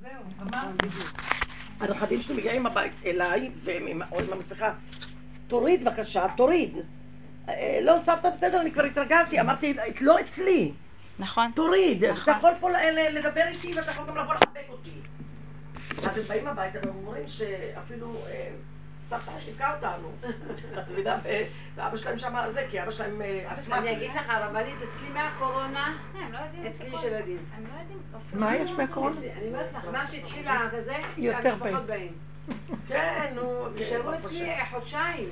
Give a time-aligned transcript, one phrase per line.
[0.00, 0.76] זהו, גמרנו.
[1.80, 2.66] הנכדים שלי מגיעים
[3.06, 4.02] אליי, והם עם
[4.32, 4.72] המסכה,
[5.48, 6.76] תוריד בבקשה, תוריד.
[7.48, 10.72] אה, לא, סבתא בסדר, אני כבר התרגלתי, אמרתי, לא אצלי.
[11.18, 11.50] נכון.
[11.54, 12.22] תוריד, נכון.
[12.22, 12.70] אתה יכול פה
[13.10, 14.90] לדבר איתי ואתה יכול גם לבוא לחבק אותי.
[16.08, 18.50] אז הם באים הביתה והם אומרים שאפילו אה,
[19.10, 20.08] סבתא חיבקה אותנו.
[20.78, 21.18] אתה יודע,
[21.76, 23.78] ואבא שלהם שם זה, כי אבא שלהם אה, אסמאק.
[23.78, 26.38] אני אגיד לך, הרבנית, אצלי מהקורונה, הם לא.
[26.70, 27.38] אצלי יש ילדים.
[28.12, 28.18] לא.
[28.40, 29.16] מה יש מהקורונה?
[29.38, 32.12] אני אומרת לך, מה שהתחילה כזה, יותר המשפחות באים.
[32.88, 33.42] כן, נו.
[33.76, 35.28] נשארו כן, אצלי חודשיים.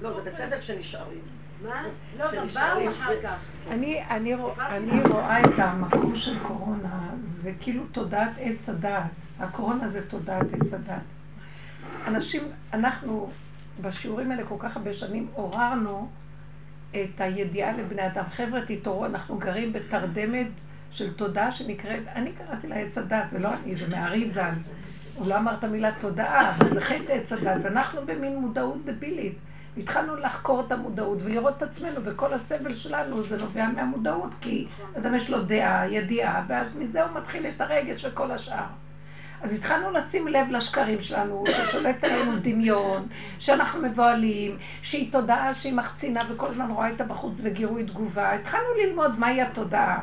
[0.00, 1.20] לא, זה בסדר כשנשארים.
[1.62, 1.84] מה?
[2.18, 3.36] לא, גם שנשארים, באו אחר זה- כך.
[3.70, 9.02] אני, אני, רוא- אני רואה את המקום של קורונה, זה כאילו תודעת עץ הדעת.
[9.40, 11.00] הקורונה זה תודעת עץ הדעת.
[12.06, 13.30] אנשים, אנחנו
[13.80, 16.08] בשיעורים האלה כל כך הרבה שנים עוררנו
[16.90, 18.24] את הידיעה לבני אדם.
[18.30, 20.48] חבר'ה, תתעוררו, אנחנו גרים בתרדמת
[20.90, 24.50] של תודעה שנקראת, אני קראתי לה עץ הדת, זה לא אני, זה מארי ז"ל.
[25.14, 29.38] הוא לא אמר את המילה תודעה, אבל זה חטא עץ הדת, ואנחנו במין מודעות דבילית.
[29.78, 34.66] התחלנו לחקור את המודעות ולראות את עצמנו, וכל הסבל שלנו זה נובע מהמודעות, כי
[34.98, 38.66] אדם יש לו דעה, ידיעה, ואז מזה הוא מתחיל את הרגש וכל השאר.
[39.42, 43.06] אז התחלנו לשים לב לשקרים שלנו, ששולט עלינו דמיון,
[43.38, 48.32] שאנחנו מבוהלים, שהיא תודעה שהיא מחצינה וכל הזמן רואה איתה בחוץ וגירוי תגובה.
[48.32, 49.98] התחלנו ללמוד מהי התודעה.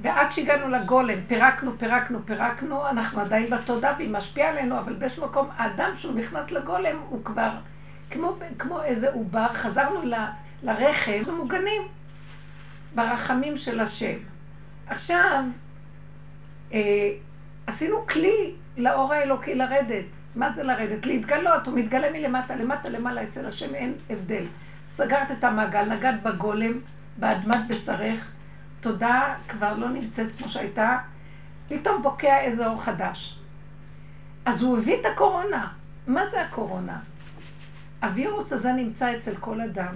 [0.00, 5.48] ועד שהגענו לגולם, פירקנו, פירקנו, פירקנו, אנחנו עדיין בתודעה והיא משפיעה עלינו, אבל באיזשהו מקום,
[5.56, 7.50] האדם שהוא נכנס לגולם הוא כבר
[8.10, 10.14] כמו, כמו איזה עובר, חזרנו ל,
[10.62, 11.82] לרחם, אנחנו מוגנים
[12.94, 14.16] ברחמים של השם.
[14.86, 15.44] עכשיו,
[16.72, 17.10] אה,
[17.66, 20.04] עשינו כלי לאור האלוקי לרדת.
[20.34, 21.06] מה זה לרדת?
[21.06, 24.44] להתגלות, הוא מתגלה מלמטה, למטה, למעלה, אצל השם אין הבדל.
[24.90, 26.72] סגרת את המעגל, נגעת בגולם,
[27.16, 28.32] באדמת בשרך,
[28.80, 30.98] תודה כבר לא נמצאת כמו שהייתה,
[31.68, 33.38] פתאום בוקע איזה אור חדש.
[34.44, 35.68] אז הוא הביא את הקורונה.
[36.06, 36.98] מה זה הקורונה?
[38.02, 39.94] הווירוס הזה נמצא אצל כל אדם,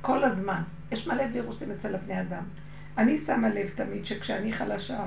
[0.00, 0.62] כל הזמן.
[0.92, 2.42] יש מלא וירוסים אצל הבני אדם.
[2.98, 5.00] אני שמה לב תמיד שכשאני חלשה,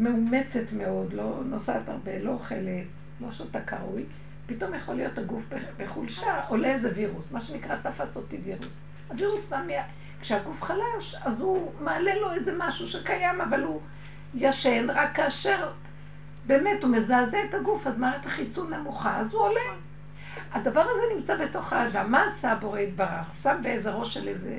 [0.00, 2.86] מאומצת מאוד, לא נוסעת הרבה, לא אוכלת,
[3.20, 4.04] לא שותה כראוי,
[4.46, 5.42] פתאום יכול להיות הגוף
[5.76, 8.66] בחולשה, עולה איזה וירוס, מה שנקרא תפס אותי וירוס.
[9.08, 9.72] הווירוס בא מה...
[10.20, 13.80] כשהגוף חלש, אז הוא מעלה לו איזה משהו שקיים, אבל הוא
[14.34, 15.72] ישן, רק כאשר
[16.46, 19.60] באמת הוא מזעזע את הגוף, אז מערכת החיסון נמוכה, אז הוא עולה.
[20.52, 22.10] הדבר הזה נמצא בתוך האדם.
[22.12, 23.34] מה עשה הבורא יתברך?
[23.34, 24.58] שם באיזה ראש של איזה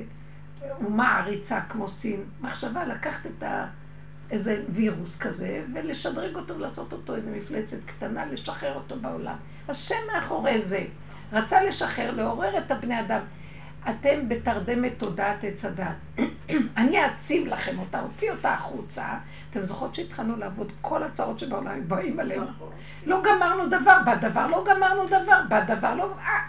[0.85, 3.67] אומה עריצה כמו סין, מחשבה לקחת את ה...
[4.31, 9.35] איזה וירוס כזה, ולשדרג אותו, לעשות אותו איזה מפלצת קטנה, לשחרר אותו בעולם.
[9.67, 10.83] השם מאחורי זה
[11.33, 13.21] רצה לשחרר, לעורר את הבני אדם.
[13.89, 16.19] אתם בתרדמת תודעת עץ הדת.
[16.77, 19.05] אני אעצים לכם אותה, אוציא אותה החוצה.
[19.49, 22.45] אתם זוכרות שהתחלנו לעבוד כל הצרות שבעולם באים עלינו?
[23.05, 26.13] לא גמרנו דבר, בדבר לא גמרנו דבר, בדבר לא...
[26.19, 26.39] אה,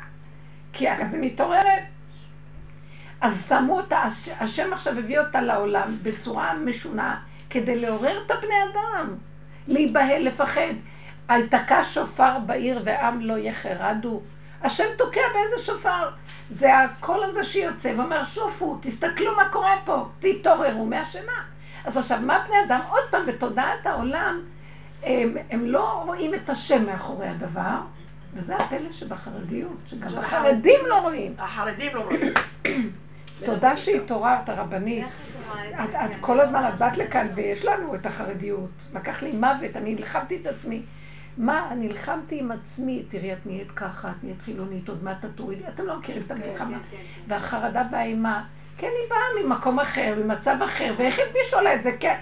[0.72, 1.82] כי אז היא מתעוררת.
[3.20, 4.03] אז שמו אותה,
[4.41, 7.20] השם עכשיו הביא אותה לעולם בצורה משונה,
[7.52, 9.14] כדי לעורר את הבני אדם,
[9.68, 10.74] להיבהל, לפחד.
[11.30, 14.22] אל תקע שופר בעיר ועם לא יחרדו.
[14.62, 16.08] השם תוקע באיזה שופר.
[16.50, 21.42] זה הקול הזה שיוצא ואומר, שופו, תסתכלו מה קורה פה, תתעוררו מהשינה.
[21.84, 22.80] אז עכשיו, מה בני אדם?
[22.88, 24.40] עוד פעם, בתודעת העולם,
[25.02, 27.78] הם, הם לא רואים את השם מאחורי הדבר,
[28.34, 31.34] וזה הפלא שבחרדיות, שגם החרדים לא רואים.
[31.38, 32.32] החרדים לא רואים.
[33.44, 35.06] תודה שהתעוררת, הרבנית.
[35.84, 38.70] את, כל הזמן, את באת לכאן ויש לנו את החרדיות.
[38.94, 40.82] לקח לי מוות, אני נלחמתי את עצמי.
[41.38, 45.64] מה, נלחמתי עם עצמי, תראי, את נהיית ככה, את נהיית חילונית, עוד מעט את תורידי,
[45.69, 46.78] אתם לא מכירים את המלחמה.
[47.28, 48.44] והחרדה והאימה,
[48.78, 51.97] כן, היא באה ממקום אחר, ממצב אחר, ואיך הלבישו לה את זה?
[52.00, 52.16] כן.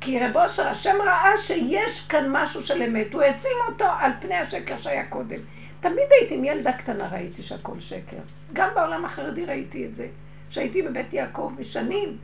[0.00, 4.34] כי רבו אשר השם ראה שיש כאן משהו של אמת, הוא העצים אותו על פני
[4.34, 5.38] השקר שהיה קודם.
[5.80, 8.16] תמיד הייתי, עם ילדה קטנה ראיתי שהכל שקר.
[8.52, 10.06] גם בעולם החרדי ראיתי את זה.
[10.50, 12.16] כשהייתי בבית יעקב משנים,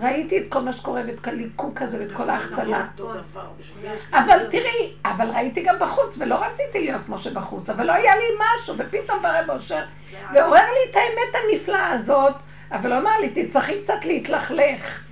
[0.00, 2.88] ראיתי את כל מה שקורה ואת הליקוק הזה ואת כל ההחצנה.
[4.12, 8.24] אבל תראי, אבל ראיתי גם בחוץ, ולא רציתי להיות כמו שבחוץ, אבל לא היה לי
[8.38, 9.84] משהו, ופתאום בא רב אושר,
[10.34, 12.34] ועורר לי את האמת הנפלאה הזאת,
[12.70, 15.04] אבל הוא אמר לי, תצטרכי קצת להתלכלך.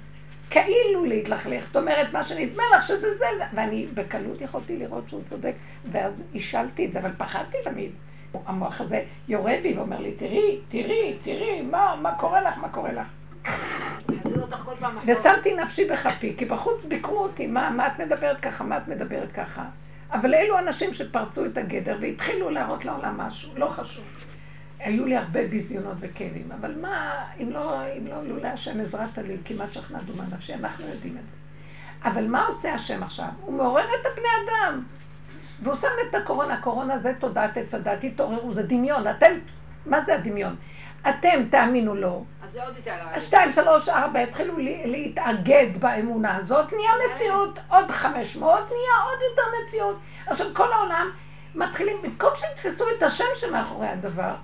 [0.50, 5.22] כאילו להתלכלך, זאת אומרת, מה שנדמה לך שזה זה, זה, ואני בקלות יכולתי לראות שהוא
[5.24, 5.54] צודק,
[5.92, 7.90] ואז השלתי את זה, אבל פחדתי תמיד.
[8.46, 12.92] המוח הזה יורה בי ואומר לי, תראי, תראי, תראי, מה, מה קורה לך, מה קורה
[12.92, 13.08] לך?
[15.06, 19.32] ושמתי נפשי בכפי, כי בחוץ ביקרו אותי, מה, מה את מדברת ככה, מה את מדברת
[19.32, 19.64] ככה.
[20.12, 24.04] אבל אלו אנשים שפרצו את הגדר והתחילו להראות לעולם משהו, לא חשוב.
[24.78, 29.36] היו לי הרבה ביזיונות וכאבים, אבל מה, אם לא, אם לא לולא השם עזרת לי,
[29.44, 31.36] כמעט שכנע דומה נפשי, אנחנו יודעים את זה.
[32.04, 33.28] אבל מה עושה השם עכשיו?
[33.40, 34.82] הוא מעורר את הבני אדם.
[35.62, 39.06] והוא שם את הקורונה, הקורונה זה תודעת עץ הדת, תתעוררו, זה דמיון.
[39.06, 39.32] אתם,
[39.86, 40.56] מה זה הדמיון?
[41.08, 42.24] אתם תאמינו לו.
[42.44, 42.94] אז זה עוד יותר...
[43.18, 44.54] שתיים, שלוש, ארבע, התחילו
[44.84, 49.96] להתאגד באמונה הזאת, נהיה מציאות, עוד חמש מאות, נהיה עוד יותר מציאות.
[50.26, 51.10] עכשיו כל העולם
[51.54, 54.34] מתחילים, במקום שיתפסו את השם שמאחורי הדבר,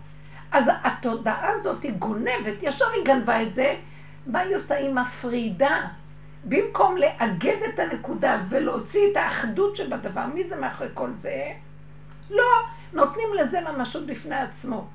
[0.52, 3.76] אז התודעה הזאת היא גונבת, ישר היא גנבה את זה,
[4.26, 4.74] מה היא עושה?
[4.76, 5.80] היא מפרידה.
[6.44, 11.46] במקום לאגד את הנקודה ולהוציא את האחדות שבדבר, מי זה מאחורי כל זה?
[12.30, 12.44] לא,
[12.92, 14.86] נותנים לזה ממשות בפני עצמו.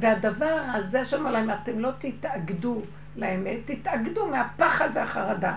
[0.00, 2.82] והדבר הזה שאומר להם, אתם לא תתאגדו
[3.16, 5.56] לאמת, תתאגדו מהפחד והחרדה.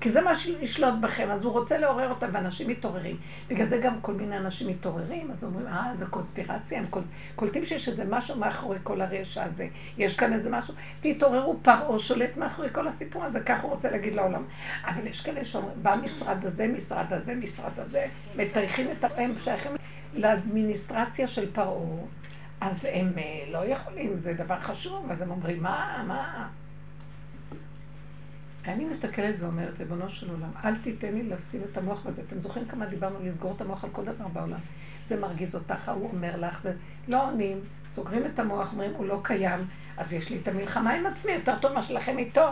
[0.00, 3.16] כי זה מה שישלוט בכם, אז הוא רוצה לעורר אותם, ואנשים מתעוררים.
[3.48, 6.86] בגלל זה גם כל מיני אנשים מתעוררים, אז אומרים, אה, זה קונספירציה, הם
[7.36, 9.68] קולטים שיש איזה משהו מאחורי כל הרשע הזה.
[9.98, 14.14] יש כאן איזה משהו, תתעוררו, פרעה שולט מאחורי כל הסיפור הזה, כך הוא רוצה להגיד
[14.14, 14.42] לעולם.
[14.84, 18.06] אבל יש כאלה שאומרים, בא משרד הזה, משרד הזה, משרד הזה,
[18.36, 19.72] מטייחים את, הם שייכים
[20.14, 21.98] לאדמיניסטרציה של פרעה,
[22.60, 26.48] אז הם אה, לא יכולים, זה דבר חשוב, אז הם אומרים, מה, מה?
[28.68, 32.22] אני מסתכלת ואומרת, ריבונו של עולם, אל תיתן לי לשים את המוח בזה.
[32.28, 34.58] אתם זוכרים כמה דיברנו לסגור את המוח על כל דבר בעולם?
[35.04, 36.72] זה מרגיז אותך, הוא אומר לך, זה
[37.08, 39.60] לא עונים, סוגרים את המוח, אומרים, הוא לא קיים,
[39.96, 42.46] אז יש לי את המלחמה עם עצמי, יותר טוב מה שלכם איתו.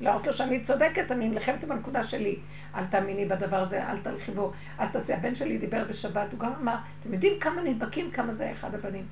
[0.00, 2.38] לא רק שאני צודקת, אני נלחמת בנקודה שלי.
[2.74, 5.12] אל תאמיני בדבר הזה, אל תלכי בו, אל תעשי.
[5.12, 9.04] הבן שלי דיבר בשבת, הוא גם אמר, אתם יודעים כמה נדבקים, כמה זה אחד הבנים.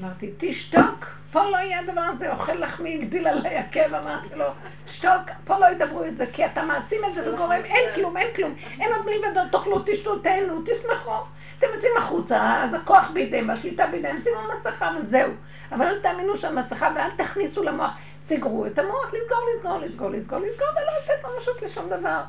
[0.00, 4.44] אמרתי, תשתוק, פה לא יהיה הדבר הזה, אוכל לחמי, הגדיל על היקב, אמרתי לו,
[4.86, 8.28] שתוק, פה לא ידברו את זה, כי אתה מעצים את זה וגורם, אין כלום, אין
[8.36, 11.12] כלום, אין עוד מלבדות, תאכלו, תשתו, תהנו, תשמחו.
[11.58, 15.32] אתם יוצאים החוצה, אז הכוח בידיהם, השליטה בידיהם, שימו מסכה וזהו.
[15.72, 17.92] אבל אל תאמינו שהמסכה ואל תכניסו למוח.
[18.20, 22.20] סגרו את המוח, לסגור, לסגור, לסגור, לסגור, לסגור, ולא לתת ממשות לשום דבר.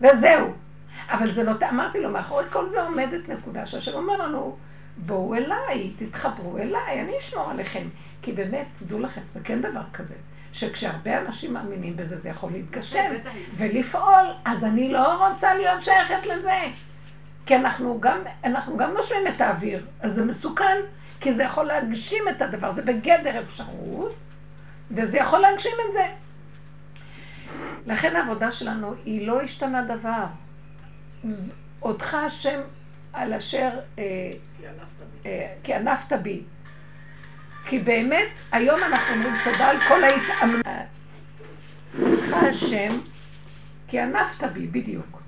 [0.00, 0.52] וזהו.
[1.08, 4.56] אבל זה לא, אמרתי לו, מאחורי כל זה עומדת נקודה שהשם אומר לנו,
[4.96, 7.88] בואו אליי, תתחברו אליי, אני אשמור עליכם.
[8.22, 10.14] כי באמת, תדעו לכם, זה כן דבר כזה,
[10.52, 13.12] שכשהרבה אנשים מאמינים בזה, זה יכול להתגשם
[13.56, 16.60] ולפעול, אז אני לא רוצה להיות שייכת לזה.
[17.46, 20.76] כי אנחנו גם, אנחנו גם נושמים את האוויר, אז זה מסוכן,
[21.20, 24.14] כי זה יכול להגשים את הדבר, זה בגדר אפשרות,
[24.90, 26.06] וזה יכול להגשים את זה.
[27.86, 30.24] לכן העבודה שלנו היא לא השתנה דבר.
[31.82, 32.60] אותך השם
[33.12, 34.32] על אשר אה,
[35.26, 36.42] אה, כי ענפת בי.
[37.66, 40.66] כי באמת, היום אנחנו אומרים תודה על כל ההתאמנות.
[41.94, 42.98] לך השם,
[43.88, 45.22] כי ענפת בי, בדיוק.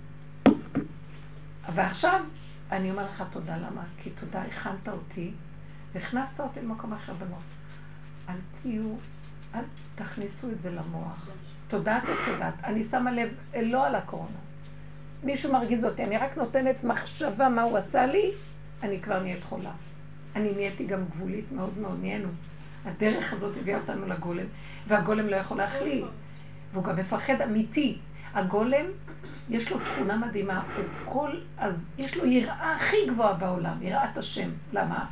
[1.74, 2.20] ועכשיו
[2.72, 3.82] אני אומר לך תודה, למה?
[4.02, 5.30] כי תודה, הכנת אותי,
[5.94, 7.42] הכנסת אותי למקום אחר במוח.
[8.28, 8.94] אל תהיו,
[9.54, 9.64] אל
[9.94, 11.28] תכניסו את זה למוח.
[11.68, 12.54] תודעת עץ הדת.
[12.64, 13.28] אני שמה לב,
[13.62, 14.38] לא על הקורונה.
[15.24, 18.30] מישהו מרגיז אותי, אני רק נותנת מחשבה מה הוא עשה לי,
[18.82, 19.70] אני כבר נהיית חולה.
[20.36, 22.28] אני נהייתי גם גבולית מאוד מאוד, נהיינו.
[22.84, 24.44] הדרך הזאת הביאה אותנו לגולם,
[24.88, 26.04] והגולם לא יכול להחליט,
[26.72, 27.98] והוא גם מפחד אמיתי.
[28.34, 28.84] הגולם,
[29.50, 34.48] יש לו תכונה מדהימה, הוא כל, אז יש לו יראה הכי גבוהה בעולם, יראת השם.
[34.72, 35.04] למה?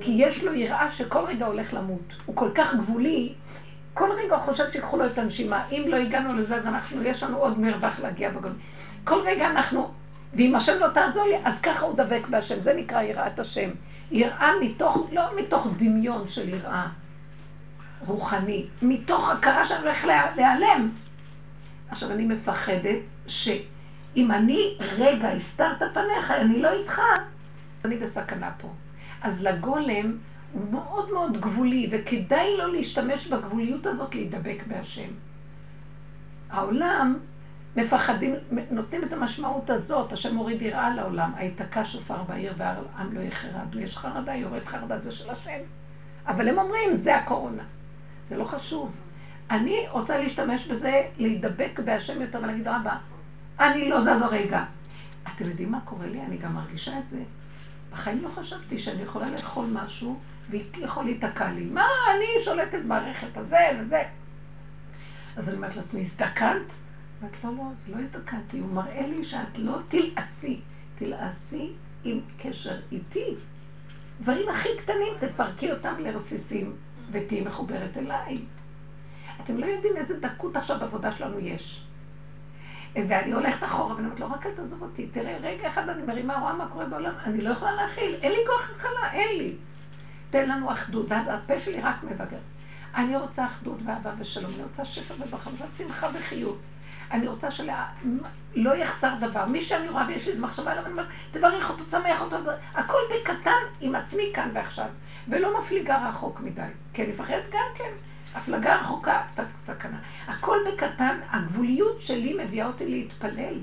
[0.00, 2.12] כי יש לו יראה שכל רגע הולך למות.
[2.26, 3.32] הוא כל כך גבולי,
[3.94, 5.68] כל רגע הוא חושב שיקחו לו את הנשימה.
[5.70, 8.54] אם לא הגענו לזה, אז אנחנו, יש לנו עוד מרווח להגיע בגולם.
[9.06, 9.90] כל רגע אנחנו,
[10.34, 12.60] ואם השם לא תעזור לי, אז ככה הוא דבק בהשם.
[12.60, 13.70] זה נקרא יראת השם.
[14.10, 16.88] יראה מתוך, לא מתוך דמיון של יראה
[18.06, 20.90] רוחני, מתוך הכרה שאני הולך להיעלם.
[21.88, 27.00] עכשיו, אני מפחדת שאם אני רגע הסתרת פניך, אני לא איתך,
[27.84, 28.68] אני בסכנה פה.
[29.22, 30.16] אז לגולם
[30.52, 35.10] הוא מאוד מאוד גבולי, וכדאי לו להשתמש בגבוליות הזאת להידבק בהשם.
[36.50, 37.18] העולם
[37.76, 38.34] מפחדים,
[38.70, 43.96] נותנים את המשמעות הזאת, השם מוריד יראה לעולם, היתקע שופר בעיר והעם לא יחרדו, יש
[43.96, 45.58] חרדה, יורד חרדה, זה של השם.
[46.26, 47.62] אבל הם אומרים, זה הקורונה.
[48.28, 48.92] זה לא חשוב.
[49.50, 52.96] אני רוצה להשתמש בזה, להידבק בהשם יותר ולהגיד, רבא,
[53.60, 54.64] אני לא זז הרגע.
[55.34, 56.22] אתם יודעים מה קורה לי?
[56.22, 57.18] אני גם מרגישה את זה.
[57.92, 60.18] בחיים לא חשבתי שאני יכולה לאכול משהו
[60.50, 61.64] ויכול להיתקע לי.
[61.64, 64.02] מה, אני שולטת מערכת הזה וזה.
[65.36, 66.72] אז אני אומרת לעצמי, הזדקנת?
[67.22, 70.60] לו, לא, לא, לא התעקדתי, הוא מראה לי שאת לא תלעשי,
[70.98, 71.72] תלעשי
[72.04, 73.34] עם קשר איתי.
[74.20, 76.76] דברים הכי קטנים, תפרקי אותם לרסיסים
[77.10, 78.38] ותהיי מחוברת אליי.
[79.44, 81.86] אתם לא יודעים איזה דקות עכשיו בעבודה שלנו יש.
[82.94, 86.40] ואני הולכת אחורה ואני אומרת לו, רק אל תעזוב אותי, תראה, רגע אחד אני מרימה,
[86.40, 89.54] רואה מה קורה בעולם, אני לא יכולה להכיל, אין לי כוח הכלה, אין לי.
[90.30, 92.38] תן לנו אחדות, והפה שלי רק מבגר.
[92.94, 96.58] אני רוצה אחדות ואהבה ושלום, אני רוצה שפע וברכה, רוצה שמחה וחיות.
[97.10, 97.72] אני רוצה שלא
[98.54, 99.46] לא יחסר דבר.
[99.46, 102.36] מי שאני רואה ויש לי איזו מחשבה עליו, אני אומרת, תברך אותו, צמח אותו,
[102.74, 104.86] הכל בקטן עם עצמי כאן ועכשיו,
[105.28, 106.62] ולא מפליגה רחוק מדי.
[106.92, 107.90] כי אני מפחדת גם כן.
[108.34, 109.22] הפלגה רחוקה,
[109.62, 109.98] סכנה.
[110.26, 113.60] הכל בקטן, הגבוליות שלי מביאה אותי להתפלל.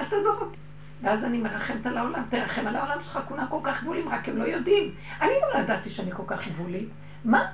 [0.00, 0.56] אל תעזוב אותי.
[1.02, 4.36] ואז אני מרחמת על העולם, תרחם על העולם שלך, כולם כל כך גבולים, רק הם
[4.36, 4.94] לא יודעים.
[5.20, 6.88] אני לא ידעתי שאני כל כך גבולית.
[7.24, 7.46] מה?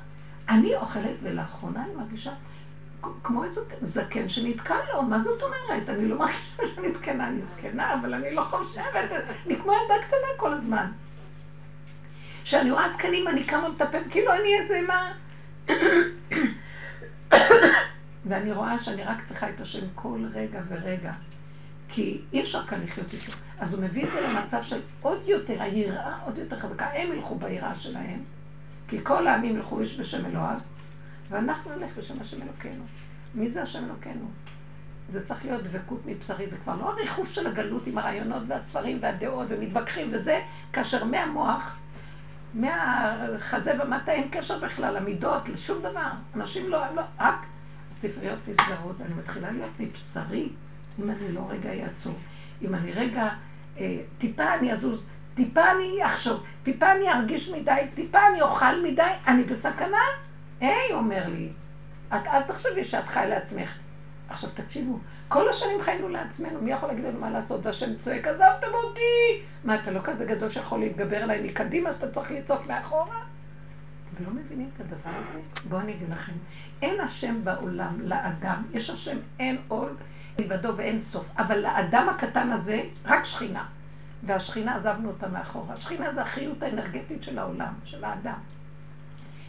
[0.49, 2.33] אני אוכלת, ולאחרונה אני מרגישה
[3.23, 5.89] כמו איזה זקן שנתקע לו, מה זאת אומרת?
[5.89, 9.11] אני לא מרגישה שאני זקנה, אני זקנה, אבל אני לא חושבת,
[9.47, 10.87] אני כמו ילדה קטנה כל הזמן.
[12.45, 15.13] כשאני רואה זקנים, אני קמה לטפל, כאילו אני איזה מה...
[18.27, 21.13] ואני רואה שאני רק צריכה את השם כל רגע ורגע,
[21.89, 23.33] כי אי אפשר כאן לחיות איתו.
[23.59, 26.87] אז הוא מביא את זה למצב של עוד יותר, היראה עוד יותר חזקה.
[26.93, 28.19] הם ילכו ביראה שלהם,
[28.89, 30.59] כי כל העמים ילכו איש בשם אלוהיו,
[31.31, 32.85] ואנחנו נלך בשם השם אלוקינו.
[33.35, 34.27] מי זה השם אלוקינו?
[35.09, 39.47] זה צריך להיות דבקות מבשרי, זה כבר לא הריחוף של הגלות עם הרעיונות והספרים והדעות
[39.51, 40.41] ומתווכחים וזה,
[40.73, 41.77] כאשר מהמוח,
[42.55, 46.11] מהחזה ומטה אין קשר בכלל, למידות, לשום דבר.
[46.35, 47.47] אנשים לא, לא, רק
[47.91, 50.49] הספריות נסגרות, ואני מתחילה להיות מבשרי,
[50.99, 52.15] אם אני לא רגע אעצור.
[52.63, 53.29] אם אני רגע,
[53.79, 55.03] אה, טיפה אני אזוז,
[55.35, 59.99] טיפה אני אחשוב, טיפה אני ארגיש מדי, טיפה אני אוכל מדי, אני בסכנה?
[60.67, 61.49] היי, אומר לי,
[62.09, 63.79] את אל תחשבי שאת חי לעצמך.
[64.29, 67.67] עכשיו תקשיבו, כל השנים חיינו לעצמנו, מי יכול להגיד לנו מה לעשות?
[67.67, 69.43] והשם צועק, עזבתם אותי!
[69.65, 73.21] מה, אתה לא כזה גדול שיכול להתגבר עליי מקדימה, שאתה צריך לצעוק מאחורה?
[74.15, 75.41] אתם לא מבינים את הדבר הזה?
[75.69, 76.33] בואו אני אגיד לכם,
[76.83, 79.97] אין השם בעולם לאדם, יש השם אין עוד
[80.41, 83.65] מלבדו ואין סוף, אבל לאדם הקטן הזה, רק שכינה.
[84.27, 85.75] והשכינה, עזבנו אותה מאחורה.
[85.75, 88.39] השכינה זה החיות האנרגטית של העולם, של האדם.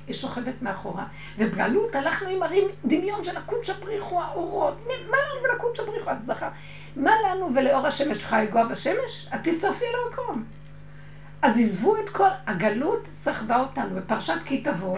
[0.07, 1.05] היא שוכבת מאחורה.
[1.37, 4.77] ובגלות הלכנו עם הרים דמיון של הקודש הבריחו האורות.
[4.87, 6.49] מה לנו ולקודש הבריחו הזכר?
[6.95, 9.29] מה לנו ולאור השמש חי גואה בשמש?
[9.35, 10.43] את תשרפי על המקום.
[11.41, 12.29] אז עזבו את כל...
[12.47, 13.95] הגלות סחבה אותנו.
[13.95, 14.97] בפרשת כי תבוא,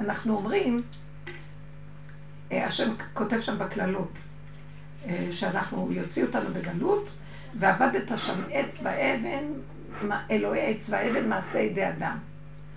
[0.00, 0.82] אנחנו אומרים,
[2.52, 4.12] אה, השם כותב שם בקללות,
[5.06, 7.08] אה, שאנחנו, יוציא אותנו בגלות,
[7.58, 9.44] ועבדת שם עץ ואבן
[10.30, 12.18] אלוהי עץ והאבן מעשה ידי אדם.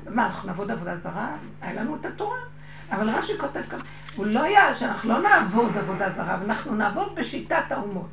[0.08, 1.36] אז מה, אנחנו נעבוד עבודה זרה?
[1.62, 2.38] היה לנו את התורה.
[2.91, 3.79] אבל רש"י כותב כאן,
[4.15, 8.10] הוא לא היה שאנחנו לא נעבוד עבודה זרה, אנחנו נעבוד בשיטת האומות.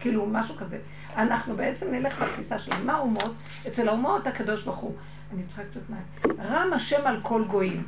[0.00, 0.78] כאילו, משהו כזה.
[1.16, 3.34] אנחנו בעצם נלך בתפיסה של מה האומות?
[3.66, 4.94] אצל האומות הקדוש ברוך הוא.
[5.34, 6.38] אני צריכה קצת מים.
[6.40, 7.82] רם השם על כל גויים.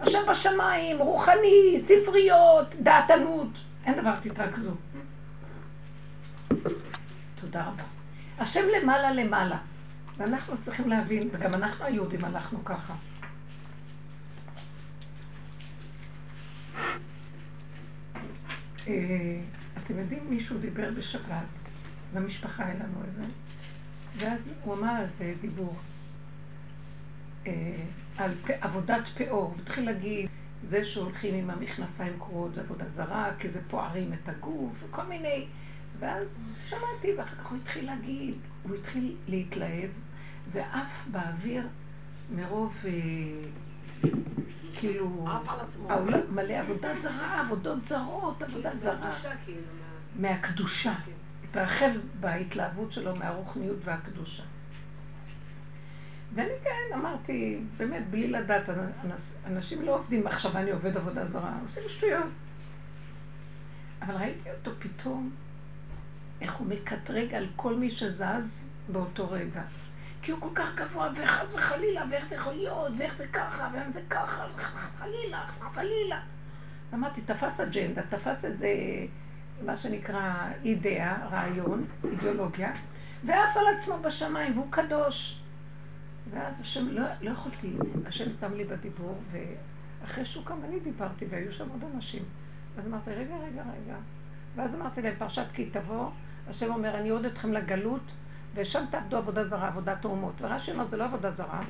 [0.00, 3.48] השם בשמיים, רוחני, ספריות, דעתנות.
[3.86, 4.70] אין דבר, תתרכזו.
[7.40, 7.82] תודה רבה.
[8.38, 9.56] השם למעלה למעלה.
[10.16, 12.94] ואנחנו צריכים להבין, וגם אנחנו היהודים הלכנו ככה.
[18.86, 19.40] אה,
[19.84, 21.46] אתם יודעים, מישהו דיבר בשבת,
[22.14, 23.24] במשפחה היה לנו איזה,
[24.16, 25.76] ואז הוא אמר איזה דיבור
[27.46, 27.52] אה,
[28.16, 30.28] על עבודת פאור, הוא התחיל להגיד,
[30.66, 35.46] זה שהולכים עם המכנסיים קרועות זה עבודה זרה, כי זה פוערים את הגוף, וכל מיני...
[35.98, 36.28] ואז
[36.68, 39.90] שמעתי, ואחר כך הוא התחיל להגיד, הוא התחיל להתלהב,
[40.52, 41.68] ועף באוויר
[42.36, 42.90] מרוב, אה,
[44.76, 45.26] כאילו,
[45.88, 49.12] העולם מלא עבודה זרה, עבודות זרות, עבודה זרה.
[49.44, 49.60] כאילו,
[50.16, 50.94] מהקדושה.
[50.94, 51.12] כן.
[51.50, 54.42] התרחב בהתלהבות שלו מהרוחניות והקדושה.
[56.34, 58.62] ואני כן אמרתי, באמת, בלי לדעת,
[59.46, 62.26] אנשים לא עובדים עכשיו אני עובד עבודה זרה, עושים שטויות.
[64.02, 65.30] אבל ראיתי אותו פתאום,
[66.40, 69.62] איך הוא מקטרג על כל מי שזז באותו רגע.
[70.24, 73.88] כי הוא כל כך גבוה, וחס וחלילה, ואיך זה יכול להיות, ואיך זה ככה, ואיך
[73.92, 74.46] זה ככה,
[74.98, 76.20] חלילה, חלילה.
[76.94, 78.68] אמרתי, תפס אג'נדה, תפס איזה,
[79.64, 82.72] מה שנקרא אידאה, רעיון, אידיאולוגיה,
[83.24, 85.40] ועף על עצמו בשמיים, והוא קדוש.
[86.30, 87.72] ואז השם, לא, לא יכולתי,
[88.06, 92.22] השם שם לי בדיבור, ואחרי שהוא קם אני דיברתי, והיו שם עוד אנשים.
[92.78, 93.96] אז אמרתי, רגע, רגע, רגע.
[94.56, 96.10] ואז אמרתי להם, פרשת כי תבוא,
[96.48, 98.02] השם אומר, אני עוד אתכם לגלות,
[98.54, 100.32] ושם תעבדו עבודה זרה, עבודת האומות.
[100.40, 101.60] ורש"י אומר, זה לא עבודה זרה,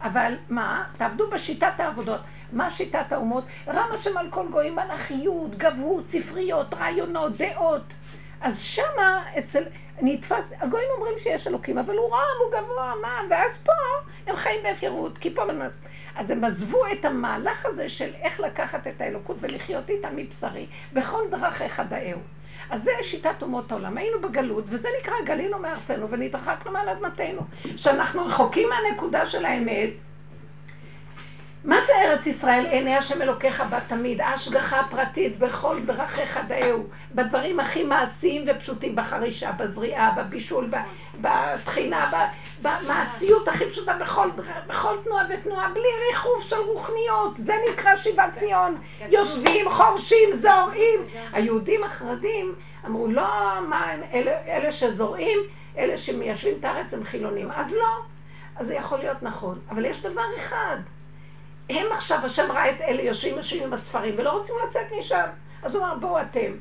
[0.00, 0.84] אבל מה?
[0.96, 2.20] תעבדו בשיטת העבודות.
[2.52, 3.44] מה שיטת האומות?
[3.68, 7.94] רם השם על כל גויים, מלאכיות, גבהות, ספריות, רעיונות, דעות.
[8.40, 9.62] אז שמה אצל...
[10.02, 13.20] נתפס, הגויים אומרים שיש אלוקים, אבל הוא רם, הוא גבוה, מה?
[13.30, 13.72] ואז פה
[14.26, 15.42] הם חיים בהפקרות, כי פה...
[16.16, 21.22] אז הם עזבו את המהלך הזה של איך לקחת את האלוקות ולחיות איתה מבשרי, בכל
[21.30, 22.18] דרכיך דאהו.
[22.70, 23.98] אז זה שיטת אומות העולם.
[23.98, 27.40] היינו בגלות, וזה נקרא גלינו מארצנו ונתרחקנו מעל אדמתנו.
[27.76, 29.90] שאנחנו רחוקים מהנקודה של האמת,
[31.64, 32.66] מה זה ארץ ישראל?
[32.66, 36.84] עיני השם אלוקיך בה תמיד, ההשגחה הפרטית בכל דרכיך דאהו,
[37.14, 40.70] בדברים הכי מעשיים ופשוטים, בחרישה, בזריעה, בבישול,
[41.20, 42.28] בטחינה,
[42.62, 44.28] במעשיות הכי פשוטה, בכל,
[44.66, 48.78] בכל תנועה ותנועה, בלי ריחוף של רוחניות, זה נקרא שיבת ציון.
[49.08, 51.00] יושבים, חורשים, זורעים.
[51.32, 52.54] היהודים החרדים
[52.86, 53.28] אמרו, לא,
[53.68, 55.38] מה אלה, אלה שזורעים,
[55.78, 57.50] אלה שמיישבים את הארץ הם חילונים.
[57.50, 58.02] אז לא.
[58.56, 59.58] אז זה יכול להיות נכון.
[59.70, 60.76] אבל יש דבר אחד.
[61.68, 65.26] הם עכשיו, השם ראה את אלה יושבים יושבים עם הספרים ולא רוצים לצאת משם.
[65.62, 66.52] אז הוא אמר, בואו אתם.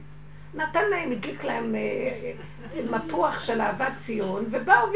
[0.54, 4.88] נתן להם, הדליק להם אה, אה, מפוח של אהבת ציון, ובאו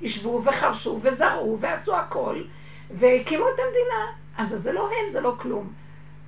[0.00, 2.42] וישבו וחרשו וזרעו ועשו הכל,
[2.90, 4.12] והקימו את המדינה.
[4.38, 5.72] אז זה לא הם, זה לא כלום.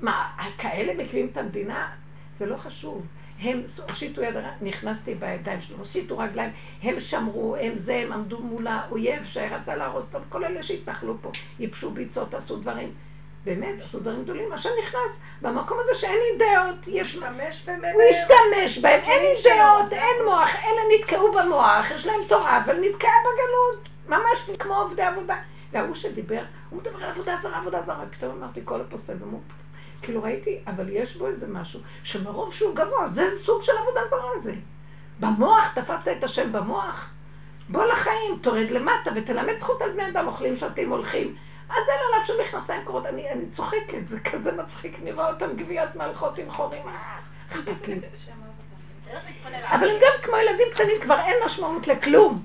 [0.01, 1.91] מה, כאלה מקימים את המדינה?
[2.35, 3.07] זה לא חשוב.
[3.41, 6.51] הם הושיטו יד, נכנסתי בידיים שלהם, הושיטו רגליים,
[6.83, 11.31] הם שמרו, הם זה, הם עמדו מול האויב שרצה להרוס אותם, כל אלה שהתנחלו פה,
[11.59, 12.93] ייבשו ביצות, עשו דברים.
[13.47, 14.53] באמת, עשו דברים גדולים.
[14.53, 16.89] השם נכנס במקום הזה שאין לי דעות.
[16.89, 17.17] יש...
[17.17, 17.95] משתמש בהם.
[17.95, 22.81] הוא השתמש בהם, אין לי דעות, אין מוח, אלה נתקעו במוח, יש להם תורה, אבל
[22.81, 23.89] נתקעה בגלות.
[24.09, 25.37] ממש כמו עובדי עבודה.
[25.73, 28.05] וההוא שדיבר, הוא מדבר על עבודה זרה, עבודה זרה.
[28.11, 29.43] פתאום אמרתי, כל הפוסל במות.
[30.03, 34.31] כאילו ראיתי, אבל יש בו איזה משהו, שמרוב שהוא גבוה, זה סוג של עבודה זרה
[34.37, 34.55] הזה.
[35.21, 37.11] במוח, תפסת את השם במוח?
[37.69, 41.35] בוא לחיים, תורד למטה ותלמד זכות על בני אדם, אוכלים, שותים, הולכים.
[41.69, 45.57] אז אין עליו של מכנסיים קרורות, אני, אני צוחקת, זה כזה מצחיק, אני רואה אותם
[45.57, 47.19] גביית מלכות עם חורים, אה.
[49.55, 52.43] אבל הם גם כמו ילדים קטנים, כבר אין משמעות לכלום.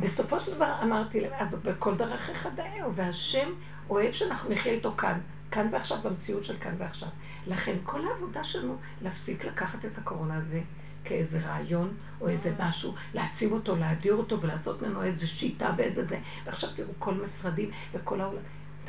[0.00, 3.52] בסופו של דבר אמרתי להם, אז בכל דרכיך דאהו, והשם
[3.90, 5.18] אוהב שאנחנו נחיה איתו כאן,
[5.50, 7.08] כאן ועכשיו, במציאות של כאן ועכשיו.
[7.46, 10.60] לכן כל העבודה שלנו, להפסיק לקחת את הקורונה הזה
[11.04, 16.18] כאיזה רעיון או איזה משהו, להעצים אותו, להדיר אותו ולעשות ממנו איזה שיטה ואיזה זה.
[16.44, 18.42] ועכשיו תראו כל משרדים וכל העולם.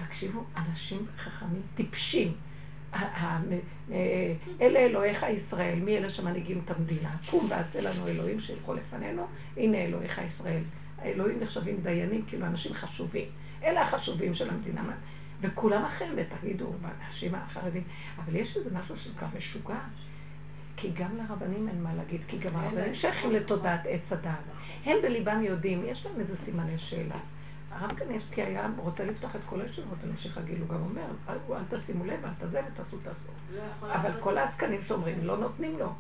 [0.08, 2.34] תקשיבו, אנשים חכמים, טיפשים.
[4.62, 7.16] אלה אלוהיך ישראל, מי אלה שמנהיגים את המדינה?
[7.30, 9.28] קום ועשה לנו אלוהים שילכו לפנינו,
[9.58, 10.64] הנה אלוהיך ישראל.
[10.98, 13.26] האלוהים נחשבים דיינים, כאילו אנשים חשובים.
[13.64, 14.84] אלה החשובים של המדינה.
[15.42, 17.84] וכולם אחרים, ותגידו, האנשים החרדים,
[18.18, 19.80] אבל יש איזה משהו שכבר משוגע.
[20.78, 24.40] כי גם לרבנים אין מה להגיד, כי גם הרבנים שייכים לתודעת עץ הדעת.
[24.86, 27.18] הם בליבם יודעים, יש להם איזה סימני שאלה.
[27.72, 32.06] הרב קניבסקי היה רוצה לפתוח את כל הישיבות, המשיך הגיל, הוא גם אומר, אל תשימו
[32.06, 33.32] לב, אל תזה ותעשו תעשו.
[33.84, 35.94] אבל כל העסקנים שאומרים, לא נותנים לו.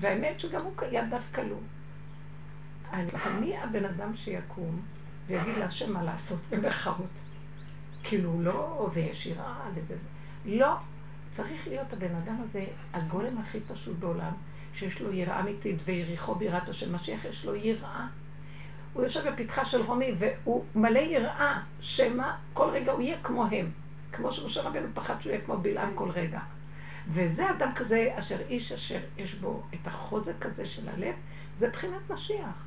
[0.00, 1.56] והאמת שגם הוא יד דווקא לו.
[3.40, 4.82] מי הבן אדם שיקום
[5.26, 7.06] ויגיד להשם מה לעשות במחאות?
[8.02, 10.08] כאילו לא, ויש יראה וזה זה.
[10.44, 10.76] לא,
[11.32, 14.32] צריך להיות הבן אדם הזה הגולם הכי פשוט בעולם,
[14.74, 18.06] שיש לו יראה אמיתית ויריחו בירת השם משיח, יש לו יראה.
[18.92, 23.70] הוא יושב בפתחה של רומי והוא מלא יראה, שמא כל רגע הוא יהיה כמו הם.
[24.12, 26.40] כמו שמשה רבנו פחד שהוא יהיה כמו בלעם כל רגע.
[27.08, 31.14] וזה אדם כזה, אשר איש אשר יש בו את החוזק הזה של הלב,
[31.54, 32.66] זה בחינת משיח.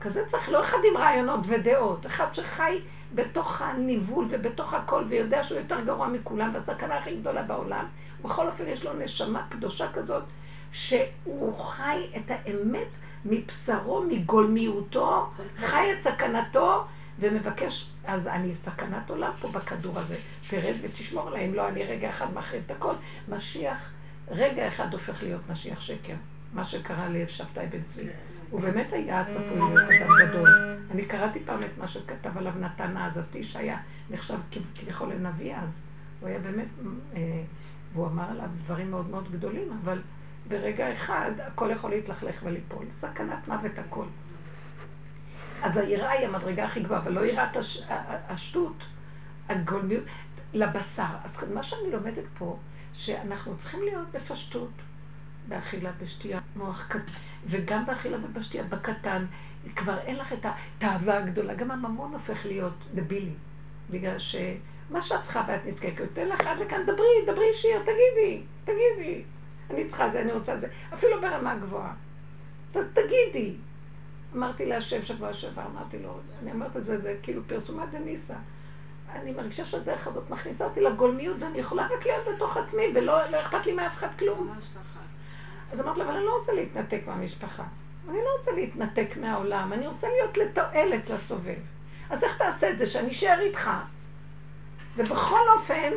[0.00, 2.78] כזה צריך, לא אחד עם רעיונות ודעות, אחד שחי
[3.14, 7.86] בתוך הניבול ובתוך הכל ויודע שהוא יותר גרוע מכולם והסכנה הכי גדולה בעולם.
[8.24, 10.22] בכל אופן יש לו נשמה קדושה כזאת
[10.72, 12.88] שהוא חי את האמת
[13.24, 16.84] מבשרו, מגולמיותו, חי את סכנתו
[17.18, 20.16] ומבקש, אז אני סכנת עולם פה בכדור הזה,
[20.48, 22.94] תרד ותשמור עליי, אם לא אני רגע אחד מחריב את הכל.
[23.28, 23.92] משיח,
[24.30, 26.14] רגע אחד הופך להיות משיח שקר,
[26.52, 28.02] מה שקרה לשבתאי בן צבי.
[28.52, 30.48] הוא באמת היה צפוי להיות אדם גדול.
[30.90, 33.78] אני קראתי פעם את מה שכתב עליו נתן העזתי, שהיה
[34.10, 34.38] נחשב
[34.74, 35.82] כביכול לנביא אז.
[36.20, 36.66] הוא היה באמת,
[37.14, 37.42] אה,
[37.92, 40.00] והוא אמר עליו דברים מאוד מאוד גדולים, אבל
[40.48, 42.86] ברגע אחד הכל יכול להתלכלך וליפול.
[42.90, 44.04] סכנת מוות הכל.
[45.62, 47.82] אז היראה היא המדרגה הכי גבוהה, אבל לא יראת הש...
[48.28, 48.84] השטות,
[49.48, 50.04] הגולמיות,
[50.52, 51.14] לבשר.
[51.24, 52.58] אז מה שאני לומדת פה,
[52.92, 54.70] שאנחנו צריכים להיות בפשטות.
[55.48, 57.12] באכילה ושתייה, מוח קטן,
[57.46, 59.24] וגם באכילה ובשתייה, בקטן,
[59.76, 61.54] כבר אין לך את התאווה הגדולה.
[61.54, 63.32] גם הממון הופך להיות דבילי,
[63.90, 69.22] בגלל שמה שאת צריכה ואת נזקקת, תן לך עד לכאן, דברי, דברי שיר, תגידי, תגידי.
[69.70, 71.92] אני צריכה זה, אני רוצה זה, אפילו ברמה גבוהה.
[72.72, 73.54] ת, תגידי.
[74.36, 78.34] אמרתי להשם שבוע שעבר, אמרתי לו, אני אומרת את זה, זה כאילו פרסומת דניסה.
[79.12, 83.40] אני מרגישה שהדרך הזאת מכניסה אותי לגולמיות ואני יכולה רק להיות בתוך עצמי ולא לא
[83.40, 84.54] אכפת לי מאף אחד כלום.
[85.72, 87.62] אז אמרתי לו, אבל אני לא רוצה להתנתק מהמשפחה.
[88.08, 91.58] אני לא רוצה להתנתק מהעולם, אני רוצה להיות לתועלת לסובב.
[92.10, 92.86] אז איך תעשה את זה?
[92.86, 93.70] שאני אשאר איתך.
[94.96, 95.92] ובכל אופן,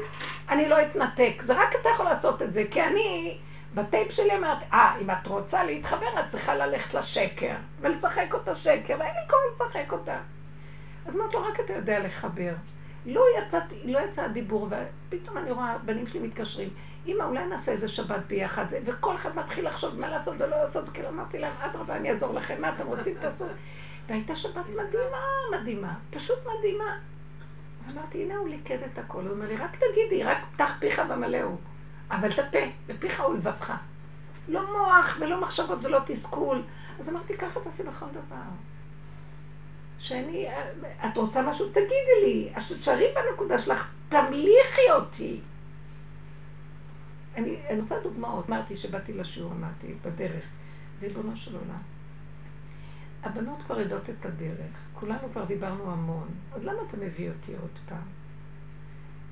[0.49, 1.41] אני לא אתנתק.
[1.41, 3.37] זה רק אתה יכול לעשות את זה, כי אני,
[3.75, 8.95] בטייפ שלי אמרת, אה, אם את רוצה להתחבר, את צריכה ללכת לשקר, ולשחק אותה שקר,
[8.99, 10.17] ואין לי כוח לשחק אותה.
[11.05, 12.53] אז אמרתי לו, רק אתה יודע לחבר.
[13.05, 16.69] לא יצאתי, לא יצא הדיבור, ופתאום אני רואה, בנים שלי מתקשרים,
[17.07, 21.09] אמא, אולי נעשה איזה שבת ביחד, וכל אחד מתחיל לחשוב מה לעשות ולא לעשות, כאילו
[21.09, 23.45] אמרתי להם, אדרבה, אני אעזור לכם, מה אתם רוצים, תעשו.
[24.07, 26.97] והייתה שבת מדהימה, מדהימה, פשוט מדהימה.
[27.91, 31.49] אמרתי, הנה הוא ליכד את הכל, הוא אומר לי, רק תגידי, רק פתח פיך ומלאו,
[32.11, 33.73] אבל תפה, בפיך ולבבך.
[34.47, 36.61] לא מוח ולא מחשבות ולא תסכול.
[36.99, 38.41] אז אמרתי, ככה תעשי בכל דבר.
[39.99, 40.47] שאני,
[41.05, 41.69] את רוצה משהו?
[41.69, 42.49] תגידי לי.
[42.55, 42.73] אז
[43.15, 45.39] בנקודה שלך, תמליכי אותי.
[47.37, 48.49] אני, אני רוצה דוגמאות.
[48.49, 50.43] אמרתי שבאתי לשיעור, אמרתי, בדרך.
[51.01, 51.81] ריבונו של עולם.
[53.23, 57.79] הבנות כבר יודעות את הדרך, כולנו כבר דיברנו המון, אז למה אתה מביא אותי עוד
[57.89, 58.07] פעם?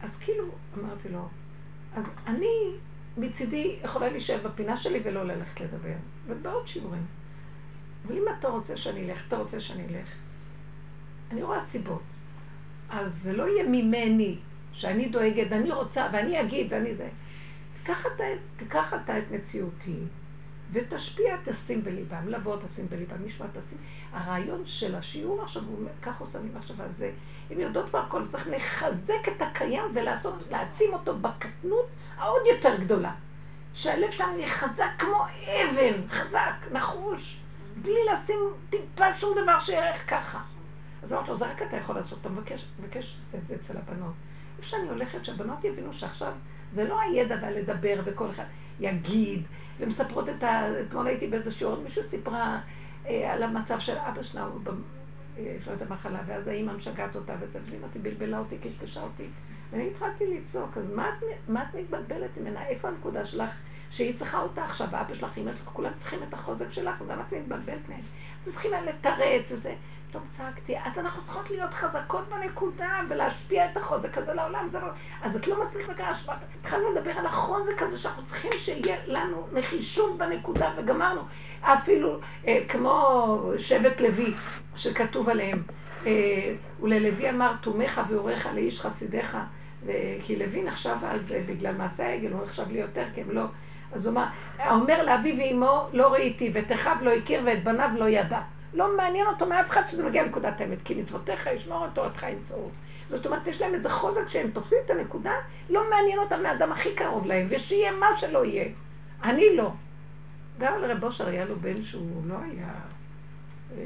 [0.01, 0.45] אז כאילו,
[0.79, 1.27] אמרתי לו,
[1.95, 2.75] אז אני
[3.17, 5.95] מצידי יכולה להישאר בפינה שלי ולא ללכת לדבר,
[6.27, 7.05] ובעוד שיעורים.
[8.07, 10.07] אבל אם אתה רוצה שאני אלך, אתה רוצה שאני אלך,
[11.31, 12.01] אני רואה סיבות.
[12.89, 14.37] אז זה לא יהיה ממני,
[14.73, 17.09] שאני דואגת, אני רוצה, ואני אגיד, ואני זה.
[17.83, 18.23] תיקח אתה,
[18.57, 19.99] תיקח אתה את מציאותי,
[20.71, 23.77] ותשפיע, תשים בליבם, לבוא תשים בליבם, נשמע תשים.
[24.13, 27.11] הרעיון של השיעור עכשיו, הוא כך עושה לי מחשבה, זה,
[27.51, 31.85] הם יודעות כבר הכל, צריך לחזק את הקיים ולעשות, להעצים אותו בקטנות
[32.17, 33.11] העוד יותר גדולה.
[33.73, 37.39] שהלב שלנו יהיה חזק כמו אבן, חזק, נחוש,
[37.81, 40.39] בלי לשים טיפה שום דבר שיערך ככה.
[41.03, 43.77] אז אמרתי לו, זה רק אתה יכול לעשות, אתה מבקש, מבקש לעשות את זה אצל
[43.77, 44.13] הבנות.
[44.57, 46.33] איפה שאני הולכת, שהבנות יבינו שעכשיו
[46.73, 48.43] זה לא הידע והלדבר וכל אחד
[48.79, 49.41] יגיד,
[49.79, 50.81] ומספרות את ה...
[50.81, 52.59] אתמול הייתי באיזה שיעור, מישהו סיפרה
[53.07, 54.61] אה, על המצב של אבא שלה, הוא
[55.37, 59.01] אה, יש לו את המחלה, ואז האימא משגעת אותה, וזה, והיא אותי, בלבלה אותי, קשקשה
[59.01, 59.23] אותי.
[59.71, 62.67] ואני התחלתי לצעוק, אז מה את, מה את מתבלבלת ממנה?
[62.67, 63.49] איפה הנקודה שלך
[63.91, 67.23] שהיא צריכה אותה עכשיו, אבא שלך, אמא שלך, כולם צריכים את החוזק שלך, אז למה
[67.27, 68.01] את מתבלבלת מהם?
[68.41, 69.75] אז צריכים לתרץ וזה.
[70.13, 74.87] פתאום צעקתי, אז אנחנו צריכות להיות חזקות בנקודה ולהשפיע את החוזק הזה לעולם, זה לא...
[75.21, 76.37] אז את לא מספיק לקרוא השפעה.
[76.59, 81.21] התחלנו לדבר על החוזק הזה שאנחנו צריכים שיהיה לנו נחישות בנקודה, וגמרנו.
[81.61, 84.33] אפילו אה, כמו שבט לוי,
[84.75, 85.63] שכתוב עליהם,
[86.05, 89.37] אה, וללוי אמר תומך ואורך לאיש חסידיך,
[90.23, 93.43] כי לוי נחשב אז אה, בגלל מעשה העגל, הוא נחשב לי יותר, כי הם לא...
[93.93, 94.25] אז הוא אמר,
[94.69, 98.39] אומר לאביו ואמו לא ראיתי, ואת אחיו לא הכיר ואת בניו לא ידע.
[98.73, 102.69] לא מעניין אותו מאף אחד שזה מגיע לנקודת האמת, כי מצוותיך ישמור אותו, אותך ימצאו.
[103.09, 105.31] זאת אומרת, יש להם איזה חוזק שהם תופסים את הנקודה,
[105.69, 108.69] לא מעניין אותם מהאדם הכי קרוב להם, ושיהיה מה שלא יהיה.
[109.23, 109.71] אני לא.
[110.59, 112.73] גם לרב אושר היה לו בן שהוא לא היה,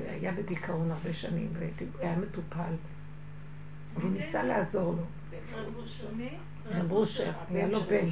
[0.10, 1.50] היה בדיכאון הרבה שנים,
[1.98, 2.74] והיה מטופל.
[3.94, 5.04] והוא ניסה לעזור לו.
[6.66, 8.06] רב אושר, היה לו בן.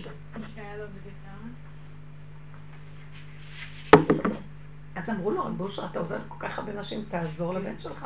[4.95, 8.05] אז אמרו לו, רב אושר, אתה עוזר לכל כך הרבה נשים, תעזור לבן שלך.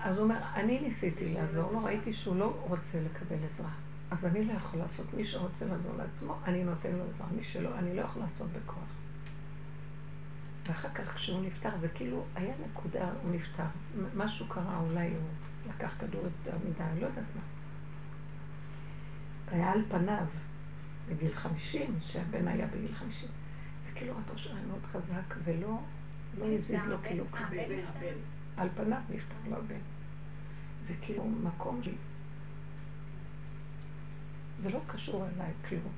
[0.00, 3.70] אז הוא אומר, אני ניסיתי לעזור לו, ראיתי שהוא לא רוצה לקבל עזרה.
[4.10, 5.14] אז אני לא יכול לעשות.
[5.14, 7.26] מי שרוצה לעזור לעצמו, אני נותן לו עזרה.
[7.36, 8.88] מי שלא, אני לא יכול לעשות בכוח.
[10.66, 13.64] ואחר כך כשהוא נפטר, זה כאילו, היה נקודה, הוא נפטר.
[14.16, 17.42] משהו קרה, אולי הוא לקח כדור יותר מדי, לא יודעת מה.
[19.50, 20.26] היה על פניו,
[21.08, 23.28] בגיל חמישים, שהבן היה בגיל חמישים.
[23.96, 25.78] כאילו רבו שלו היה מאוד חזק, ולא
[26.38, 27.50] לא הזיז לו כאילו כלום.
[28.56, 29.80] על פניו נפתח לו הבן.
[30.82, 31.88] זה כאילו מקום ש...
[34.58, 35.92] זה לא קשור אליי כלום.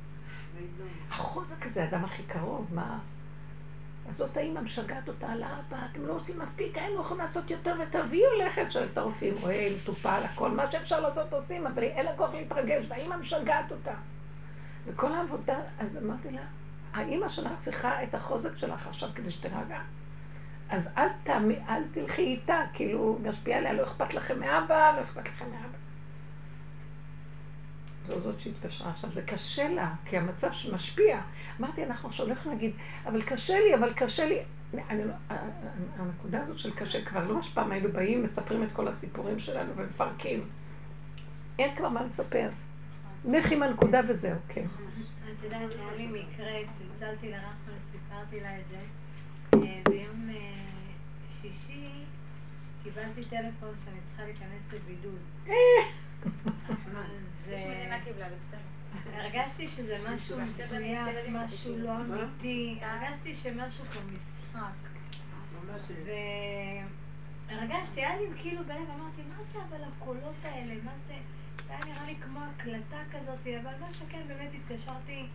[1.10, 2.98] החוזק הזה, האדם הכי קרוב, מה?
[4.08, 7.74] אז זאת האימא משגעת אותה על האבא, אתם לא עושים מספיק, היינו יכולים לעשות יותר
[8.10, 12.34] והיא הולכת, שואלת הרופאים, רואה, מטופל, הכל, מה שאפשר לעשות עושים, אבל אין לה כוח
[12.34, 13.94] להתרגש, והאימא משגעת אותה.
[14.86, 16.42] וכל העבודה, אז אמרתי לה,
[16.98, 19.80] האימא שלך צריכה את החוזק שלך עכשיו כדי שתרגע.
[20.70, 25.28] אז אל, תעמי, אל תלכי איתה, כאילו, משפיע עליה, לא אכפת לכם מאבא, לא אכפת
[25.28, 25.78] לכם מאבא.
[28.08, 31.20] זו זאת שהתקשרה עכשיו, זה קשה לה, כי המצב שמשפיע.
[31.60, 32.72] אמרתי, אנחנו עכשיו הולכים להגיד,
[33.06, 34.38] אבל קשה לי, אבל קשה לי.
[34.90, 35.12] אני לא,
[35.98, 40.48] הנקודה הזאת של קשה כבר לא משפעה, היינו באים, מספרים את כל הסיפורים שלנו ומפרקים.
[41.58, 42.50] אין כבר מה לספר.
[43.24, 44.66] לך עם הנקודה וזהו, כן.
[45.38, 48.80] את יודעת, היה לי מקרה, צלצלתי לרחל, סיפרתי לה את זה.
[49.54, 50.64] אה, ביום אה,
[51.40, 52.04] שישי
[52.82, 55.18] קיבלתי טלפון שאני צריכה להיכנס לבידוד.
[55.48, 55.54] אה.
[59.12, 64.88] הרגשתי שזה משהו מזויף, משהו לא אמיתי, הרגשתי שמשהו פה משחק.
[67.48, 71.14] והרגשתי, היה לי כאילו בלב, אמרתי, מה זה אבל הקולות האלה, מה זה...
[71.66, 75.26] זה היה נראה לי כמו הקלטה כזאת, אבל מה שכן, באמת התקשרתי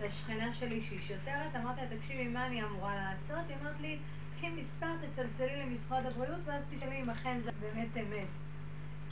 [0.00, 3.48] לשכנה שלי שהיא שוטרת, אמרתי לה, תקשיבי, מה אני אמורה לעשות?
[3.48, 3.98] היא אמרת לי,
[4.36, 8.26] קחי מספר, תצלצלי למשרד הבריאות, ואז תשאלי אם אכן זה באמת אמת.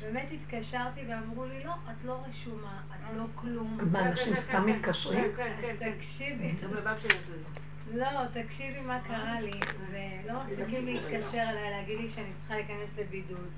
[0.00, 3.78] באמת התקשרתי ואמרו לי, לא, את לא רשומה, את לא כלום.
[3.92, 5.24] מה, אנשים סתם מתקשרים?
[5.37, 5.92] כן, כן, אז כן.
[5.96, 6.50] תקשיבי.
[6.50, 7.37] את זה.
[7.94, 13.48] לא, תקשיבי מה קרה לי, ולא מפסיקים להתקשר אליי, להגיד לי שאני צריכה להיכנס לבידוד.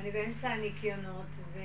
[0.00, 1.60] אני באמצע הניקיונות, ו...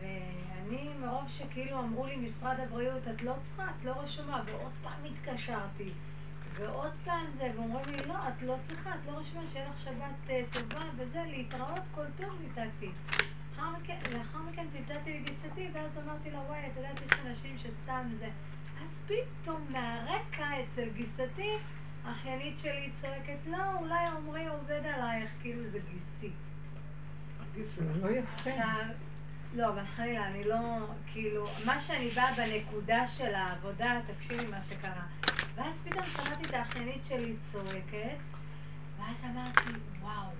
[0.00, 5.04] ואני מרוב שכאילו אמרו לי משרד הבריאות, את לא צריכה, את לא רשומה, ועוד פעם
[5.04, 5.90] התקשרתי,
[6.56, 10.30] ועוד פעם זה, ואומרים לי, לא, את לא צריכה, את לא רשומה, שיהיה לך שבת
[10.30, 12.90] אה, טובה, וזה, להתראות, כל טוב, ניתקתי.
[13.56, 18.08] לאחר מכן, לאחר מכן צלצלתי לגיסתי, ואז אמרתי לה, וואי, את יודעת, יש אנשים שסתם
[18.18, 18.28] זה.
[18.82, 21.52] אז פתאום מהרקע אצל גיסתי,
[22.04, 26.34] האחיינית שלי צועקת, לא, אולי עמרי עובד עלייך, כאילו זה גיסי.
[27.76, 28.50] זה לא יפה.
[28.50, 28.84] עכשיו,
[29.54, 30.56] לא, אבל חלילה, אני לא,
[31.12, 35.02] כאילו, מה שאני באה בנקודה של העבודה, תקשיבי מה שקרה.
[35.54, 38.18] ואז פתאום שמעתי את האחיינית שלי צועקת,
[38.98, 40.30] ואז אמרתי, וואו.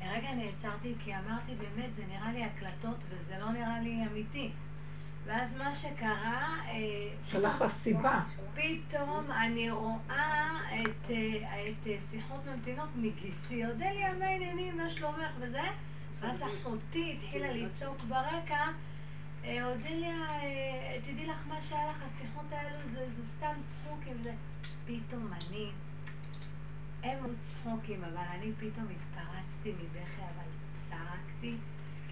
[0.00, 4.50] לרגע נעצרתי, כי אמרתי, באמת, זה נראה לי הקלטות וזה לא נראה לי אמיתי.
[5.24, 8.20] ואז מה שקרה, אה, שלח לה סיבה.
[8.54, 10.50] פתאום אני רואה
[10.82, 15.62] את, אה, את אה, שיחות ממתינות מגיסי, אודליה, מה העניינים, מה שלומך וזה?
[16.20, 18.66] ואז אחותי התחילה לצעוק ברקע,
[19.44, 24.34] "אה, אודליה, אה, תדעי לך מה שהיה לך, השיחות האלו זה, זה סתם צחוקים וזה.
[24.86, 25.70] פתאום אני,
[27.02, 30.48] הם היו צחוקים, אבל אני פתאום התפרצתי מבכי, אבל
[30.90, 31.54] צעקתי,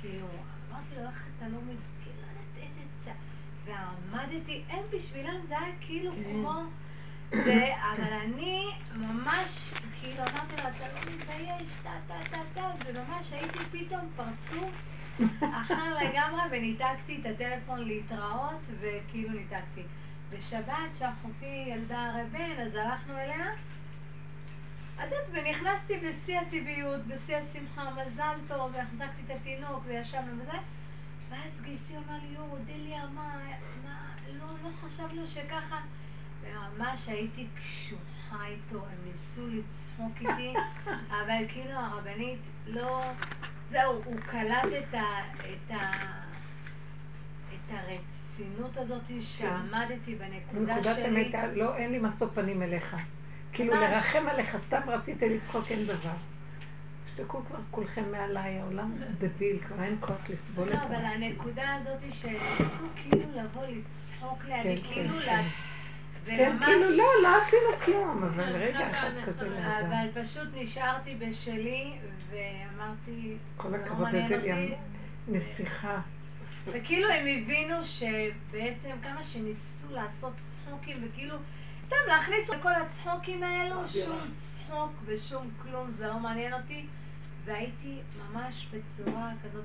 [0.00, 0.26] כאילו,
[0.70, 3.16] אמרתי לו, איך אתה לא מבין, כאילו, לא יודעת איזה צעק.
[3.64, 6.22] ועמדתי, הם בשבילם זה היה כאילו כן.
[6.32, 6.62] כמו...
[7.32, 13.58] אבל אני ממש, כאילו אמרתי לו, אתה לא מתבייש, טה טה טה טה, וממש הייתי
[13.58, 14.76] פתאום פרצוף
[15.40, 19.82] אחר לגמרי, וניתקתי את הטלפון להתראות, וכאילו ניתקתי.
[20.30, 23.52] בשבת, שאחותי ילדה הרי בן, אז הלכנו אליה,
[24.98, 30.58] אז את, ונכנסתי בשיא הטבעיות, בשיא השמחה, מזל טוב, והחזקתי את התינוק, וישבנו וזה,
[31.30, 33.36] ואז גיסי אמר לי, יואו, אודליה, מה,
[33.84, 33.96] מה,
[34.32, 35.80] לא, לא חשבנו שככה...
[36.54, 40.54] וממש הייתי קשוחה איתו, הם ניסו לצחוק איתי,
[41.20, 43.02] אבל כאילו הרבנית לא...
[43.70, 45.04] זהו, הוא קלט את ה...
[45.34, 45.92] את ה...
[47.54, 51.08] את הרצינות הזאת שעמדתי בנקודה נקודת שלי.
[51.08, 52.96] אמת, לא, אין לי משוא פנים אליך.
[53.52, 53.94] כאילו ממש.
[53.94, 56.14] לרחם עליך, סתם רציתי לצחוק, אין דבר.
[57.06, 60.94] תשתקו כבר כולכם מעליי, העולם דביל, כבר אין כוח לסבול את לא, אבל.
[60.94, 62.64] הנקודה הזאת שניסו
[62.96, 65.20] כאילו לבוא לצחוק לידי, כן, כן, כאילו
[66.36, 66.56] כן.
[66.64, 69.92] כאילו, לא, לא עשינו כלום, אבל רגע אחד כזה לאדם.
[69.92, 71.98] אבל פשוט נשארתי בשלי,
[72.30, 74.56] ואמרתי, כל לא הכבוד, אדליה.
[75.28, 76.00] נסיכה.
[76.66, 81.36] וכאילו הם הבינו שבעצם כמה שניסו לעשות צחוקים, וכאילו
[81.84, 86.86] סתם להכניס לכל הצחוקים האלו, שום צחוק ושום כלום, זה לא מעניין אותי.
[87.44, 89.64] והייתי ממש בצורה כזאת,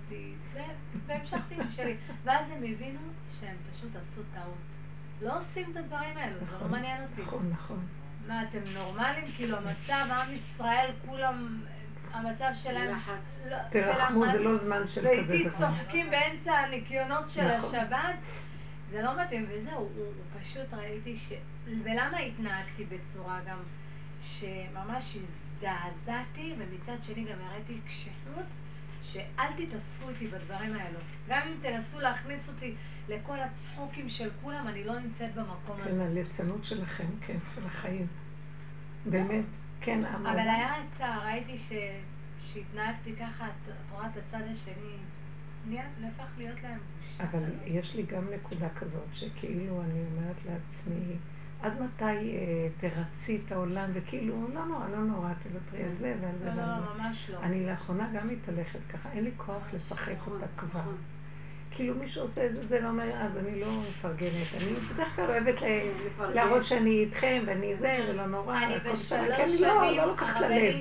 [1.07, 1.95] והמשכתי עם שלי.
[2.23, 2.99] ואז הם הבינו
[3.39, 4.72] שהם פשוט עשו טעות.
[5.23, 7.21] לא עושים את הדברים האלו, זה לא נכון, מעניין אותי.
[7.21, 7.85] נכון, נכון.
[8.27, 9.31] מה, אתם נורמלים?
[9.35, 11.61] כאילו, המצב, עם ישראל, כולם,
[12.13, 12.99] המצב שלהם...
[13.49, 14.25] לא- תרחמו.
[14.31, 15.57] זה לא זמן של כזה ואיתי דבר.
[15.57, 17.75] צוחקים באמצע הניקיונות של נכון.
[17.79, 18.15] השבת,
[18.91, 21.33] זה לא מתאים, וזהו, הוא, הוא פשוט ראיתי ש...
[21.83, 23.57] ולמה התנהגתי בצורה גם
[24.21, 28.45] שממש הזדעזעתי, ומצד שני גם הראיתי קשיחות,
[29.03, 30.99] שאל תתעסקו איתי בדברים האלו.
[31.29, 32.73] גם אם תנסו להכניס אותי
[33.09, 36.05] לכל הצחוקים של כולם, אני לא נמצאת במקום כן, הזה.
[36.05, 38.07] הליצנות שלכם, כן, של החיים.
[39.05, 39.45] באמת,
[39.81, 40.31] כן, אמר.
[40.31, 41.57] אבל היה צער, ראיתי.
[42.53, 44.97] שהתנהגתי ככה, את רואה את הצד השני,
[45.99, 47.23] נהפך להיות להם בושה.
[47.23, 51.15] אבל יש לי גם נקודה כזאת, שכאילו אני אומרת לעצמי,
[51.63, 56.35] עד מתי אה, תרצי את העולם, וכאילו, לא נורא, לא נורא, תוותרי על זה ועל
[56.39, 56.97] זה לא, ועל לא, זה.
[56.97, 57.39] לא, ממש לא.
[57.43, 60.79] אני לאחרונה גם מתהלכת ככה, אין לי כוח לשחק אותה כבר.
[60.79, 60.97] נכון.
[61.71, 64.47] כאילו מישהו עושה את זה, לא אומר, אז אני לא מפרגנת.
[64.57, 65.55] אני בדרך כלל אוהבת.
[66.19, 70.75] להראות שאני איתכם ואני זה, ולא נורא, אני והכל בסדר, שנים, לא, לא לוקחת ללב.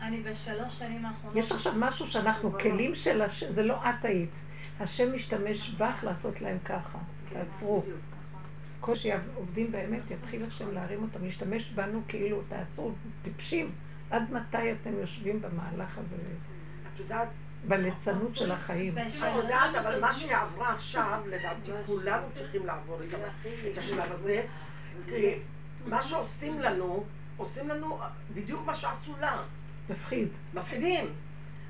[0.00, 1.36] אני בשלוש שנים האחרונות...
[1.36, 4.34] יש עכשיו משהו שאנחנו כלים של השם, זה לא את היית.
[4.80, 6.98] השם משתמש בך לעשות להם ככה.
[7.30, 7.84] כן, תעצרו.
[8.82, 8.86] בדיוק.
[8.86, 12.92] כל שעובדים באמת, יתחיל השם להרים אותם, להשתמש בנו כאילו, תעצרו,
[13.22, 13.70] טיפשים.
[14.10, 16.16] עד מתי אתם יושבים במהלך הזה,
[16.94, 17.28] את יודעת,
[17.68, 18.98] בליצנות של החיים?
[18.98, 22.98] את יודעת, אבל מה שהיא עברה עכשיו, לדעתי כולנו צריכים לעבור
[23.72, 24.42] את השלב הזה,
[25.06, 25.34] כי
[25.86, 27.04] מה שעושים לנו,
[27.36, 27.98] עושים לנו
[28.34, 29.42] בדיוק מה שעשו לה.
[29.90, 30.28] מפחיד.
[30.54, 31.06] מפחידים.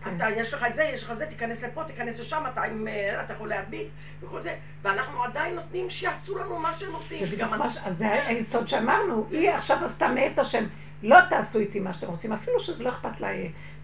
[0.05, 0.11] כן.
[0.17, 3.33] אתה, יש לך זה, יש לך זה, תיכנס לפה, תיכנס לשם, אתה, עם, אה, אתה
[3.33, 3.89] יכול להדביק
[4.23, 7.21] וכל זה, ואנחנו עדיין נותנים שיעשו לנו מה שהם רוצים.
[7.21, 7.77] זה בדיוק גם מה ש...
[7.85, 10.65] אז זה היסוד שאמרנו, היא עכשיו עשתה מאת השם.
[11.03, 13.29] לא תעשו איתי מה שאתם רוצים, אפילו שזה לא אכפת לה,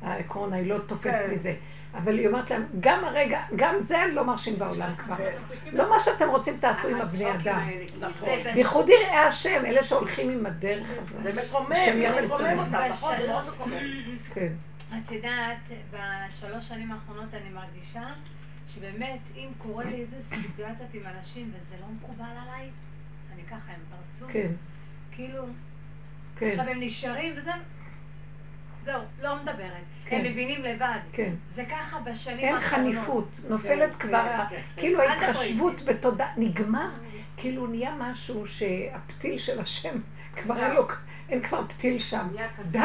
[0.02, 1.30] הקורונה, היא לא תופסת כן.
[1.30, 1.54] מזה.
[1.94, 5.16] אבל היא אומרת להם, גם הרגע, גם זה אני לא מרשים בעולם כבר.
[5.16, 5.36] כן.
[5.72, 7.60] לא מה שאתם רוצים תעשו עם הבני אדם.
[7.68, 8.08] כאילו.
[8.08, 8.28] נכון.
[8.54, 11.22] בייחוד יראי השם, אלה שהולכים עם הדרך הזאת.
[11.22, 12.58] זה מקומם, זה מקומם.
[12.58, 13.14] אותם, נכון?
[13.20, 13.76] זה מאוד בשלוש- מקומם.
[14.34, 14.52] כן.
[14.92, 15.58] את יודעת,
[15.90, 18.06] בשלוש שנים האחרונות אני מרגישה
[18.68, 22.70] שבאמת, אם קורה לי איזה סיטואציות עם אנשים וזה לא מקובל עליי,
[23.34, 24.32] אני ככה, הם פרצו.
[24.32, 24.48] כן,
[25.12, 25.44] כאילו,
[26.38, 27.50] כן, עכשיו הם נשארים וזה...
[28.84, 29.84] זהו, לא מדברת.
[30.04, 30.16] כן.
[30.16, 30.98] הם מבינים לבד.
[31.12, 31.32] כן.
[31.54, 32.94] זה ככה בשנים אין האחרונות.
[32.94, 34.62] חניפות, נופלת כן, כבר, כן, כן.
[34.76, 36.90] כאילו ההתחשבות בתודעה, נגמר,
[37.36, 40.00] כאילו נהיה משהו שהפתיל של השם,
[40.36, 40.86] כבר אין לו,
[41.28, 42.28] אין כבר פתיל שם.
[42.70, 42.78] די!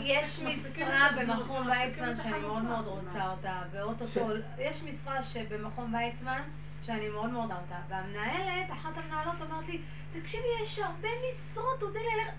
[0.00, 6.42] יש משרה במכון ויצמן שאני מאוד מאוד רוצה אותה, ואו-טו-טו, יש משרה שבמכון ויצמן
[6.82, 9.80] שאני מאוד מאוד רוצה, והמנהלת, אחת המנהלות אומרת לי,
[10.12, 12.34] תקשיבי, יש הרבה משרות, אודליה, לך...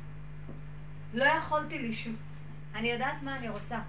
[1.14, 2.18] לא יכולתי לשמוע.
[2.76, 3.80] אני יודעת מה אני רוצה,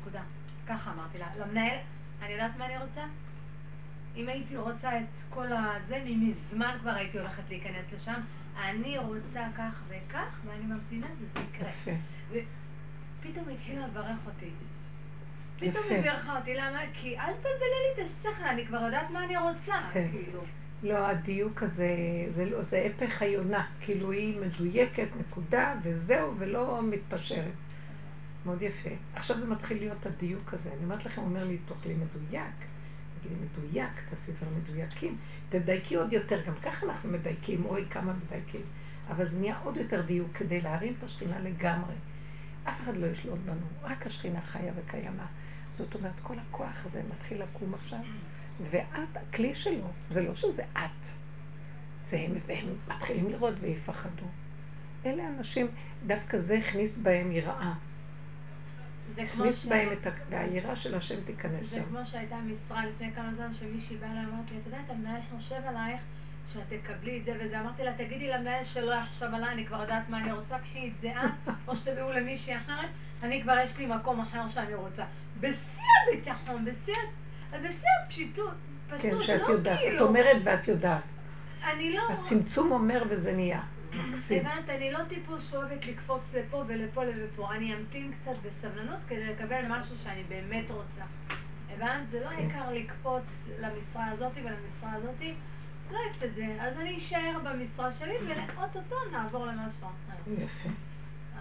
[0.00, 0.20] נקודה.
[0.66, 1.76] ככה אמרתי לה, למנהל,
[2.22, 3.02] אני יודעת מה אני רוצה?
[4.16, 8.20] אם הייתי רוצה את כל הזה, מזמן כבר הייתי הולכת להיכנס לשם.
[8.56, 11.70] אני רוצה כך וכך, ואני ממתינה וזה יקרה.
[11.70, 11.90] יפה.
[13.22, 14.50] פתאום היא התחילה לברך אותי.
[15.56, 15.84] פתאום.
[15.90, 16.78] היא בירכה אותי, למה?
[16.92, 19.74] כי אל תבלבלי לי את השכל, אני כבר יודעת מה אני רוצה.
[19.92, 20.08] כן.
[20.10, 20.40] כאילו.
[20.82, 21.96] לא, הדיוק הזה,
[22.28, 27.52] זה, לא, זה הפך היונה, כאילו היא מדויקת, נקודה, וזהו, ולא מתפשרת.
[28.46, 28.90] מאוד יפה.
[29.14, 30.68] עכשיו זה מתחיל להיות הדיוק הזה.
[30.72, 32.54] אני אומרת לכם, הוא אומר לי, תאכלי מדויק.
[33.22, 35.16] תגידי מדויק, תעשי דברים מדויקים.
[35.48, 38.60] תדייקי עוד יותר, גם ככה אנחנו מדייקים, אוי כמה מדייקים.
[39.08, 41.94] אבל זה נהיה עוד יותר דיוק כדי להרים את השכינה לגמרי.
[42.64, 45.26] אף אחד לא ישלוט בנו, רק השכינה חיה וקיימה.
[45.78, 47.98] זאת אומרת, כל הכוח הזה מתחיל לקום עכשיו,
[48.70, 51.06] ואת הכלי שלו, זה לא שזה את.
[52.02, 54.26] זה הם, והם מתחילים לראות ויפחדו.
[55.06, 55.66] אלה אנשים,
[56.06, 57.72] דווקא זה הכניס בהם יראה.
[59.14, 59.66] זה הכניס.
[59.66, 60.10] בהם את ה...
[60.30, 61.82] והיראה של השם תיכנס זה שם.
[61.84, 66.00] כמו שהייתה משרה לפני כמה זמן שמישהי באה אליי, אמרתי, את יודעת, המנהל חושב עלייך
[66.52, 67.60] שאת תקבלי את זה וזה.
[67.60, 71.00] אמרתי לה, תגידי למנהל שלא יחשוב עליי, אני כבר יודעת מה אני רוצה, קחי את
[71.00, 72.88] זה את, או שתביאו למישהי אחרת,
[73.22, 75.04] אני כבר יש לי מקום אחר שאני רוצה.
[75.40, 76.94] בשיא הביטחון, בשיא,
[77.50, 78.54] בשיא הפשיטות,
[78.90, 79.78] כן, פשטות, שאת לא יודעת.
[79.78, 80.06] את כאילו.
[80.06, 81.02] אומרת ואת יודעת.
[81.72, 82.02] אני לא...
[82.10, 83.60] הצמצום אומר וזה נהיה.
[83.94, 84.46] מקסים.
[84.46, 87.54] הבנת, אני לא טיפוס שאוהבת לקפוץ לפה ולפה ולפה.
[87.54, 91.04] אני אמתין קצת בסבלנות כדי לקבל משהו שאני באמת רוצה.
[91.74, 92.10] הבנת?
[92.10, 92.34] זה לא כן.
[92.34, 93.24] העיקר לקפוץ
[93.60, 95.22] למשרה הזאת ולמשרה הזאת.
[95.92, 96.56] לא אוהבת את זה.
[96.60, 100.32] אז אני אשאר במשרה שלי ואו-טו-טו נעבור למשהו אחר.
[100.32, 100.68] יפה.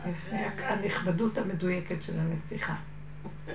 [0.04, 0.36] אז, יפה.
[0.36, 2.76] אה, הנכבדות המדויקת של הנסיכה.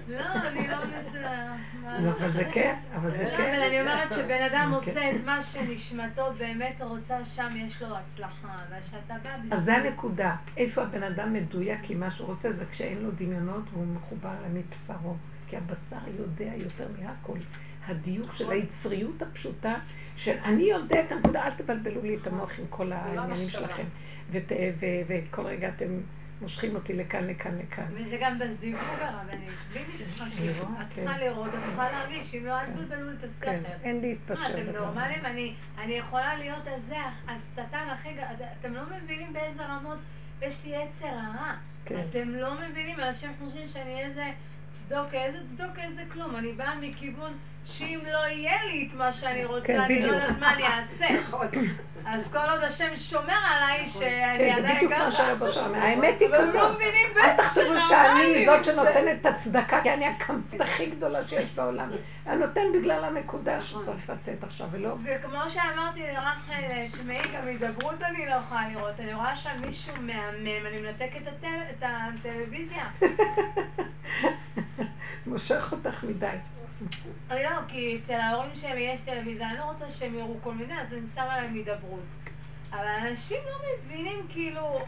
[0.09, 1.57] לא, אני לא מנסה...
[1.99, 3.55] לא, אבל זה כן, אבל זה לא, כן.
[3.55, 5.17] אבל אני אומרת שבן אדם זה עושה כן.
[5.17, 8.57] את מה שנשמתו באמת רוצה, שם יש לו הצלחה.
[8.71, 9.55] וכשאתה בא בשביל...
[9.55, 10.37] אז זה הנקודה.
[10.57, 15.17] איפה הבן אדם מדויק עם מה שהוא רוצה, זה כשאין לו דמיונות והוא מחובר מבשרו.
[15.49, 17.39] כי הבשר יודע יותר מהכל.
[17.87, 19.75] הדיוק של היצריות הפשוטה,
[20.17, 23.61] של אני יודע את הנקודה, אל תבלבלו לי את המוח עם כל העניינים מחשבה.
[23.61, 23.85] שלכם.
[25.09, 26.01] וכל רגע אתם
[26.41, 27.85] מושכים אותי לכאן, לכאן, לכאן.
[27.91, 30.51] וזה גם בזיווג הרבנית, בלי משחקים.
[30.51, 30.95] את כן.
[30.95, 32.73] צריכה לראות, את צריכה להרגיש, אם לא, אל כן.
[32.73, 33.73] תבלבלו את כן, השכל.
[33.85, 34.87] אין מה, להתפשר אתם בדבר.
[34.87, 35.27] נורמלים?
[35.79, 36.97] אני, יכולה להיות הזה,
[37.29, 38.09] השטן הכי
[38.61, 39.99] אתם לא מבינים באיזה רמות
[40.43, 41.55] יש לי יצר הרע.
[41.85, 42.01] כן.
[42.11, 44.31] אתם לא מבינים, אנשים חושבים שאני איזה
[44.71, 46.37] צדוק, איזה צדוק, איזה כלום.
[46.37, 47.33] אני באה מכיוון
[47.67, 50.07] שאם לא יהיה לי את מה שאני רוצה, כן, אני לא.
[50.07, 51.21] יודעת מה אני אעשה.
[51.21, 51.47] נכון.
[52.07, 55.11] אז כל עוד השם שומר עליי, שאני כן, זה עדיין בדיוק מה.
[55.11, 55.75] שהיה בשעון.
[55.75, 56.81] האמת היא לא כזאת.
[57.17, 58.45] אל תחשבו שאני.
[58.45, 61.91] זאת שנותנת את הצדקה, כי אני הקמצית הכי גדולה שיש בעולם.
[62.27, 64.95] אני נותן בגלל הנקודה שצריך לתת עכשיו, ולא...
[65.03, 69.01] וכמו שאמרתי לרחל, תשמעי, גם הידברות אני לא יכולה לראות.
[69.01, 71.29] אני רואה שם מישהו מהמם, אני מנתקת
[71.71, 72.85] את הטלוויזיה.
[75.27, 76.37] מושך אותך מדי.
[77.31, 80.81] אני לא, כי אצל ההורים שלי יש טלוויזיה, אני לא רוצה שהם יראו כל מיני,
[80.81, 82.01] אז אני שמה להם הידברות.
[82.73, 84.81] אבל אנשים לא מבינים, כאילו,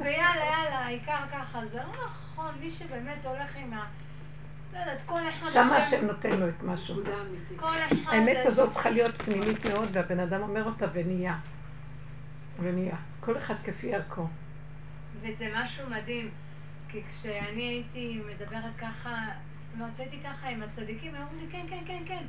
[0.00, 1.60] ויאללה, יאללה, העיקר ככה.
[1.72, 3.86] זה לא נכון, מי שבאמת הולך עם ה...
[4.72, 5.50] לא יודעת, כל אחד...
[5.50, 7.02] שם השם- נותן לו את משהו.
[8.06, 11.36] האמת הזאת צריכה להיות פנימית מאוד, והבן אדם אומר אותה ונהיה.
[12.62, 12.96] ונהיה.
[13.20, 14.26] כל אחד כפי ערכו.
[15.20, 16.30] וזה משהו מדהים,
[16.88, 19.24] כי כשאני הייתי מדברת ככה,
[19.74, 22.24] זאת אומרת שהייתי ככה עם הצדיקים, הם אמרו לי, כן, כן, כן, כן.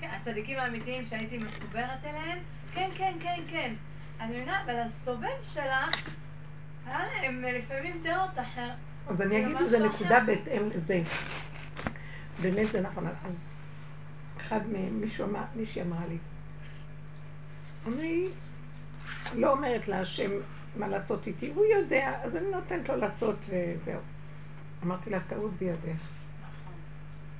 [0.00, 2.38] כן, הצדיקים האמיתיים שהייתי מחוברת אליהם,
[2.74, 3.74] כן, כן, כן, כן.
[4.20, 6.06] אני מבינה, אבל הסובב שלך,
[6.86, 8.70] היה להם לפעמים דעות אחר.
[9.08, 10.20] אז אני אגיד איזה לא נקודה.
[10.26, 11.02] בהתאם לזה.
[12.42, 13.06] באמת זה נכון.
[13.06, 13.40] אז
[14.40, 16.18] אחד מהם, מישהו אמר, מישהי אמרה לי,
[17.86, 18.28] אני
[19.34, 20.30] לא אומרת לה השם
[20.76, 24.00] מה לעשות איתי, הוא יודע, אז אני נותנת לו לעשות וזהו.
[24.84, 26.15] אמרתי לה, טעות בידך.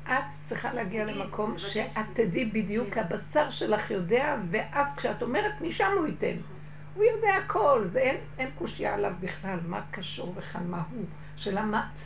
[0.08, 6.06] את צריכה להגיע למקום שאת תדעי בדיוק, הבשר שלך יודע, ואז כשאת אומרת, משם הוא
[6.06, 6.36] ייתן.
[6.94, 11.04] הוא יודע הכל, זה אין, אין קושייה עליו בכלל, מה קשור בכלל, מה הוא,
[11.36, 12.00] שאלה מה את.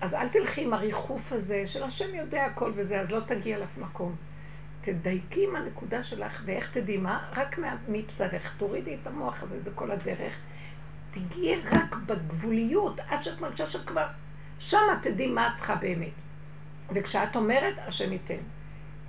[0.00, 3.78] אז אל תלכי עם הריחוף הזה של השם יודע הכל וזה, אז לא תגיע לאף
[3.78, 4.16] מקום.
[4.80, 7.30] תדייקי עם הנקודה שלך, ואיך תדעי מה?
[7.36, 8.54] רק מבשרך.
[8.56, 10.38] תורידי את המוח הזה, זה כל הדרך.
[11.10, 14.06] תגיעי רק בגבוליות, עד שאת מרגישה שכבר
[14.58, 16.25] שמה תדעי מה את צריכה באמת.
[16.92, 18.34] וכשאת אומרת, השם ייתן.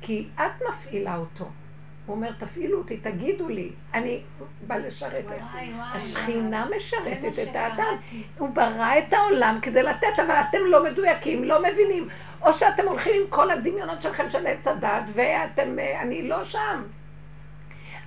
[0.02, 1.46] כי את מפעילה אותו.
[2.06, 4.22] הוא אומר, תפעילו אותי, תגידו לי, אני
[4.68, 5.26] בא לשרת.
[5.94, 7.96] השכינה משרתת את האדם.
[8.38, 12.10] הוא ברא את העולם כדי לתת, אבל אתם לא מדויקים, לא מבינים.
[12.42, 16.84] או שאתם הולכים עם כל הדמיונות שלכם של עץ הדת, ואתם, אה, אני לא שם.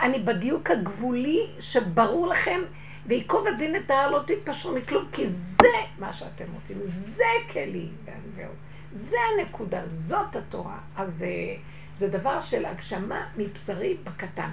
[0.01, 2.61] אני בדיוק הגבולי שברור לכם,
[3.07, 5.68] ויקוב הדין את ההר, לא תתפשרו מכלום, כי זה
[5.99, 7.89] מה שאתם רוצים, זה כלי.
[8.93, 10.78] זה הנקודה, זאת התורה.
[10.97, 11.22] אז...
[11.22, 11.57] אה,
[12.01, 14.51] זה דבר של הגשמה מבשרי בקטן.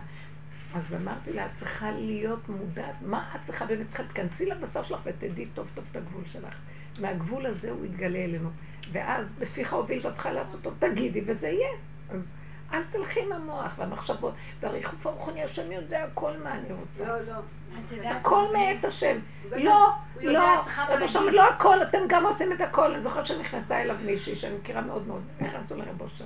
[0.76, 3.88] אז אמרתי לה, את צריכה להיות מודעת, מה את צריכה באמת?
[3.88, 6.54] צריכה, תכנסי לבשר שלך ותדעי טוב טוב את הגבול שלך.
[7.02, 8.50] מהגבול הזה הוא יתגלה אלינו.
[8.92, 11.70] ואז בפיך הוביל אותך לעשות אותו, תגידי, וזה יהיה.
[12.10, 12.28] אז
[12.74, 17.08] אל תלכי עם המוח והמחשבות, והריחוף הרוחני, השם יודע כל מה אני רוצה.
[17.08, 18.10] לא, לא.
[18.10, 19.20] הכל מאת השם.
[19.52, 22.94] לא, לא, רבו לא הכל, אתם גם עושים את הכל.
[22.94, 26.26] אני זוכרת שנכנסה אליו מישהי שאני מכירה מאוד מאוד, נכנסו לרבו שם.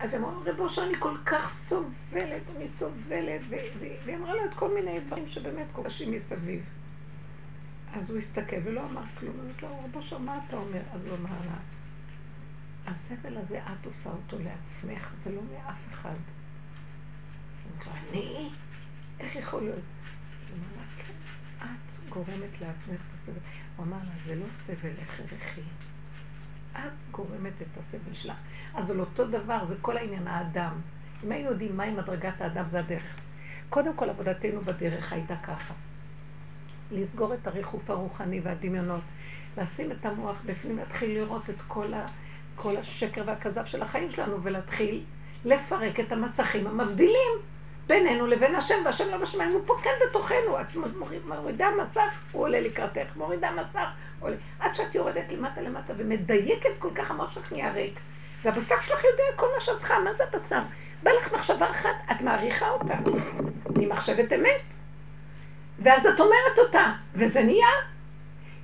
[0.00, 4.54] אז היא אמרה, רב אושר, אני כל כך סובלת, אני סובלת, והיא אמרה לו את
[4.54, 6.64] כל מיני דברים שבאמת כל קשים מסביב.
[7.94, 10.80] אז הוא הסתכל ולא אמר כלום, אמרתי לו, רב אושר, מה אתה אומר?
[10.94, 11.56] אז הוא אמר לה,
[12.86, 16.16] הסבל הזה, את עושה אותו לעצמך, זה לא מאף אחד.
[18.10, 18.50] אני?
[19.20, 19.78] איך יכול להיות?
[19.78, 21.12] הוא אמר לה, כן,
[21.64, 23.38] את גורמת לעצמך את הסבל.
[23.76, 25.60] הוא אמר לה, זה לא סבל הכרחי.
[26.72, 28.36] את גורמת את הסבל שלך.
[28.74, 30.80] אז על אותו דבר, זה כל העניין האדם.
[31.24, 33.16] אם היינו יודעים מהי מדרגת האדם, זה הדרך.
[33.68, 35.74] קודם כל, עבודתנו בדרך הייתה ככה.
[36.90, 39.02] לסגור את הריחוף הרוחני והדמיונות,
[39.58, 42.06] לשים את המוח בפנים, להתחיל לראות את כל, ה,
[42.56, 45.04] כל השקר והכזב של החיים שלנו, ולהתחיל
[45.44, 47.30] לפרק את המסכים המבדילים
[47.86, 50.60] בינינו לבין השם, והשם לא בשמיים, הוא פה כאן בתוכנו.
[50.60, 50.66] את
[51.26, 53.88] מורידה מסך, הוא עולה לקראתך, מורידה מסך,
[54.20, 54.36] הוא עולה.
[54.60, 58.00] עד שאת יורדת למטה למטה ומדייקת כל כך, המוח שלך נהיה ריק.
[58.42, 60.60] והבשר שלך יודע כל מה שאת צריכה, מה זה הבשר?
[61.02, 62.94] בא לך מחשבה אחת, את מעריכה אותה.
[63.78, 64.62] היא מחשבת אמת.
[65.78, 67.91] ואז את אומרת אותה, וזה נהיה.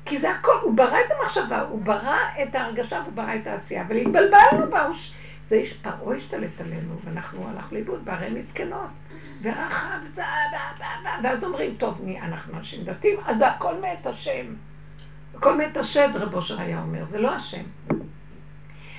[0.08, 3.82] כי זה הכל, הוא ברא את המחשבה, הוא ברא את ההרגשה והוא ברא את העשייה,
[3.82, 4.88] אבל התבלבלנו בה,
[5.42, 8.88] זה פרעה השתלט עלינו, ואנחנו הלכנו לאיבוד בערי מסכנות.
[9.42, 10.22] ורחב זה,
[11.22, 14.54] ואז אומרים, טוב, אנחנו אנשים דתיים, אז הכל מאת השם.
[15.34, 17.62] הכל מאת השד, רב אושר היה אומר, זה לא השם.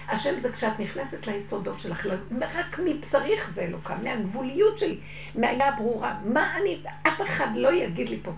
[0.09, 2.07] השם זה כשאת נכנסת ליסודות שלך,
[2.41, 4.99] רק מבשריך זה אלוקה, מהגבוליות שלי,
[5.35, 6.15] מהעיה הברורה.
[6.23, 8.31] מה אני, אף אחד לא יגיד לי פה,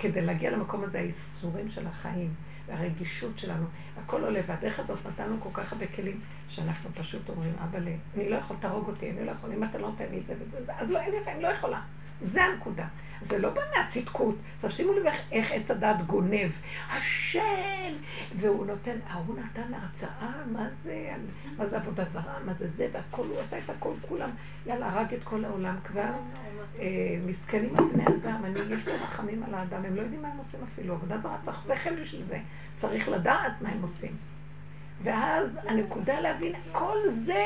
[0.00, 2.34] כדי להגיע למקום הזה, האיסורים של החיים.
[2.70, 7.78] והרגישות שלנו, הכל עולה, והדרך הזאת נתנו כל כך הרבה כלים, שאנחנו פשוט אומרים, אבא,
[8.16, 10.34] אני לא יכול, תהרוג אותי, אני לא יכול, אם אתה לא נותן לי את זה
[10.38, 11.80] וזה, אז לא, אין לי, אני לא יכולה.
[12.22, 12.86] זה הנקודה.
[13.22, 14.34] זה לא בא מהצדקות.
[14.54, 16.50] עכשיו שימו לב איך עץ הדת גונב.
[16.90, 17.92] השם!
[18.36, 21.10] והוא נותן, ההוא נתן הרצאה, מה זה,
[21.56, 24.30] מה זה עבודה זרה, מה זה זה, והכל, הוא עשה את הכל, כולם,
[24.66, 26.10] יאללה, הרג את כל העולם כבר.
[26.78, 30.28] אה, מסכנים על בני אדם, אני, יש לי רחמים על האדם, הם לא יודעים מה
[30.28, 30.94] הם עושים אפילו.
[30.94, 32.38] עבודה זרה צריך שכל בשביל זה.
[32.76, 34.16] צריך לדעת מה הם עושים.
[35.02, 37.44] ואז הנקודה להבין, כל זה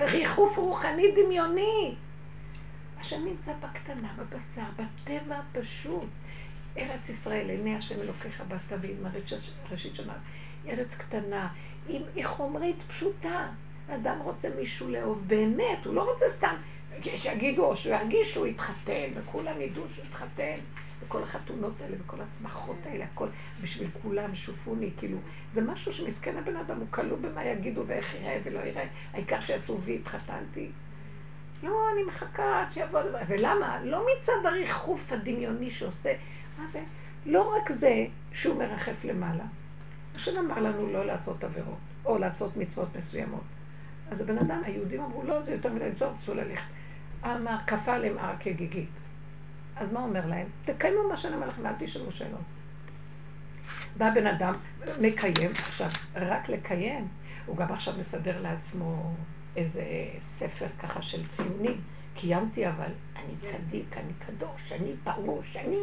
[0.00, 1.94] ריחוף רוחני דמיוני.
[3.02, 6.08] השם נמצא בקטנה, בבשר, בטבע הפשוט.
[6.78, 8.96] ארץ ישראל, עיני השם אלוקיך באת ועם
[9.70, 10.12] ראשית שנה.
[10.68, 11.48] ארץ קטנה,
[11.88, 13.48] עם, היא חומרית פשוטה.
[13.88, 16.54] אדם רוצה מישהו לאהוב באמת, הוא לא רוצה סתם
[17.14, 20.56] שיגידו או שירגישו, הוא התחתן, וכולם ידעו שהוא התחתן.
[21.04, 23.28] וכל החתונות האלה וכל השמחות האלה, הכל
[23.62, 28.38] בשביל כולם שופוני, כאילו, זה משהו שמסכן הבן אדם, הוא כלוא במה יגידו ואיך יראה
[28.44, 30.70] ולא יראה, העיקר שיעשו וי התחתנתי.
[31.62, 33.18] לא, אני מחכה עד שיבוא דבר.
[33.28, 33.80] ולמה?
[33.84, 36.14] לא מצד הריחוף הדמיוני שעושה,
[36.58, 36.82] מה זה?
[37.26, 39.44] לא רק זה שהוא מרחף למעלה.
[40.14, 43.44] השם אמר לנו לא לעשות עבירות, או לעשות מצוות מסוימות.
[44.10, 46.66] אז הבן אדם, היהודים אמרו, לא, זה יותר מדי צורך, אסור ללכת.
[47.24, 48.88] אמר, כפה עליהם הר כגיגית.
[49.76, 50.46] אז מה אומר להם?
[50.64, 52.40] תקיימו מה שאני אומר לכם, אל תשאלו שאלות.
[53.96, 54.54] בא בן אדם,
[55.00, 57.08] מקיים, עכשיו, רק לקיים,
[57.46, 59.14] הוא גם עכשיו מסדר לעצמו
[59.56, 59.82] איזה
[60.20, 61.80] ספר ככה של ציונים,
[62.14, 65.76] קיימתי אבל, אני צדיק, אני קדוש, אני פרוש, אני...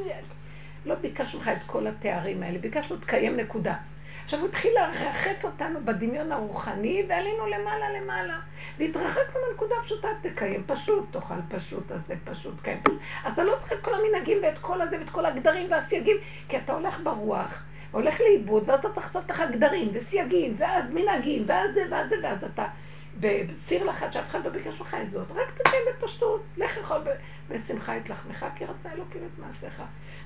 [0.86, 3.76] לא ביקשנו לך את כל התארים האלה, ביקשנו תקיים נקודה.
[4.24, 8.40] עכשיו הוא התחיל לרחף אותנו בדמיון הרוחני, ועלינו למעלה למעלה.
[8.78, 12.78] והתרחקנו מהנקודה הפשוטה, תקיים פשוט, תאכל פשוט, תעשה פשוט, כן.
[13.24, 16.18] אז אתה לא צריך את כל המנהגים ואת כל הזה ואת כל הגדרים והסייגים,
[16.50, 21.44] כי אתה הולך ברוח, הולך לאיבוד, ואז אתה צריך לעשות לך גדרים וסייגים, ואז מנהגים,
[21.48, 22.66] ואז זה ואז זה, ואז אתה
[23.20, 25.32] בסיר לחץ שאף אחד לא ביקש לך את זאת.
[25.32, 26.98] רק תקיים בפשטות, לך יכול
[27.50, 29.84] בשמחה את לחמך, כי רצה אלוקים את מעשיך.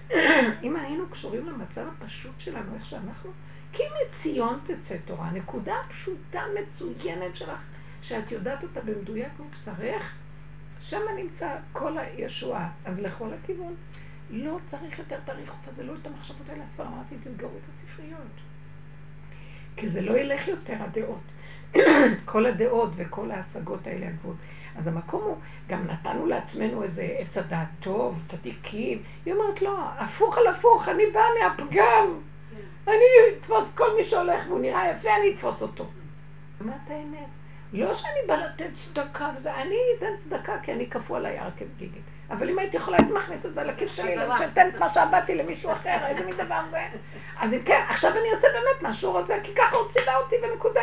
[0.64, 3.32] אם היינו קשורים למצב הפשוט שלנו, איך שאנחנו,
[3.74, 5.32] כי מציון תצא תורה.
[5.32, 7.60] נקודה פשוטה מצוינת שלך,
[8.02, 10.16] שאת יודעת אותה במדויק מבשרך,
[10.82, 12.70] שם נמצא כל הישועה.
[12.86, 13.76] אז לכל הכיוון.
[14.30, 16.68] לא צריך יותר את הריחוף הזה, לא את המחשבות האלה.
[16.68, 18.42] כבר אמרתי, תסגרו את הספריות.
[19.76, 21.33] כי זה לא ילך יותר, הדעות.
[22.26, 24.38] כל הדעות וכל ההשגות האלה הגבוהות.
[24.78, 29.04] אז המקום הוא, גם נתנו לעצמנו איזה עץ הדעת טוב, צדיקים.
[29.26, 32.20] היא אומרת, לא, הפוך על הפוך, אני באה מהפגם.
[32.88, 33.06] אני
[33.38, 35.86] אתפוס כל מי שהולך והוא נראה יפה, אני אתפוס אותו.
[36.62, 37.28] אמרת האמת.
[37.74, 42.04] לא שאני באה לתת צדקה וזה, אני אתן צדקה כי אני קפוא על היער כבגיגית.
[42.30, 45.36] אבל אם הייתי יכולה, הייתי מכניס את זה לכיס שלי, לא שאתן את מה שעבדתי
[45.36, 46.80] למישהו אחר, איזה מין דבר זה.
[47.40, 50.36] אז אם כן, עכשיו אני עושה באמת מה שהוא רוצה, כי ככה הוא ציווה אותי
[50.44, 50.82] ונקודה.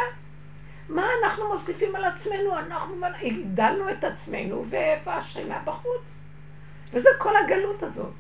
[0.91, 2.59] מה אנחנו מוסיפים על עצמנו?
[2.59, 6.25] אנחנו הגדלנו את עצמנו, ואיפה השכינה בחוץ.
[6.93, 8.13] וזה כל הגלות הזאת.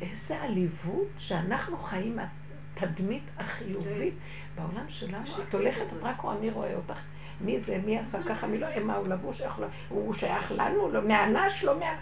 [0.00, 4.14] איזה עליבות שאנחנו חיים התדמית החיובית
[4.54, 5.42] בעולם שלנו.
[5.48, 6.98] את הולכת, את רק רואה מי רואה אותך.
[7.40, 10.92] מי זה, מי עשה ככה, מי לא, מה הוא לבוש, איך לא, הוא שייך לנו,
[10.92, 11.96] לא, מהנש, לא מה...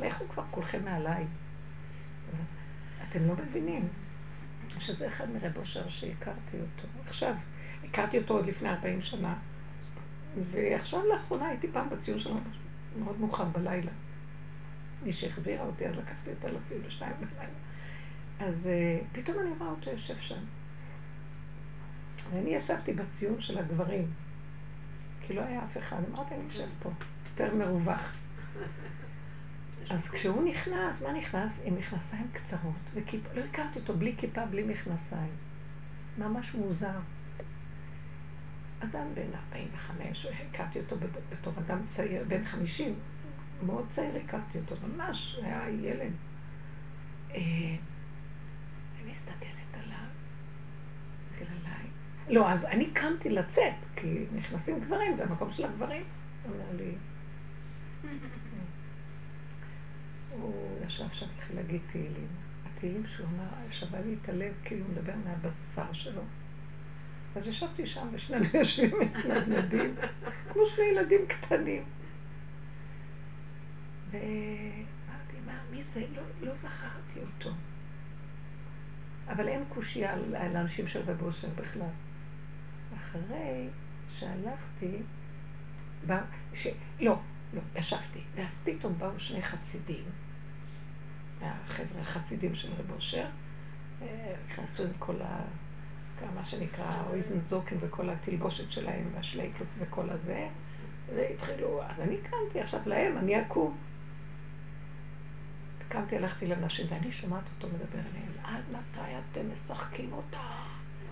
[0.00, 1.26] לכו כבר כולכם מעליי.
[3.08, 3.88] אתם לא מבינים
[4.78, 6.88] שזה אחד מרב אושר שהכרתי אותו.
[7.06, 7.34] עכשיו,
[7.92, 9.34] הכרתי אותו עוד לפני 40 שנה,
[10.50, 12.34] ועכשיו לאחרונה הייתי פעם בציון שלו
[12.98, 13.90] מאוד מאוחר בלילה.
[15.02, 17.52] מי שהחזירה אותי, אז לקחתי אותה לציון בשתיים בלילה.
[18.40, 20.40] אז uh, פתאום אני רואה אותו יושב שם.
[22.30, 24.06] ואני ישבתי בציון של הגברים,
[25.26, 25.96] כי לא היה אף אחד.
[26.10, 26.90] אמרתי, אני יושב פה,
[27.30, 28.14] יותר מרווח.
[29.90, 31.60] אז כשהוא נכנס, מה נכנס?
[31.64, 35.32] עם מכנסיים קצרות, וכיפה, לא הכרתי אותו בלי כיפה, בלי מכנסיים.
[36.18, 36.98] ממש מוזר.
[38.84, 40.96] אדם בן 45, הכרתי אותו
[41.30, 42.94] בתור אדם צעיר, בן 50,
[43.66, 46.12] מאוד צעיר הכרתי אותו, ממש, היה ילד.
[47.30, 47.40] אה,
[48.96, 50.08] אני מסתכלת עליו,
[51.32, 51.86] מסתכל עליי.
[52.28, 56.04] לא, אז אני קמתי לצאת, כי נכנסים גברים, זה המקום של הגברים.
[56.44, 56.94] אומר לי,
[60.30, 62.28] הוא ישב שם, התחיל להגיד תהילים.
[62.66, 66.22] התהילים שהוא אמר, שווה לי את הלב, כאילו הוא מדבר מהבשר שלו.
[67.36, 69.94] אז ישבתי שם ושנינו יושבים מתנדנדים,
[70.52, 71.84] כמו שני ילדים קטנים.
[74.10, 76.04] ואמרתי, מה, מי זה?
[76.14, 77.50] לא, לא זכרתי אותו.
[79.28, 81.88] אבל אין קושייה האנשים של רב אושר בכלל.
[83.00, 83.68] אחרי
[84.18, 84.96] שהלכתי,
[86.06, 86.20] בא,
[86.54, 86.66] ש...
[87.00, 87.18] לא,
[87.54, 90.04] לא, ישבתי, ואז פתאום באו שני חסידים,
[91.40, 93.26] מהחבר'ה החסידים של רב אושר,
[94.02, 95.42] אה, נכנסו עם כל ה...
[96.34, 100.48] מה שנקרא אויזן זוקן וכל התלבושת שלהם והשלייקס וכל הזה,
[101.14, 103.76] והתחילו, אז אני קמתי עכשיו להם, אני אקום.
[105.88, 110.40] קמתי, הלכתי לנשים, ואני שומעת אותו מדבר אליהם, עד מתי אתם משחקים אותה?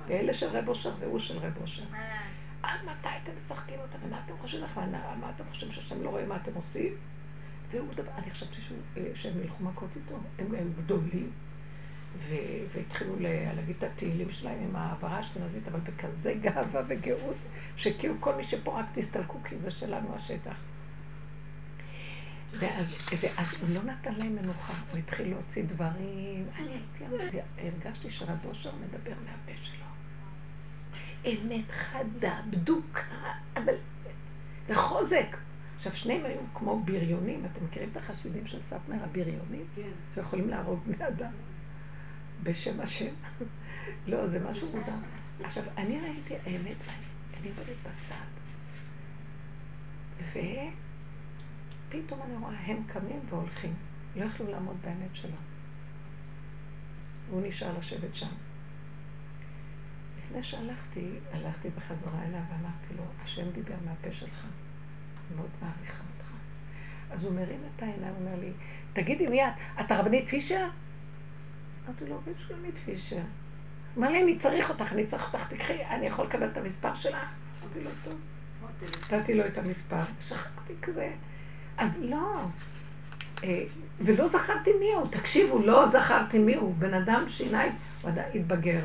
[0.08, 1.84] ואלה של רב אושר והוא של רב אושר.
[2.62, 3.98] עד מתי אתם משחקים אותה?
[4.06, 4.80] ומה אתם חושבים לך?
[5.20, 6.92] מה אתם חושבים שהשם לא רואה מה אתם עושים?
[7.70, 8.56] והוא דבר, אני חשבתי
[9.14, 11.30] שהם ילכו מכות איתו, הם גדולים.
[12.74, 13.14] והתחילו
[13.54, 17.36] להגיד את התהילים שלהם עם העברה האשכנזית, אבל בכזה גאווה וגאות,
[17.76, 20.56] שכאילו כל מי שפה רק תסתלקו, כי זה שלנו השטח.
[22.52, 26.46] ואז, ואז הוא לא נתן להם מנוחה, הוא התחיל להוציא דברים.
[26.58, 29.84] אני הייתי, הרגשתי שרב אושר מדבר מהפה שלו.
[31.26, 33.74] אמת חדה, בדוקה, אבל...
[34.68, 35.36] וחוזק.
[35.76, 39.64] עכשיו, שניהם היו כמו בריונים, אתם מכירים את החסידים של סטנר, הבריונים?
[39.76, 39.90] כן.
[40.14, 41.32] שיכולים להרוג בני אדם.
[42.42, 43.14] בשם השם.
[44.06, 44.92] לא, זה משהו מוזר.
[45.44, 46.76] עכשיו, אני ראיתי, האמת,
[47.40, 48.14] אני עובדת בצד.
[51.88, 53.74] ופתאום אני רואה, הם קמים והולכים.
[54.16, 55.36] לא יכלו לעמוד באמת שלו.
[57.28, 58.32] והוא נשאר לשבת שם.
[60.18, 64.44] לפני שהלכתי, הלכתי בחזרה אליו ואמרתי לו, השם דיבר מהפה שלך.
[64.44, 66.30] אני מאוד מעריכה אותך.
[67.10, 68.50] אז הוא מרים את העיניים, הוא אומר לי,
[68.92, 69.52] תגידי מי את?
[69.80, 70.68] את הרבנית פישר?
[71.90, 73.20] אמרתי לו, בן שלומית פישר.
[73.98, 77.34] אמר לי, אני צריך אותך, אני צריך אותך, תקחי, אני יכול לקבל את המספר שלך?
[77.62, 78.14] אמרתי לו, טוב.
[79.12, 81.10] נתתי לו את המספר, שכחתי כזה.
[81.76, 82.40] אז לא.
[83.44, 83.64] אה,
[84.00, 85.06] ולא זכרתי מי הוא.
[85.10, 86.74] תקשיבו, לא זכרתי מי הוא.
[86.74, 87.64] בן אדם שינה,
[88.02, 88.84] הוא עדיין התבגר.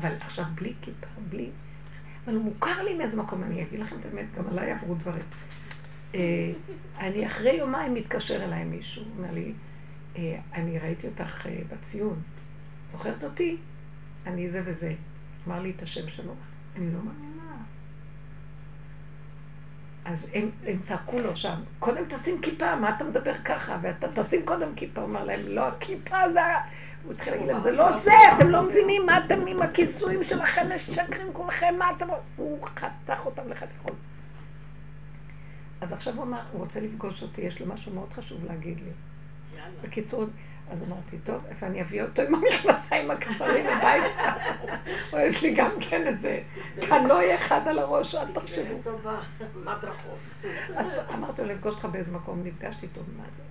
[0.00, 1.50] אבל עכשיו בלי כיפה, בלי...
[2.24, 5.24] אבל הוא מוכר לי מאיזה מקום, אני אגיד לכם את האמת, גם עליי עברו דברים.
[6.14, 6.20] אה,
[6.98, 9.52] אני אחרי יומיים מתקשר אליי מישהו, אומר לי,
[10.54, 12.22] אני ראיתי אותך בציון,
[12.90, 13.56] זוכרת אותי?
[14.26, 14.94] אני זה וזה.
[15.46, 16.34] אמר לי את השם שלו.
[16.76, 17.56] אני לא מאמינה.
[20.04, 23.78] אז הם, הם צעקו לו שם, קודם תשים כיפה, מה אתה מדבר ככה?
[23.82, 25.00] ואתה תשים קודם כיפה.
[25.00, 26.68] הוא אמר להם, לא, הכיפה זה ה...
[27.04, 30.66] הוא התחיל להגיד להם, זה לא זה, אתם לא מבינים מה אתם עם הכיסויים שלכם,
[30.76, 32.06] משקרים כולכם, מה אתם...
[32.36, 33.96] הוא חתך אותם לחתיכות.
[35.80, 38.90] אז עכשיו הוא אמר, הוא רוצה לפגוש אותי, יש לו משהו מאוד חשוב להגיד לי.
[39.82, 40.24] בקיצור,
[40.70, 44.32] אז אמרתי, טוב, איפה אני אביא אותו עם המכנסיים הקצרים הביתה?
[45.12, 46.42] או יש לי גם כן איזה
[46.80, 48.90] קנוי אחד על הראש, אל תחשבו.
[50.76, 53.42] אז אמרתי לו, לפגוש אותך באיזה מקום, נפגשתי איתו, מה זה?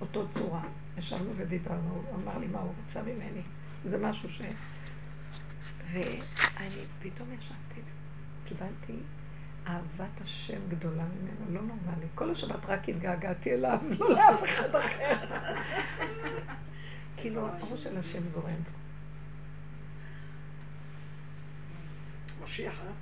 [0.00, 0.60] אותו, צורה.
[0.98, 3.42] ישבנו ודיברנו, הוא אמר לי מה הוא רוצה ממני.
[3.84, 4.42] זה משהו ש...
[5.92, 7.80] ואני פתאום ישבתי,
[8.44, 8.96] קיבלתי
[9.70, 12.06] אהבת השם גדולה ממנו, לא נורמלי.
[12.14, 15.14] כל השבת רק התגעגעתי אליו, לא לאף אחד אחר.
[17.16, 18.62] כאילו, הראש של השם זורם.
[22.44, 22.92] משיח, אה?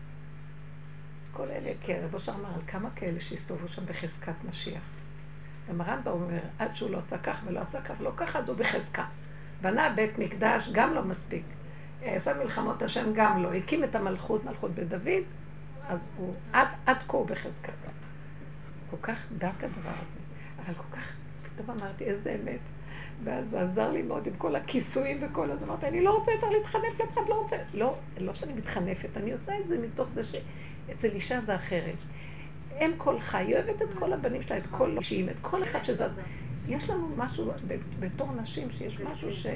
[1.33, 4.83] כל אלה, כי הרב אושר אמר על כמה כאלה שהסתובבו שם בחזקת משיח.
[5.69, 8.57] גם הרמב"ם אומר, עד שהוא לא עשה כך ולא עשה כך ולא ככה, אז הוא
[8.57, 9.05] בחזקה.
[9.63, 11.45] בנה בית מקדש, גם לא מספיק.
[12.03, 13.55] עשה מלחמות השם, גם לא.
[13.55, 15.23] הקים את המלכות, מלכות בית דוד,
[15.89, 17.73] אז הוא עד, עד כה הוא בחזקה.
[18.91, 20.17] כל כך דק הדבר הזה,
[20.57, 22.61] אבל כל כך, פתאום אמרתי, איזה אמת.
[23.25, 25.65] ואז זה עזר לי מאוד עם כל הכיסויים וכל הזה.
[25.65, 27.57] אמרתי, אני לא רוצה יותר להתחנף לאף אחד, לא רוצה.
[27.75, 31.97] לא, לא שאני מתחנפת, אני עושה את זה מתוך זה שאצל אישה זה אחרת.
[32.81, 36.07] אם כל חי, אוהבת את כל הבנים שלה, את כל אישים, את כל אחד שזה...
[36.69, 37.53] יש לנו משהו,
[38.01, 39.47] בתור נשים, שיש משהו ש...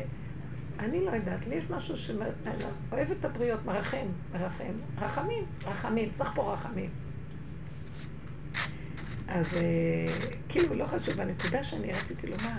[0.84, 6.52] אני לא יודעת, לי יש משהו שאוהב את הבריות, מרחם, מרחם, רחמים, רחמים, צריך פה
[6.52, 6.90] רחמים.
[9.28, 10.06] אז אה,
[10.48, 12.58] כאילו, לא חשוב, הנקודה שאני רציתי לומר,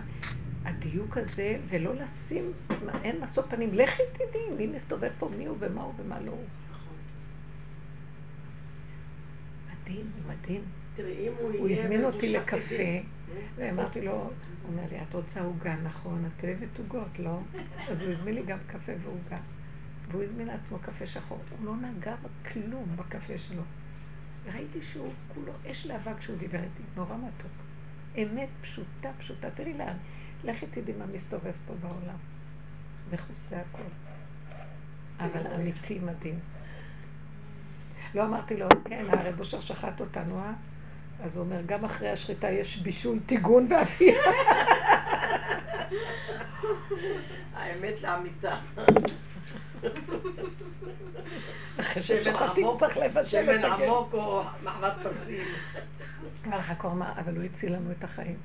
[0.66, 2.52] הדיוק הזה, ולא לשים,
[3.04, 6.46] אין משוא פנים, לכי תדעי מי מסתובב פה, מי הוא ומה הוא ומה לא הוא.
[9.72, 10.62] מדהים, מדהים.
[11.00, 12.84] אם הוא הזמין אותי לקפה.
[13.56, 14.30] ואמרתי לו,
[14.68, 17.40] אומר לי, את רוצה עוגה, נכון, את אוהבת עוגות, לא?
[17.90, 19.38] אז הוא הזמין לי גם קפה ועוגה.
[20.12, 21.40] והוא הזמין לעצמו קפה שחור.
[21.50, 23.62] הוא לא נגע בכלום בקפה שלו.
[24.44, 27.52] וראיתי שהוא כולו אש להבה כשהוא דיבר איתי, נורא מתוק.
[28.18, 29.52] אמת פשוטה, פשוטה.
[29.52, 29.98] תראי לאן,
[30.44, 32.18] לכי תדעי מה מסתובב פה בעולם.
[33.14, 33.84] מכוסה הכל.
[35.20, 36.40] אבל אמיתי מדהים.
[38.16, 40.54] לא אמרתי לו, כן, הרב אושר שחט אותנו, אה?
[41.24, 44.22] אז הוא אומר, גם אחרי השחיטה יש בישול, טיגון ואפייה.
[47.54, 48.60] האמת לאמיתה.
[51.80, 53.84] אחרי שמן ששוחטים צריך לבשל שמן את הגט.
[53.84, 55.44] עמוק או מחבת פסים.
[56.48, 58.38] אמר לך קורמה, אבל הוא הציל לנו את החיים.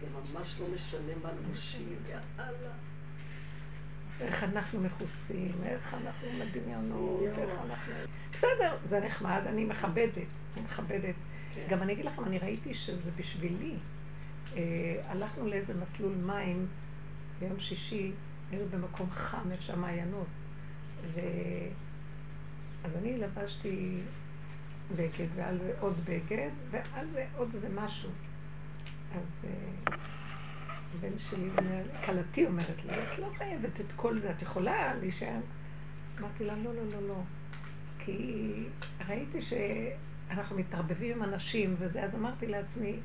[0.00, 2.70] זה ממש לא משנה מה נושים, יאללה.
[4.20, 7.92] איך אנחנו מכוסים, איך אנחנו מדמיונות, איך אנחנו...
[8.32, 10.12] בסדר, זה נחמד, אני מכבדת,
[10.56, 11.14] אני מכבדת.
[11.54, 11.66] כן.
[11.68, 13.74] גם אני אגיד לכם, אני ראיתי שזה בשבילי.
[14.56, 16.66] אה, הלכנו לאיזה מסלול מים
[17.38, 18.12] ביום שישי,
[18.50, 20.26] היינו במקום חם, איפה שהמעיינות.
[21.14, 21.20] ו...
[22.84, 23.98] אז אני לבשתי
[24.96, 28.10] בגד, ועל זה עוד בגד, ועל זה עוד איזה משהו.
[29.16, 29.96] אז אה,
[30.98, 31.48] הבן שלי,
[32.04, 35.40] כלתי אומרת לי, את לא חייבת את כל זה, את יכולה להישאר.
[36.20, 37.20] אמרתי לה, לא, לא, לא, לא.
[37.98, 38.52] כי
[39.08, 42.96] ראיתי שאנחנו מתערבבים עם אנשים וזה, אז אמרתי לעצמי,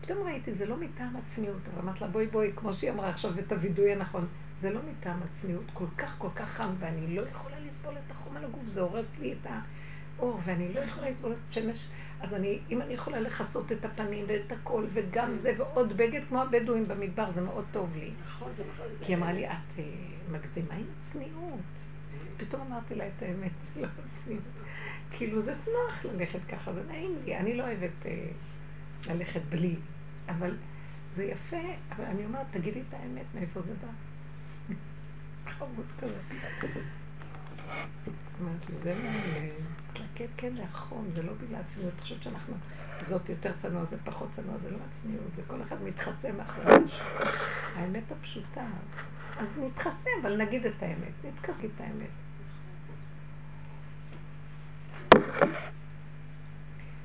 [0.00, 3.38] פתאום ראיתי, זה לא מטעם הצניעות, אבל אמרתי לה, בואי, בואי, כמו שהיא אמרה עכשיו
[3.38, 4.26] את הווידוי הנכון,
[4.60, 8.36] זה לא מטעם הצניעות, כל כך, כל כך חם, ואני לא יכולה לסבול את החום
[8.36, 9.46] על הגוף, זה עורר לי את
[10.18, 11.88] האור, ואני לא יכולה לסבול את שמש,
[12.22, 16.42] אז אני, אם אני יכולה לכסות את הפנים ואת הכל, וגם זה, ועוד בגד כמו
[16.42, 18.10] הבדואים במדבר, זה מאוד טוב לי.
[18.26, 18.86] נכון, זה נכון.
[19.00, 19.84] כי היא אמרה לי, את אה,
[20.30, 21.72] מגזימה עם הצניעות.
[22.28, 24.44] אז פתאום אמרתי לה את האמת, זה לא הצניעות.
[25.10, 27.36] כאילו, זה נוח ללכת ככה, זה נעים לי.
[27.36, 28.28] אני לא אוהבת אה,
[29.06, 29.76] ללכת בלי,
[30.28, 30.56] אבל
[31.12, 33.88] זה יפה, אבל אני אומרת, תגידי את האמת, מאיפה זה בא?
[35.52, 36.18] חמוד כזה.
[38.40, 39.81] אמרתי, זה מעולה.
[40.14, 41.92] כן, כן, זה החום, זה לא בגלל הצניעות.
[41.92, 42.54] אני חושבת שאנחנו,
[43.02, 47.06] זאת יותר צנוע, זה פחות צנוע, זה לא הצניעות, זה כל אחד מתחסה מאחורי משהו.
[47.76, 48.66] האמת הפשוטה.
[49.38, 52.10] אז נתחסה, אבל נגיד את האמת, נתכסה את האמת.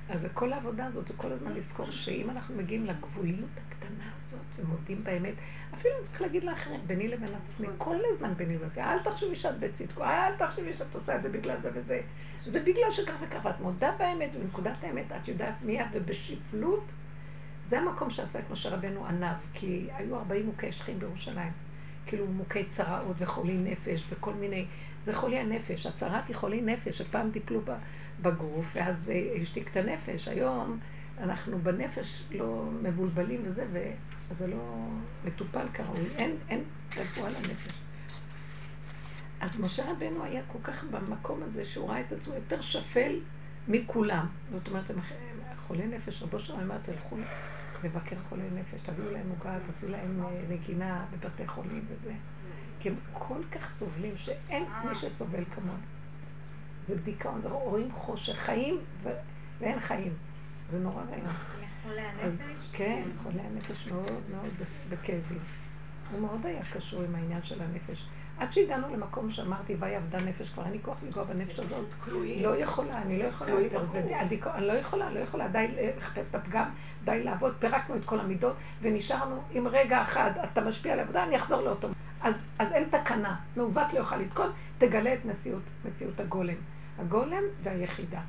[0.10, 5.04] אז כל העבודה הזאת, זה כל הזמן לזכור שאם אנחנו מגיעים לגבוליות הקטנה הזאת ומודים
[5.04, 5.34] באמת,
[5.74, 9.36] אפילו אני צריך להגיד לאחרים, ביני לבין עצמי, כל הזמן ביני לבין עצמי, אל תחשבי
[9.36, 12.02] שאת בצדקו, אל תחשבי שאת עושה את זה בגלל זה וזה.
[12.46, 16.84] זה בגלל שכך וכך, ואת מודה באמת, ובנקודת האמת את יודעת מי את, ובשפלות,
[17.66, 21.52] זה המקום שעשה את משה רבנו עניו, כי היו 40 מוכי שכין בירושלים.
[22.08, 24.66] כאילו מוכי צרעות וחולי נפש וכל מיני,
[25.02, 27.62] זה חולי הנפש, הצהרת היא חולי נפש, שפעם טיפלו
[28.22, 30.28] בגוף ואז אה, השתיק את הנפש.
[30.28, 30.80] היום
[31.20, 34.88] אנחנו בנפש לא מבולבלים וזה, ואז זה לא
[35.26, 36.64] מטופל כראוי, אין, אין
[36.98, 37.87] רפואה לנפש.
[39.42, 43.20] אז משה רבנו היה כל כך במקום הזה שהוא ראה את עצמו יותר שפל
[43.68, 44.28] מכולם.
[44.52, 44.92] זאת אומרת,
[45.68, 47.18] חולי נפש, רבו שלנו אמר, תלכו
[47.84, 52.14] לבקר חולי נפש, תביאו להם עוגה, תעשו להם אה, נגינה בבתי חולים וזה.
[52.80, 55.80] כי הם כל כך סובלים שאין מי שסובל כמוהם.
[56.84, 59.10] זה דיכאון, זה רואים חושך, חיים ו...
[59.60, 60.14] ואין חיים.
[60.72, 61.34] זה נורא רעיון.
[61.84, 62.44] חולי הנפש?
[62.74, 64.52] כן, חולי הנפש מאוד מאוד
[64.90, 65.40] בכאבים.
[66.12, 68.06] הוא מאוד היה קשור עם העניין של הנפש.
[68.40, 71.86] עד שהגענו למקום שאמרתי, ויהי עבדה נפש, כבר אין לי כוח לנגוע בנפש הזאת.
[72.42, 73.86] לא יכולה, אני לא יכולה יותר.
[74.56, 75.48] אני לא יכולה, לא יכולה.
[75.48, 75.68] די
[75.98, 76.70] לחפש את הפגם,
[77.04, 77.56] די לעבוד.
[77.60, 81.88] פירקנו את כל המידות, ונשארנו עם רגע אחד, אתה משפיע על העבודה, אני אחזור לאותו.
[82.22, 83.36] אז, אז אין תקנה.
[83.56, 86.56] מעוות לא יוכל לתקון, תגלה את מציאות, מציאות הגולם.
[87.00, 88.22] הגולם והיחידה.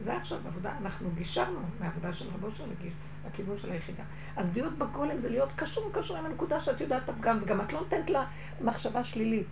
[0.00, 2.92] זה עכשיו עבודה, אנחנו גישרנו מהעבודה של רבו של הגיש,
[3.26, 4.02] לכיוון של היחידה.
[4.36, 7.72] אז להיות בגולם זה להיות קשור קשור עם הנקודה שאת יודעת את הפגם, וגם את
[7.72, 8.26] לא נותנת לה
[8.60, 9.46] מחשבה שלילית.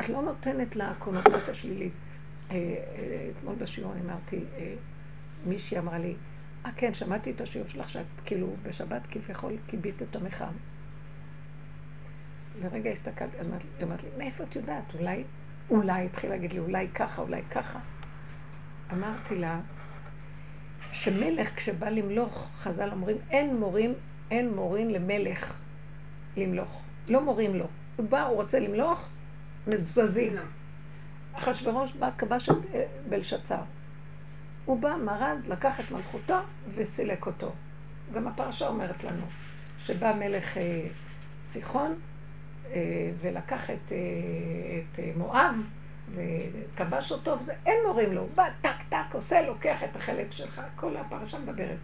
[0.00, 1.92] את לא נותנת לה קונוטציה שלילית.
[2.50, 4.74] אה, אה, אתמול בשיעור אני אמרתי, אה,
[5.46, 6.14] מישהי אמרה לי,
[6.66, 10.52] אה כן, שמעתי את השיעור שלך שאת כאילו בשבת כביכול כיבית את המחם.
[12.62, 13.46] לרגע הסתכלתי, אז
[13.82, 14.94] אמרת לי, מאיפה את יודעת?
[14.94, 15.24] אולי,
[15.70, 17.78] אולי, התחיל להגיד לי, אולי ככה, אולי ככה.
[18.92, 19.60] אמרתי לה,
[21.00, 23.94] שמלך כשבא למלוך, חז"ל אומרים, אין מורים,
[24.30, 25.52] אין מורים למלך
[26.36, 26.80] למלוך.
[27.08, 27.66] לא מורים לו.
[27.96, 29.08] הוא בא, הוא רוצה למלוך,
[29.66, 30.34] מזוזים.
[30.34, 30.40] לא.
[31.32, 33.60] אחשוורוש בא, כבש את אה, בלשצר.
[34.64, 36.36] הוא בא, מרד, לקח את מלכותו
[36.74, 37.52] וסילק אותו.
[38.14, 39.26] גם הפרשה אומרת לנו,
[39.78, 40.86] שבא מלך אה,
[41.40, 41.94] סיחון
[42.72, 43.96] אה, ולקח את, אה,
[44.94, 45.54] את אה, מואב
[46.14, 50.62] וכבש אותו, וזה, אין מורים לו, הוא בא טק טק, עושה, לוקח את החלק שלך,
[50.76, 51.78] כל הפרשה מדברת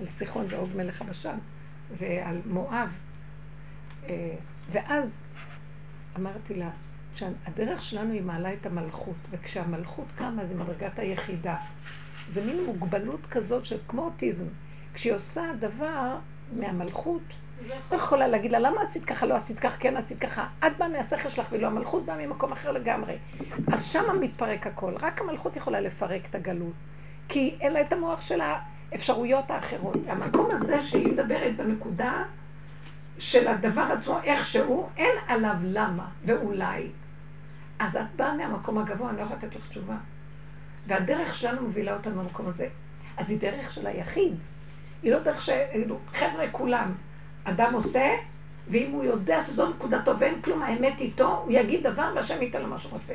[0.00, 1.36] על סיחון ועוד מלך הבשן
[1.98, 2.88] ועל מואב.
[4.08, 4.34] אה,
[4.72, 5.22] ואז
[6.16, 6.70] אמרתי לה,
[7.14, 11.56] שהדרך שלנו היא מעלה את המלכות, וכשהמלכות קמה זה מדרגת היחידה.
[12.32, 14.46] זה מין מוגבלות כזאת של כמו אוטיזם.
[14.94, 16.16] כשהיא עושה דבר
[16.52, 17.22] מהמלכות,
[17.68, 20.46] לא יכולה להגיד לה, למה עשית ככה, לא עשית ככה, כן עשית ככה.
[20.66, 23.16] את באה מהשכל שלך ולא המלכות באה ממקום אחר לגמרי.
[23.72, 24.94] אז שמה מתפרק הכל.
[25.00, 26.72] רק המלכות יכולה לפרק את הגלות.
[27.28, 29.96] כי אין לה את המוח של האפשרויות האחרות.
[30.08, 32.22] המקום הזה שהיא מדברת בנקודה
[33.18, 36.86] של הדבר עצמו, איכשהו, אין עליו למה ואולי.
[37.78, 39.96] אז את באה מהמקום הגבוה, אני לא יכולה לתת לך תשובה.
[40.86, 42.68] והדרך שלנו מובילה אותנו למקום הזה.
[43.16, 44.34] אז היא דרך של היחיד.
[45.02, 45.50] היא לא דרך ש...
[46.14, 46.92] חבר'ה, כולם.
[47.44, 48.10] אדם עושה,
[48.70, 52.68] ואם הוא יודע שזו נקודתו ואין כלום, האמת איתו, הוא יגיד דבר והשם ייתן לו
[52.68, 53.14] מה שהוא רוצה.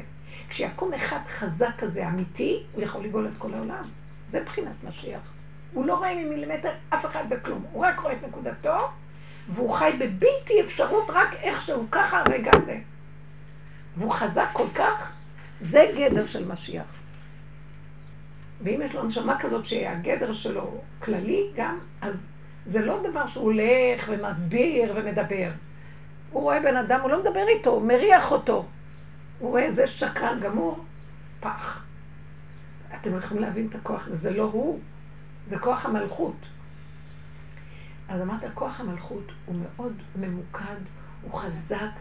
[0.49, 3.83] כשיקום אחד חזק כזה, אמיתי, הוא יכול לגאול את כל העולם.
[4.27, 5.31] זה בחינת משיח.
[5.73, 8.77] הוא לא רואה ממילימטר אף אחד בכלום, הוא רק רואה את נקודתו,
[9.53, 12.79] והוא חי בבלתי אפשרות רק איכשהו ככה הרגע הזה.
[13.97, 15.11] והוא חזק כל כך,
[15.61, 16.85] זה גדר של משיח.
[18.61, 22.32] ואם יש לו נשמה כזאת שהגדר שלו כללי גם, אז
[22.65, 25.49] זה לא דבר שהוא הולך ומסביר ומדבר.
[26.31, 28.65] הוא רואה בן אדם, הוא לא מדבר איתו, הוא מריח אותו.
[29.39, 30.85] הוא רואה איזה שקרן גמור,
[31.39, 31.85] פח.
[32.95, 34.79] אתם יכולים להבין את הכוח הזה, זה לא הוא,
[35.47, 36.35] זה כוח המלכות.
[38.09, 40.81] אז אמרת, כוח המלכות הוא מאוד ממוקד,
[41.21, 41.91] הוא חזק,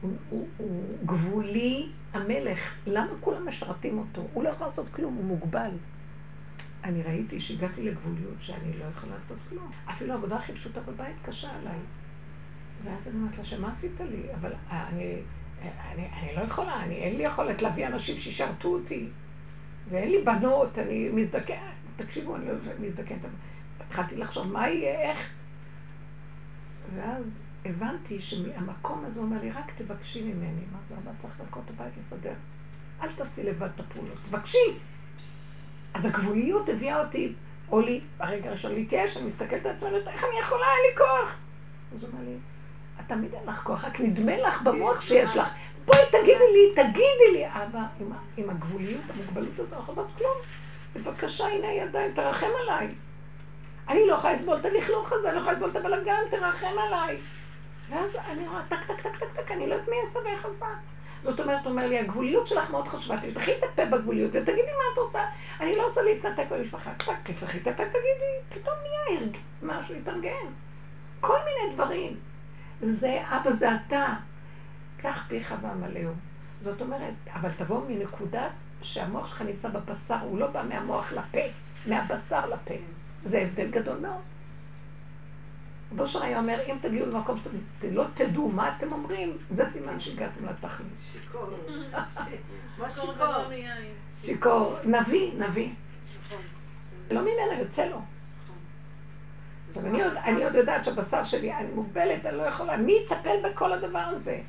[0.00, 1.88] הוא, הוא, הוא גבולי.
[2.12, 4.22] המלך, למה כולם משרתים אותו?
[4.32, 5.70] הוא לא יכול לעשות כלום, הוא מוגבל.
[6.84, 9.70] אני ראיתי שהגעתי לגבוליות שאני לא יכולה לעשות כלום.
[9.90, 11.78] אפילו העבודה הכי פשוטה בבית קשה עליי.
[12.84, 14.22] ואז אני אומרת לה, שמה עשית לי?
[14.34, 15.16] אבל אני,
[15.62, 19.08] אני, אני לא יכולה, אני, אין לי יכולת להביא אנשים שישרתו אותי.
[19.90, 21.70] ואין לי בנות, אני מזדקן.
[21.96, 23.18] תקשיבו, אני לא מזדקנת.
[23.80, 25.30] התחלתי לחשוב, מה יהיה, איך?
[26.96, 30.60] ואז הבנתי שהמקום הזה, אומר לי, רק תבקשי ממני.
[30.72, 32.34] אמרתי לו, אבל צריך את הבית לסדר.
[33.02, 34.58] אל תעשי לבד את הפעולות, תבקשי.
[35.94, 37.32] אז הגבוליות הביאה אותי,
[37.72, 41.38] או לי, ברגע הראשון להתייאש, אני מסתכלת על עצמי, איך אני יכולה, אין לי כוח.
[41.94, 42.36] אז הוא אומר לי,
[43.00, 45.48] את תמיד אין לך כוח, רק נדמה לך במוח שיש לך.
[45.84, 47.46] בואי תגידי לי, תגידי לי.
[47.46, 50.36] אבא, עם, עם הגבוליות, המוגבלות הזאת, אנחנו לא כלום.
[50.94, 52.88] בבקשה, הנה הידיים, תרחם עליי.
[53.88, 57.16] אני לא יכולה לסבול את הלכלוך הזה, אני לא יכולה לסבול את הבלגן, תרחם עליי.
[57.90, 60.66] ואז אני רואה טק, טק, טק, טק, טק, אני לא יודעת מי יעשה ואיך עשה.
[61.22, 64.98] זאת אומרת, אומר לי, הגבוליות שלך מאוד חשובה, תפתחי את הפה בגבוליות ותגידי מה את
[64.98, 65.20] רוצה.
[65.60, 66.90] אני לא רוצה להתנתק במשפחה.
[66.94, 69.20] טק, תפתחי את הפה, תגידי, פתאום נהיה
[69.62, 70.46] משהו, התארגן.
[71.20, 72.16] כל מיני דברים.
[72.82, 74.14] זה, אבא זה אתה.
[74.96, 76.10] הרחב פיך ואמלאהו.
[76.62, 78.50] זאת אומרת, אבל תבוא מנקודת
[78.82, 81.40] שהמוח שלך נמצא בבשר, הוא לא בא מהמוח לפה,
[81.86, 82.74] מהבשר לפה.
[83.24, 84.20] זה הבדל גדול מאוד.
[85.92, 87.56] רבו שר היה אומר, אם תגיעו למקום שאתם
[87.94, 90.88] לא תדעו מה אתם אומרים, זה סימן שהגעתם לתכלית.
[91.12, 91.50] שיכור.
[92.12, 92.36] שיכור?
[92.94, 93.44] שיכור?
[94.22, 95.68] שיכור, נביא, נביא.
[97.10, 98.00] לא ממנו, יוצא לו.
[99.68, 103.36] עכשיו, אני עוד, אני עוד יודעת שהבשר שלי, אני מוגבלת, אני לא יכולה, מי יטפל
[103.44, 104.40] בכל הדבר הזה?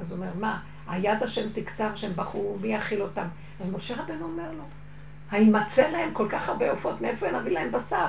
[0.00, 3.26] אז הוא אומר, מה, היד השם תקצר שהם בחרו, מי יאכיל אותם?
[3.60, 4.64] אז משה רבנו אומר לו,
[5.30, 8.06] הימצא להם כל כך הרבה עופות, מאיפה נביא להם בשר?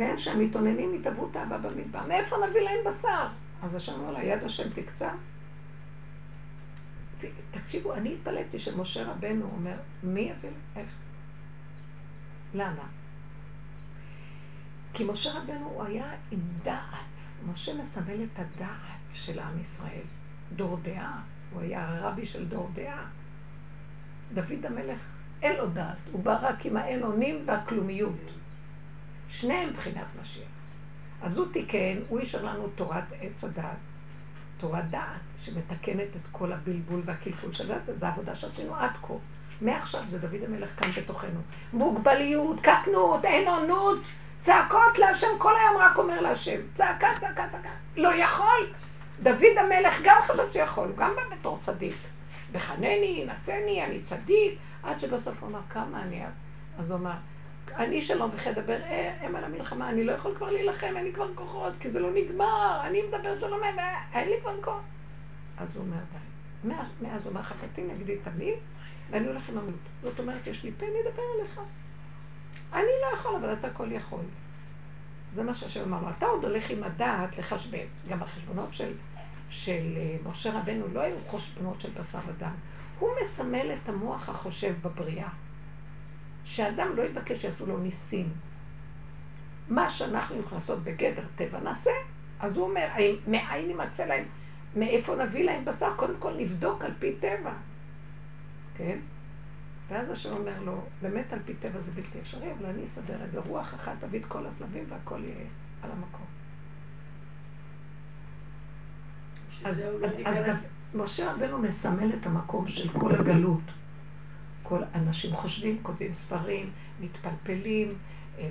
[0.00, 3.26] כן, שהמתאוננים יתאבו תאווה במדבר, מאיפה נביא להם בשר?
[3.62, 5.10] אז השם אומר לה, יד השם תקצר?
[7.50, 10.52] תקשיבו, אני התפלאתי שמשה רבנו אומר, מי יביא להם?
[10.76, 10.88] איך?
[12.54, 12.82] למה?
[14.92, 16.86] כי משה רבנו הוא היה עם דעת.
[17.52, 20.04] משה מסמל את הדעת של עם ישראל.
[20.56, 21.22] דור דעה.
[21.52, 23.04] הוא היה הרבי של דור דעה.
[24.34, 25.00] דוד המלך,
[25.42, 25.96] אין לו דעת.
[26.12, 28.39] הוא בא רק עם האין אונים והכלומיות.
[29.30, 30.48] שניהם מבחינת משיח.
[31.22, 33.76] אז הוא תיקן, הוא השאיר לנו תורת עץ הדעת.
[34.58, 37.98] תורת דעת, שמתקנת את כל הבלבול והקלקול של הדעת.
[37.98, 39.14] זו העבודה שעשינו עד כה.
[39.60, 41.40] מעכשיו זה דוד המלך כאן בתוכנו.
[41.72, 43.98] מוגבליות, קטנות, אין עונות.
[44.40, 46.60] צעקות להשם, כל היום רק אומר להשם.
[46.74, 47.68] צעקה, צעקה, צעקה.
[47.96, 48.72] לא יכול.
[49.22, 51.96] דוד המלך גם חשב שיכול, הוא גם בא בתור צדיק.
[52.52, 56.22] בחנני, נשני, אני צדיק, עד שבסוף הוא אמר, כמה אני...
[56.78, 57.14] אז הוא אמר,
[57.76, 58.76] אני שלום וכי אדבר
[59.36, 62.80] על המלחמה, אני לא יכול כבר להילחם, אין לי כבר כוחות, כי זה לא נגמר,
[62.84, 63.60] אני מדבר שלום,
[64.14, 64.80] אין לי כבר כוח.
[65.58, 66.68] אז הוא אומר, די.
[67.00, 68.54] מאז הוא אומר, חטאתי נגדי תמיד,
[69.10, 69.80] ואני הולך עם המיעוט.
[70.02, 71.60] זאת אומרת, יש לי פה, אני אדבר אליך.
[72.72, 74.20] אני לא יכול, אבל אתה כל יכול.
[75.34, 76.08] זה מה שהשם אמר לו.
[76.18, 77.86] אתה עוד הולך עם הדעת לחשבן.
[78.08, 78.92] גם החשבונות של,
[79.50, 82.54] של אה, משה רבנו לא היו חשבונות של בשר ודם.
[82.98, 85.28] הוא מסמל את המוח החושב בבריאה.
[86.50, 88.28] שאדם לא יבקש שיעשו לו ניסים.
[89.68, 91.90] מה שאנחנו יכולים לעשות בגדר טבע נעשה.
[92.40, 92.88] אז הוא אומר,
[93.26, 94.24] מאין יימצא להם,
[94.76, 95.92] מאיפה נביא להם בשר?
[95.96, 97.52] קודם כל נבדוק על פי טבע.
[98.76, 98.98] כן?
[99.88, 103.40] ואז השם אומר לו, באמת על פי טבע זה בלתי אפשרי, אבל אני אסדר איזה
[103.40, 105.46] רוח אחת, תביא את כל הסלבים והכל יהיה
[105.82, 106.26] על המקום.
[109.64, 109.82] אז,
[110.24, 110.52] אז דו,
[110.94, 113.79] משה רבנו מסמל את המקום של כל הגלות.
[114.70, 117.94] כל אנשים חושבים, כותבים ספרים, מתפלפלים,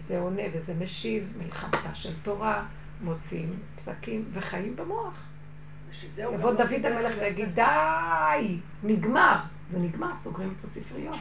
[0.01, 2.65] זה עונה וזה משיב, מלחמתה של תורה,
[3.01, 5.13] מוציאים פסקים וחיים במוח.
[6.17, 9.39] יבוא דוד המלך ויגיד, די, נגמר.
[9.69, 11.15] זה נגמר, סוגרים את הספריות.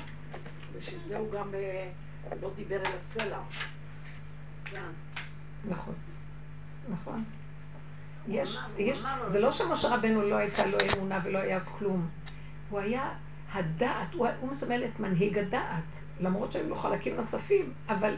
[0.78, 1.90] בשביל זה הוא גם אה,
[2.42, 3.38] לא דיבר אל הסלע.
[5.68, 5.94] נכון,
[6.88, 7.24] נכון.
[8.28, 12.09] יש, יש, זה לא שמשה רבנו לא הייתה לו אמונה ולא היה כלום.
[12.70, 13.11] הוא היה
[13.53, 15.84] הדעת, הוא, הוא מסמל את מנהיג הדעת,
[16.20, 18.14] למרות שהיו לו חלקים נוספים, אבל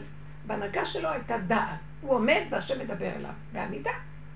[0.47, 1.79] בהנהגה שלו הייתה דעת.
[2.01, 3.91] הוא עומד והשם מדבר אליו, בעמידה.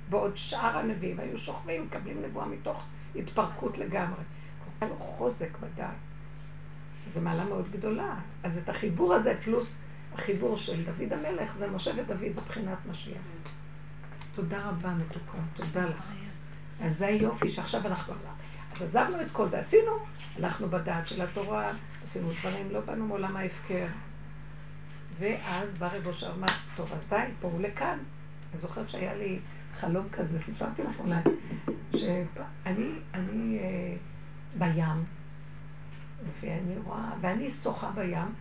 [0.09, 2.83] בעוד שאר הנביאים היו שוכבים, מקבלים נבואה מתוך
[3.15, 4.21] התפרקות לגמרי.
[4.81, 5.95] היה לו חוזק בדעת.
[7.13, 8.15] זו מעלה מאוד גדולה.
[8.43, 9.67] אז את החיבור הזה, פלוס
[10.13, 13.21] החיבור של דוד המלך, זה משה ודוד, זה בחינת משיח.
[14.35, 16.11] תודה רבה, מתוקה, תודה לך.
[16.81, 18.13] אז זה היופי שעכשיו אנחנו...
[18.75, 19.91] אז עזבנו את כל זה, עשינו,
[20.35, 21.71] הלכנו בדעת של התורה,
[22.03, 23.85] עשינו דברים, לא באנו מעולם ההפקר.
[25.19, 27.97] ואז בא רבו שאמר, טוב, אז די, בואו לכאן.
[28.51, 29.39] אני זוכרת שהיה לי
[29.75, 31.15] חלום כזה, סיפרתי לך אולי,
[31.91, 33.95] שאני אני, אה,
[34.57, 35.03] בים,
[36.41, 38.33] ואני רואה, ואני שוחה בים,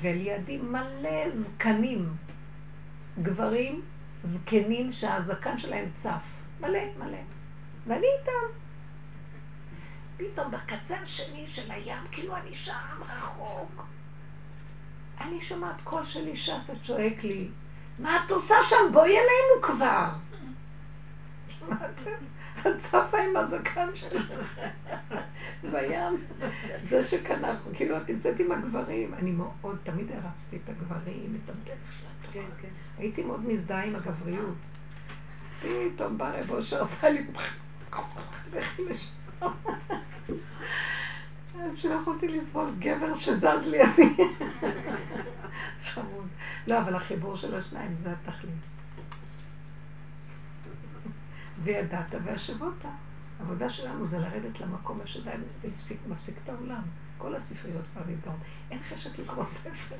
[0.00, 2.08] ולידי מלא זקנים,
[3.22, 3.82] גברים
[4.22, 6.24] זקנים שהזקן שלהם צף,
[6.60, 7.18] מלא, מלא.
[7.86, 8.58] ואני איתם.
[10.18, 13.86] פתאום בקצה השני של הים, כאילו אני שם רחוק.
[15.20, 17.48] אני שומעת קול של אישה שצועק לי,
[17.98, 18.76] מה את עושה שם?
[18.92, 20.08] בואי אלינו כבר.
[22.60, 24.32] את צפה עם הזקן שלך
[25.62, 26.26] בים.
[26.82, 29.14] זה שכאן אנחנו, כאילו את נמצאת עם הגברים.
[29.14, 32.32] אני מאוד, תמיד הרצתי את הגברים, את הדרך של התורה.
[32.32, 32.68] כן, כן.
[32.98, 34.56] הייתי מאוד מזדהה עם הגבריות.
[35.60, 37.26] פתאום בא רב אושר עשה לי...
[38.52, 39.17] לכי לשם.
[41.54, 44.14] עד שלא יכולתי לסבול גבר שזז לידי.
[45.82, 46.26] חמוד.
[46.66, 48.54] לא, אבל החיבור של השניים זה התכלית.
[51.62, 52.84] וידעת והשבות.
[53.40, 56.82] העבודה שלנו זה לרדת למקום השדיים, זה מפסיק את העולם.
[57.18, 58.36] כל הספריות כבר נסגרות.
[58.70, 59.96] אין חשק לקרוא ספר.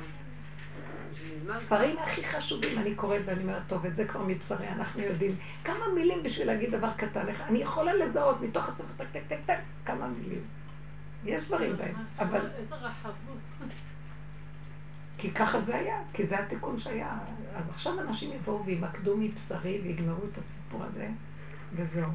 [1.53, 5.37] ספרים הכי חשובים, אני קוראת ואני אומרת, טוב, את זה כבר מבשרי, אנחנו יודעים.
[5.65, 7.27] כמה מילים בשביל להגיד דבר קטן.
[7.49, 10.41] אני יכולה לזהות מתוך הספר, טק, טק, טק, טק, כמה מילים.
[11.25, 12.41] יש דברים בהם, אבל...
[12.57, 13.39] איזה רחבות.
[15.19, 17.19] כי ככה זה היה, כי זה התיקון שהיה.
[17.57, 21.09] אז עכשיו אנשים יבואו וימקדו מבשרי ויגמרו את הסיפור הזה,
[21.75, 22.11] וזהו.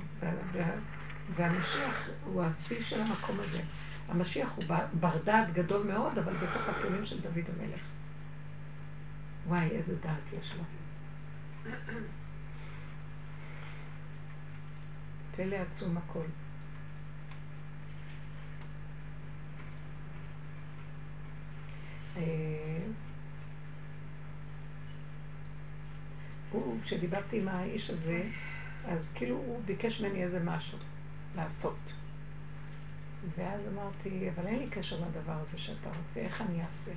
[1.35, 3.61] והמשיח הוא השיא של המקום הזה.
[4.09, 4.63] המשיח הוא
[4.99, 7.92] בר דעת גדול מאוד, אבל בתוך הכלים של דוד המלך.
[9.47, 10.63] וואי, איזה דעת יש לו.
[15.35, 16.25] פלא עצום הכל.
[22.17, 22.23] אה,
[26.51, 28.23] הוא, כשדיברתי עם האיש הזה,
[28.87, 30.77] אז כאילו הוא ביקש ממני איזה משהו
[31.35, 31.79] לעשות.
[33.37, 36.91] ואז אמרתי, אבל אין לי קשר לדבר הזה שאתה רוצה, איך אני אעשה?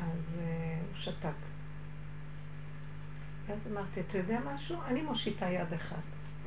[0.00, 0.40] אז uh,
[0.88, 1.28] הוא שתק.
[3.46, 4.76] ואז אמרתי, אתה יודע משהו?
[4.86, 5.96] אני מושיטה יד אחת,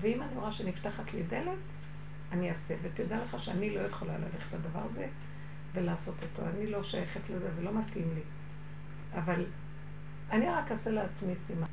[0.02, 1.58] ואם אני רואה שנפתחת לי דלת,
[2.32, 2.76] אני אעשה.
[2.82, 5.08] ותדע לך שאני לא יכולה ללכת לדבר הזה
[5.74, 6.50] ולעשות אותו.
[6.50, 8.22] אני לא שייכת לזה ולא מתאים לי.
[9.16, 9.46] אבל
[10.32, 11.68] אני רק אעשה לעצמי סימן.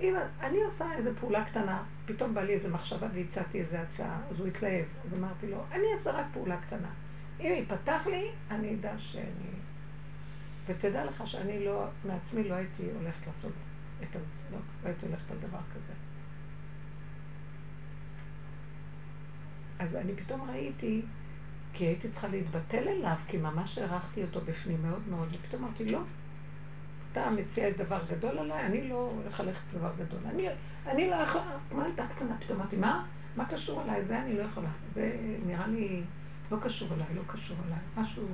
[0.00, 4.40] אם אני עושה איזו פעולה קטנה, פתאום בא לי איזו מחשבה והצעתי איזו הצעה, אז
[4.40, 4.84] הוא התלהב.
[5.04, 6.88] אז אמרתי לו, אני אעשה רק פעולה קטנה.
[7.40, 9.54] אם ייפתח לי, אני אדע שאני...
[10.66, 13.52] ותדע לך שאני לא, מעצמי לא הייתי הולכת לעשות
[14.02, 14.18] את זה,
[14.52, 15.92] לא, הייתי הולכת על דבר כזה.
[19.78, 21.02] אז אני פתאום ראיתי,
[21.72, 26.00] כי הייתי צריכה להתבטל אליו, כי ממש הערכתי אותו בפנים מאוד מאוד, ופתאום אמרתי, לא,
[27.12, 30.20] אתה מציע דבר גדול עליי, אני לא הולך ללכת דבר גדול.
[30.26, 30.48] אני,
[30.86, 33.06] אני לא יכולה, כמו ילדה קטנה, פתאום אמרתי, מה?
[33.36, 34.04] מה קשור אליי?
[34.04, 34.68] זה אני לא יכולה.
[34.94, 36.02] זה נראה לי
[36.50, 37.78] לא קשור אליי, לא קשור אליי.
[37.96, 38.26] משהו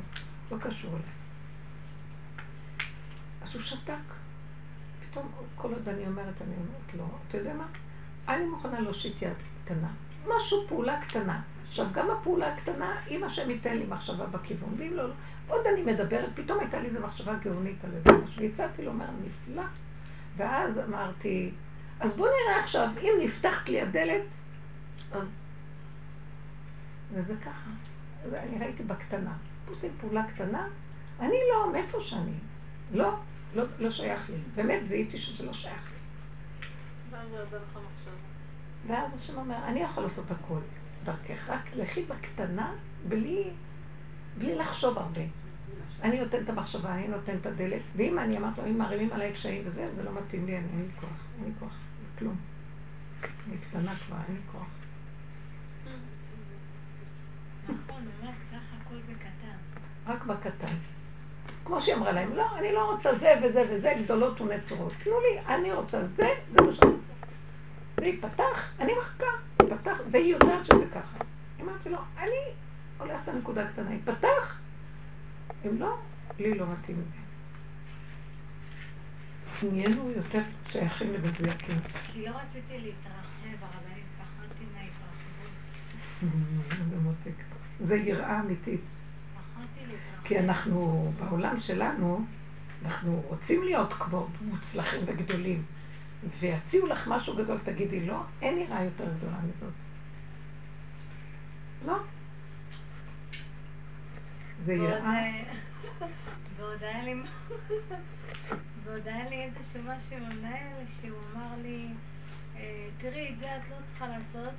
[0.51, 1.20] לא קשור אליי.
[3.51, 3.94] אז הוא שתק.
[5.01, 7.66] פתאום כל עוד אני אומרת, אני אומרת לו, אתה יודע מה?
[8.28, 9.32] אני מוכנה להושיט יד
[9.64, 9.88] קטנה.
[10.28, 11.42] משהו, פעולה קטנה.
[11.68, 15.05] עכשיו, גם הפעולה הקטנה, אם השם ייתן לי מחשבה בכיוון, ואם לא,
[15.48, 19.07] עוד אני מדברת, פתאום הייתה לי איזו מחשבה גאונית על איזה משהו, והצעתי לו, אומר,
[19.24, 19.64] נפלא.
[20.36, 21.51] ואז אמרתי,
[22.01, 24.22] אז בוא נראה עכשיו, אם נפתחת לי הדלת,
[25.12, 25.34] אז...
[27.12, 27.70] וזה ככה.
[28.34, 29.32] אני ראיתי בקטנה.
[29.68, 30.66] עושים פעולה קטנה,
[31.20, 32.32] אני לא, מאיפה שאני.
[32.92, 33.14] לא,
[33.55, 34.36] לא, לא שייך לי.
[34.55, 35.98] באמת זיהיתי שזה לא שייך לי.
[38.86, 40.61] ואז השם אומר, אני יכול לעשות הכל
[41.05, 42.72] דרכך, רק לכי בקטנה,
[43.09, 43.51] בלי,
[44.38, 45.20] בלי לחשוב הרבה.
[46.03, 49.32] אני נותן את המחשבה, אני נותן את הדלת, ואם אני אמרת לו, אם מערימים עליי
[49.32, 51.74] קשיים וזה, זה לא מתאים לי, אין לי כוח, אין לי כוח,
[52.18, 52.36] כלום.
[53.22, 54.66] אני קטנה כבר, אין לי כוח.
[57.64, 59.57] נכון, ממש סך הכל בקטן.
[60.07, 60.74] רק בקטן.
[61.64, 64.92] כמו שהיא אמרה להם, לא, אני לא רוצה זה וזה וזה, גדולות ונצורות.
[65.04, 67.11] תנו לי, אני רוצה זה, זה מה שאני רוצה.
[68.00, 69.26] זה ייפתח, אני מחכה,
[69.62, 71.24] ייפתח, זה היא יודעת שזה ככה.
[71.61, 72.54] אמרתי לו, אני
[72.98, 74.58] הולכת לנקודה קטנה, ייפתח,
[75.66, 75.96] אם לא,
[76.38, 77.20] לי לא מתאים זה.
[79.66, 81.76] נהיינו יותר שייכים למדויקים.
[82.12, 85.52] כי לא רציתי להתרחב, הרבנית, פחדתי מההתרחבות.
[86.90, 87.42] זה מותק.
[87.80, 88.80] זה יראה אמיתית.
[90.31, 92.24] כי אנחנו, בעולם שלנו,
[92.85, 95.62] אנחנו רוצים להיות כמו מוצלחים וגדולים.
[96.41, 99.72] ויציעו לך משהו גדול, תגידי לא, אין יראה יותר גדולה מזאת.
[101.87, 101.97] לא.
[104.64, 105.43] זה יראה.
[106.57, 107.14] ועוד היה לי...
[108.85, 111.87] ועוד היה לי איזשהו משהו עם המנהל, שהוא אמר לי,
[112.57, 114.55] "אה, תראי, את זה את לא צריכה לעשות.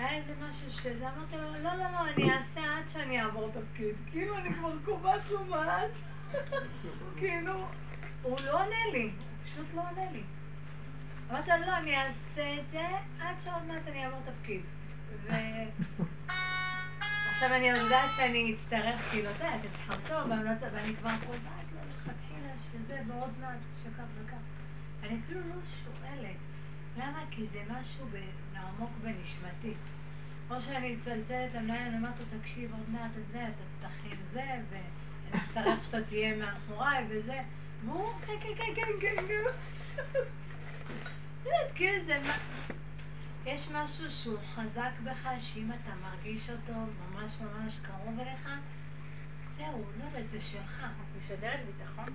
[0.00, 3.94] היה איזה משהו שזה, אמרתי לו, לא, לא, לא, אני אעשה עד שאני אעבור תפקיד.
[4.10, 5.90] כאילו, אני כבר קובעת לו מעט.
[7.18, 7.66] כאילו,
[8.22, 9.10] הוא לא עונה לי, הוא
[9.44, 10.22] פשוט לא עונה לי.
[11.30, 12.86] אמרתי לו, לא, אני אעשה את זה
[13.20, 14.60] עד שעוד מעט אני אעבור תפקיד.
[15.24, 15.32] ו...
[17.30, 21.80] עכשיו אני יודעת שאני אצטרך, כאילו, אתה יודע, את התחרטו בהמלצה, ואני כבר קובעת לו
[21.88, 24.36] לכתחילה שזה בעוד מעט, שכך וכך.
[25.02, 26.49] אני אפילו לא שואלת.
[27.00, 27.24] למה?
[27.30, 28.06] כי זה משהו
[28.56, 29.74] עמוק בנשמתי.
[30.48, 34.44] כמו שאני מצלצלת למנהל, אני אומרת לו, תקשיב, עוד מעט את זה, אתה תכין זה,
[34.70, 37.40] ואני אצטרך שאתה תהיה מאחוריי וזה.
[37.84, 39.42] והוא, כן, כן, כן, כן, כן, כן.
[41.44, 42.20] יודעת, כאילו זה.
[43.46, 48.48] יש משהו שהוא חזק בך, שאם אתה מרגיש אותו ממש ממש קרוב אליך,
[49.56, 50.80] זהו, לא יודעת, זה שלך.
[50.80, 52.06] את משדרת ביטחון.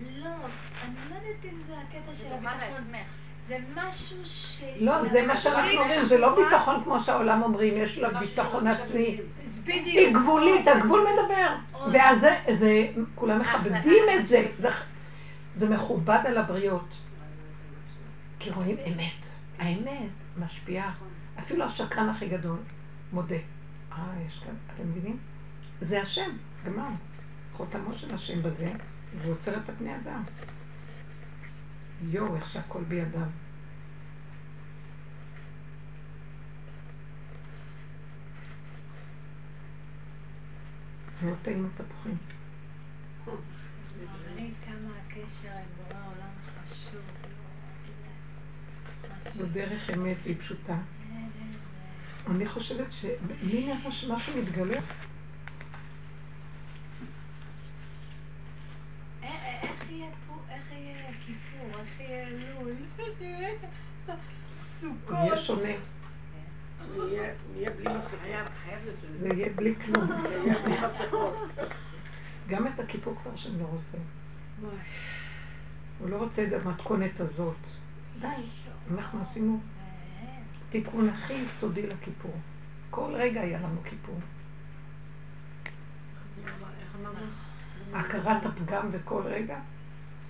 [0.00, 0.34] לא,
[0.82, 2.92] אני לא יודעת אם זה הקטע של הביטחון.
[3.48, 4.62] זה משהו ש...
[4.80, 9.20] לא, זה מה שאנחנו אומרים, זה לא ביטחון כמו שהעולם אומרים, יש לה ביטחון עצמי.
[9.62, 9.86] בדיוק.
[9.86, 11.48] היא גבולית, הגבול מדבר.
[11.92, 14.46] ואז זה, כולם מכבדים את זה.
[14.58, 14.68] זה,
[15.56, 16.94] זה מכובד על הבריות.
[18.38, 19.26] כי רואים אמת.
[19.58, 20.92] האמת משפיעה.
[21.38, 22.58] אפילו השקרן הכי גדול
[23.12, 23.36] מודה.
[23.92, 25.16] אה, יש כאן, אתם מבינים?
[25.80, 26.30] זה השם,
[26.66, 26.88] גמר.
[27.52, 28.70] חותמו של השם בזה,
[29.20, 30.22] והוא עוצר את הפני אדם.
[32.10, 33.20] יואו, איך שהכל בידיו.
[41.42, 42.16] טעינו תפוחים.
[43.26, 45.22] הרבנית, כמה הקשר
[45.52, 46.30] עם בורא העולם
[46.64, 47.00] חשוב.
[49.38, 50.76] זו דרך אמת והיא פשוטה.
[52.30, 53.16] אני חושבת שלי
[53.66, 54.78] נראה שמשהו מתגלה.
[59.22, 59.28] א- א-
[59.62, 62.26] איך יהיה פה, איך יהיה כיפור, איך יהיה
[64.80, 65.38] סוכות.
[65.38, 65.68] שונה.
[67.54, 68.18] נהיה בלי מסכות.
[68.66, 69.18] להיות שזה.
[69.18, 70.04] זה יהיה בלי כלום.
[70.12, 71.36] נהיה בלי מסכות.
[72.48, 73.98] גם את הכיפור כבר שאני לא רוצה.
[75.98, 77.56] הוא לא רוצה את המתכונת הזאת.
[78.20, 78.26] די.
[78.94, 79.60] אנחנו עשינו
[80.70, 82.34] תיקון הכי יסודי לכיפור.
[82.90, 84.20] כל רגע היה לנו כיפור.
[87.92, 89.58] הכרת הפגם וכל רגע.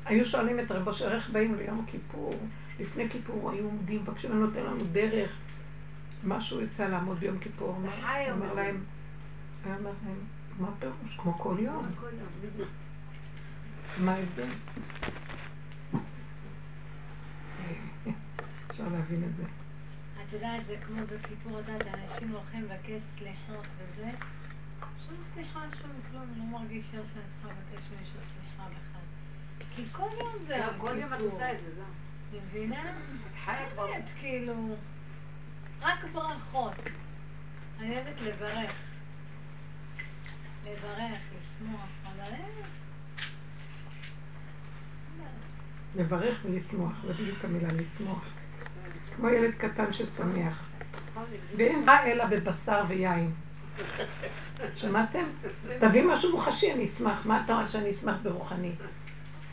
[0.04, 2.34] היו שואלים את רבו של איך באים ליום הכיפור.
[2.82, 5.38] לפני כיפור היו עומדים, מבקשים לנו, נותן לנו דרך.
[6.24, 7.76] משהו יצא לעמוד ביום כיפור.
[7.76, 7.90] אמר.
[8.54, 8.80] להם,
[9.64, 10.18] היה אומר להם,
[10.58, 11.16] מה פירוש?
[11.16, 11.86] כמו כל יום.
[14.04, 14.48] מה ההבדל?
[18.70, 19.42] אפשר להבין את זה.
[20.28, 24.10] את יודעת, זה כמו בכיפור, את יודעת, אנשים הולכים לבקש סליחות וזה.
[25.06, 29.02] שום סליחה, שום כלום, לא מרגישה שאני צריכה לבקש ממישהו סליחה בכלל.
[29.76, 31.20] כי כל יום זה לא, כל יום את.
[31.20, 31.84] עושה את זה, זהו.
[32.32, 32.92] מבינה?
[33.76, 34.76] באמת, כאילו,
[35.80, 36.72] רק ברכות.
[37.80, 38.72] אוהבת לברך.
[40.66, 42.32] לברך, לשמוח, אבל...
[42.32, 42.62] אה,
[45.96, 48.24] לברך ולשמוח, זה בדיוק המילה לשמוח.
[49.16, 50.68] כמו ילד קטן ששמח.
[51.56, 53.32] ואין רע אלא בבשר ויין.
[54.76, 55.24] שמעתם?
[55.80, 57.26] תביא משהו מוחשי, אני אשמח.
[57.26, 58.72] מה אתה אומר שאני אשמח ברוחני?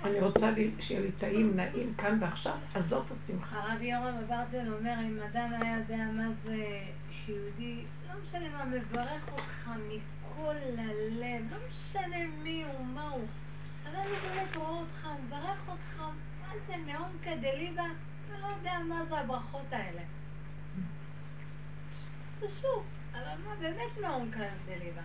[0.04, 3.60] אני רוצה שיהיה לי טעים, נעים, כאן ועכשיו, אז זאת השמחה.
[3.60, 6.82] הרב יורם אברטל אומר, אם אדם היה יודע מה זה
[7.12, 13.26] שיהודי, לא משנה מה, מברך אותך מכל הלב, לא משנה מי הוא, מה הוא.
[13.84, 16.02] אבל הוא באמת רואה אותך, מברך אותך,
[16.41, 17.84] מה זה מעומקא דליבה?
[18.26, 20.02] אתה לא יודע מה זה הברכות האלה.
[22.39, 25.02] פשוט, אבל מה באמת מעומקא דליבה?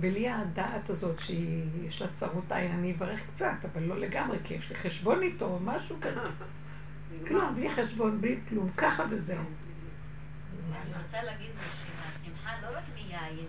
[0.00, 4.70] בלי הדעת הזאת שיש לה צרות עין, אני אברך קצת, אבל לא לגמרי, כי יש
[4.70, 6.20] לי חשבון איתו או משהו כזה.
[7.28, 9.36] כלום, בלי חשבון, בלי כלום, ככה וזהו.
[9.36, 13.46] אני רוצה להגיד שהשמחה לא רק מיין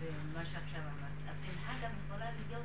[0.00, 2.62] ומה שעכשיו אמרת, השמחה גם יכולה להיות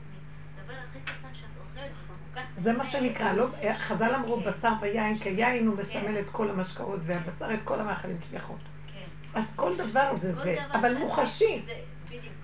[0.56, 2.42] מדבר הכי קטן שאת אוכלת, וכל כך...
[2.58, 3.48] זה מה שנקרא, לא,
[3.80, 4.50] חז"ל אמרו כן.
[4.50, 8.58] בשר ויין, כי יין הוא מסמל את כל המשקאות והבשר את כל המאכלים כביכול.
[8.88, 9.40] כן.
[9.40, 11.91] אז כל דבר זה כל זה, דבר אבל מוחשי, זה-.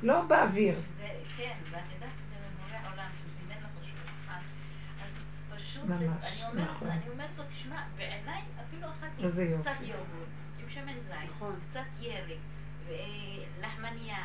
[0.04, 0.76] לא באוויר.
[0.98, 1.08] זה,
[1.38, 4.40] כן, ואת יודעת שזה ממורה עולם, שזימן לך שולחן.
[5.04, 5.10] אז
[5.56, 6.08] פשוט, אני
[6.52, 6.88] אומרת, נכון.
[6.88, 8.88] אני אומרת לו, תשמע, בעיניי אפילו
[9.52, 9.62] יופי.
[9.62, 10.30] קצת יוגורט,
[10.60, 11.56] עם שמן זית, נכון.
[11.72, 12.38] קצת ירק,
[12.88, 14.18] ולחמניה.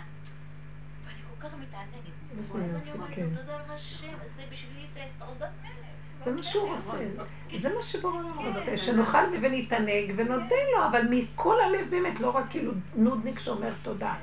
[1.07, 3.23] ואני כל כך מתענגת אז יופי, אני אומרת כן.
[3.23, 6.25] לו, תודה לך השם, זה בשבילי זה סעודת מלך.
[6.25, 8.59] זה מה שהוא סעודת מלך." רוצה, זה מה שבורא העולם כן.
[8.59, 14.15] רוצה, שנאכל ונתענג ונותן לו, אבל מכל הלב באמת, לא רק כאילו נודניק שאומר תודה.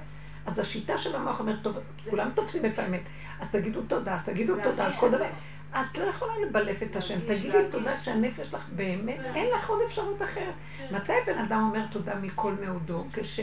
[0.46, 1.78] אז השיטה של המוח אומרת, טוב,
[2.10, 3.02] כולם תופסים איפה האמת,
[3.40, 5.30] אז תגידו תודה, אז תגידו תודה על כל את דבר.
[5.72, 7.58] את לא יכולה לבלף את השם, תגידי.
[7.72, 10.54] תודה שהנפש שלך באמת, אין לך עוד אפשרות אחרת.
[10.92, 13.06] מתי בן אדם אומר תודה מכל מאודו?
[13.14, 13.40] כש...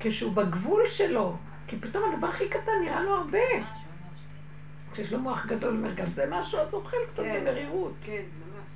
[0.00, 1.36] כשהוא בגבול שלו,
[1.66, 3.38] כי פתאום הדבר הכי קטן נראה לו הרבה.
[4.92, 7.40] כשיש לו מוח גדול, הוא אומר, גם זה משהו, אז אוכל קצת כן.
[7.40, 7.92] במרירות.
[8.04, 8.66] כן, ממש.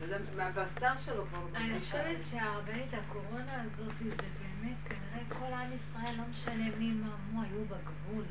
[0.00, 1.38] שזה מהבשר שלו כבר.
[1.54, 7.16] אני חושבת שהרבנית הקורונה הזאת זה באמת כנראה כל עם ישראל, לא משנה מי מה
[7.32, 8.24] מו, היו בגבול.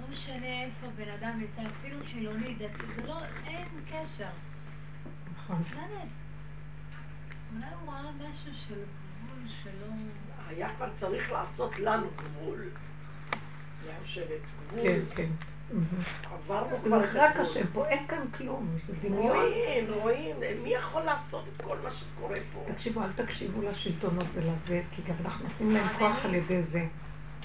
[0.00, 4.28] לא משנה איפה בן אדם נמצא, אפילו חילוני, דתי, זה לא, אין קשר.
[5.36, 5.62] נכון.
[5.76, 5.80] לא.
[7.54, 9.86] אולי הוא ראה משהו של גבול שלא...
[10.48, 12.68] היה כבר צריך לעשות לנו גבול.
[13.82, 14.82] אני חושבת, גבול.
[14.82, 15.28] כן, כן.
[16.32, 17.36] עברנו כבר רק.
[17.36, 19.36] השם פה, אין כאן כלום, זה דמיון.
[19.36, 22.64] רואים, רואים, מי יכול לעשות את כל מה שקורה פה?
[22.72, 26.86] תקשיבו, אל תקשיבו לשלטונות ולזה, כי גם אנחנו נותנים להם כוח על ידי זה.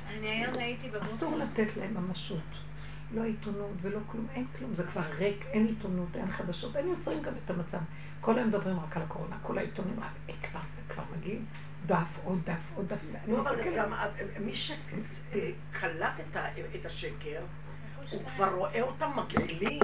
[0.08, 1.06] אני היום הייתי בבוקר.
[1.06, 2.40] אסור לתת להם ממשות.
[3.14, 7.22] לא עיתונות ולא כלום, אין כלום, זה כבר ריק, אין עיתונות, אין חדשות, הם יוצרים
[7.22, 7.78] גם את המצב.
[8.22, 11.40] כל היום מדברים רק על הקורונה, כל העיתונים, אה, כבר זה כבר מגיע,
[11.86, 13.76] דף, עוד דף, עוד דף, אני לא, אבל מסתכלת.
[13.76, 14.08] גם אה,
[14.40, 16.20] מי שקלט
[16.76, 17.40] את השקר,
[18.12, 19.80] הוא כבר רואה אותם מגעילים.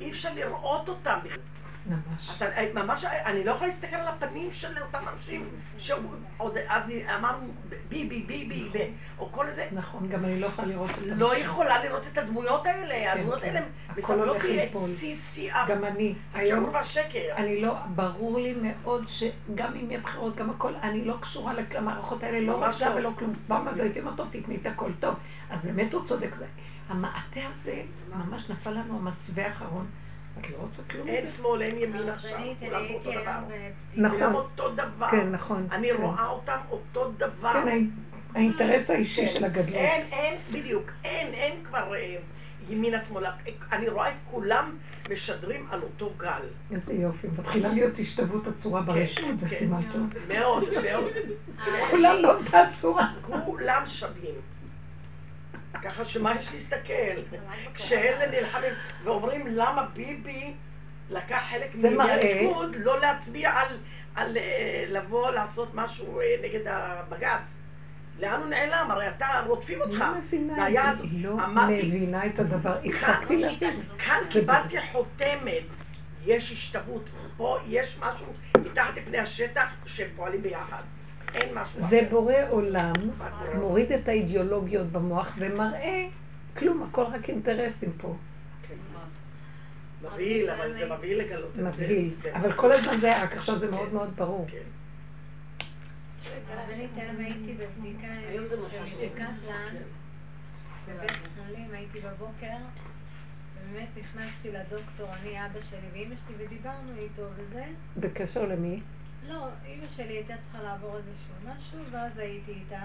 [0.00, 1.38] אי אפשר לראות אותם בכלל.
[1.86, 2.30] ממש.
[2.36, 2.44] אתה,
[2.74, 5.48] ממש, אני לא יכולה להסתכל על הפנים של אותם אנשים
[5.78, 6.82] שעוד אז
[7.18, 7.48] אמרנו
[7.88, 9.68] ביבי, ביבי, ב- או כל זה.
[9.72, 13.48] נכון, גם אני לא יכולה לראות את לא יכולה לראות את הדמויות האלה, הדמויות כן.
[13.48, 13.66] האלה
[13.96, 14.90] מסמלות לי את ליפול.
[14.90, 17.34] שיא שיא גם אני, היום, והשקר.
[17.36, 22.22] אני לא, ברור לי מאוד שגם אם יהיה בחירות, גם הכל, אני לא קשורה למערכות
[22.22, 22.94] האלה, לא רוצה לא.
[22.94, 23.34] ולא כלום.
[23.48, 25.14] פעם אחת הייתי אומרת, טוב, תתני את הכל טוב.
[25.50, 26.30] אז באמת הוא צודק.
[26.88, 27.82] זה- המעטה הזה,
[28.16, 29.86] ממש נפל לנו המסווה האחרון.
[30.40, 31.08] את לא רוצה כלום?
[31.08, 31.26] אין?
[31.36, 33.38] שמאל, אין ימין עכשיו, כולם אותו דבר.
[33.46, 34.02] בבדיקה.
[34.02, 34.18] נכון.
[34.18, 35.10] כולם אותו דבר.
[35.10, 35.66] כן, נכון.
[35.72, 36.02] אני כן.
[36.02, 37.52] רואה אותם אותו דבר.
[37.52, 39.34] כן, האינ- האינטרס האישי כן.
[39.34, 39.68] של הגדלות.
[39.74, 42.16] אין, אין, בדיוק, אין, אין כבר אה,
[42.68, 43.30] ימינה שמאלה.
[43.72, 44.76] אני רואה את כולם
[45.12, 46.42] משדרים על אותו גל.
[46.70, 47.26] איזה יופי.
[47.38, 49.54] מתחילה להיות השתוות הצורה ברשות, זה כן.
[49.56, 50.00] סימן טוב.
[50.28, 51.12] מאוד, מאוד.
[51.90, 53.12] כולם באותה צורה.
[53.44, 54.34] כולם שווים.
[55.82, 57.20] ככה שמה יש להסתכל?
[57.74, 58.72] כשאלה נלחמים
[59.04, 60.54] ואומרים למה ביבי
[61.10, 63.76] לקח חלק מהליכוד לא להצביע על,
[64.14, 67.54] על אה, לבוא לעשות משהו אה, נגד הבג"ץ.
[68.20, 68.90] לאן הוא נעלם?
[68.90, 70.00] הרי אתה, רודפים אותך.
[70.00, 70.90] לא מבינה זה היה.
[70.90, 72.76] אז, היא לא אמרתי- מבינה את הדבר.
[72.84, 73.80] הפסקתי להבין.
[73.98, 75.64] כאן קיבלתי חותמת,
[76.26, 77.02] יש השתוות,
[77.36, 78.26] פה יש משהו
[78.58, 80.82] מתחת לפני השטח שהם פועלים ביחד.
[81.34, 82.00] אין משהו זה.
[82.10, 82.92] בורא עולם,
[83.54, 86.06] מוריד את האידיאולוגיות במוח ומראה
[86.56, 88.16] כלום, הכל רק אינטרסים פה.
[90.02, 91.62] מבהיל, אבל זה מבהיל לגלות את זה.
[91.62, 92.14] מבהיל.
[92.32, 94.46] אבל כל הזמן זה היה, רק עכשיו זה מאוד מאוד ברור.
[94.50, 94.58] כן.
[96.50, 99.06] הרבנית, היום הייתי בבדיקה של.
[99.06, 99.74] בקפלן,
[100.88, 102.56] בבית חולים, הייתי בבוקר,
[103.54, 107.64] ובאמת נכנסתי לדוקטור, אני אבא שלי ואימא שלי, ודיברנו איתו וזה.
[107.96, 108.80] בקשר למי?
[109.28, 112.82] לא, אימא שלי הייתה צריכה לעבור איזשהו משהו, ואז הייתי איתה.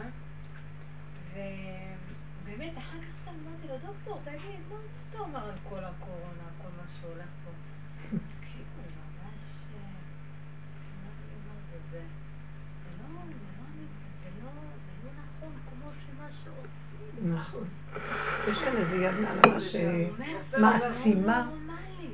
[1.33, 4.75] ובאמת, אחר כך סתם אמרתי לו, דוקטור, תגיד, מה
[5.09, 7.51] אתה אומר על כל הקורונה, כל מה שהולך פה?
[8.39, 9.49] תקשיבו, ממש...
[11.91, 12.01] זה,
[13.01, 14.51] לא,
[15.39, 17.33] נכון כמו שמה שעושים.
[17.33, 17.67] נכון.
[18.49, 19.75] יש כאן איזה יד מעלה ש...
[19.75, 21.37] הוא אומר, זה מעצימה.
[21.37, 22.07] לא נורמלי.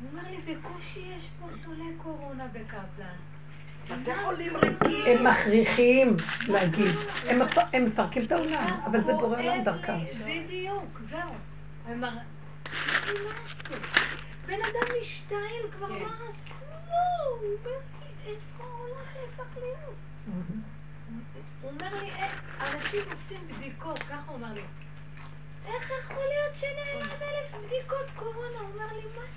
[0.00, 3.16] הוא אומר לי, בקושי יש פה חולי קורונה בקפלן.
[3.90, 5.18] בתי חולים ריקים.
[5.18, 6.16] הם מכריחים
[6.48, 6.94] להגיד.
[7.28, 9.98] הם מפ- הם מפרקים את העולם, אבל זה בורא עולם דרכם.
[10.26, 11.34] בדיוק, זהו.
[11.92, 12.08] אמר.
[14.46, 15.38] בן אדם משתעל
[15.76, 16.04] כבר, כן.
[16.04, 16.76] מה עשו לו?
[17.40, 17.70] הוא אומר
[18.00, 19.94] לי, איפה העולם נהפך להיות?
[21.62, 22.28] הוא אומר לי, "אה,
[22.74, 24.60] אנשים עושים בדיקות, ככה הוא אומר לי.
[25.66, 28.58] איך יכול להיות שנעלם אלף בדיקות קורונה?
[28.60, 28.93] הוא אומר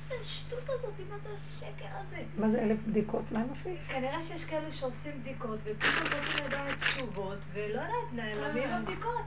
[0.09, 0.93] זה השטות הזאת?
[1.09, 2.17] מה זה השקר הזה?
[2.37, 3.21] מה זה אלף בדיקות?
[3.31, 3.75] מה הם עושים?
[3.87, 9.21] כנראה שיש כאלו שעושים בדיקות ופתאום רוצים לדעת תשובות ולא יודעת, נעלמים הבדיקות.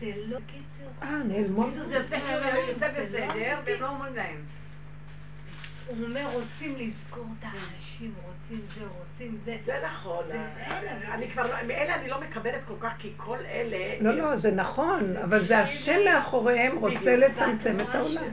[0.00, 0.92] זה לא קיצור.
[1.02, 1.62] אה, נעלמו.
[1.70, 3.58] כאילו זה יוצא לא בסדר.
[3.64, 4.36] והם לא אומרים להם.
[5.86, 9.56] הוא אומר, רוצים לזכור את האנשים, רוצים זה, רוצים זה.
[9.64, 10.24] זה נכון.
[10.28, 10.48] זה.
[11.14, 13.78] אני כבר, לא- מאלה אני לא מקבלת כל כך, כי כל אלה...
[14.00, 17.16] לא, לא, זה נכון, אבל זה השם מאחוריהם רוצה.
[17.16, 18.24] לצמצם את רואה העולם.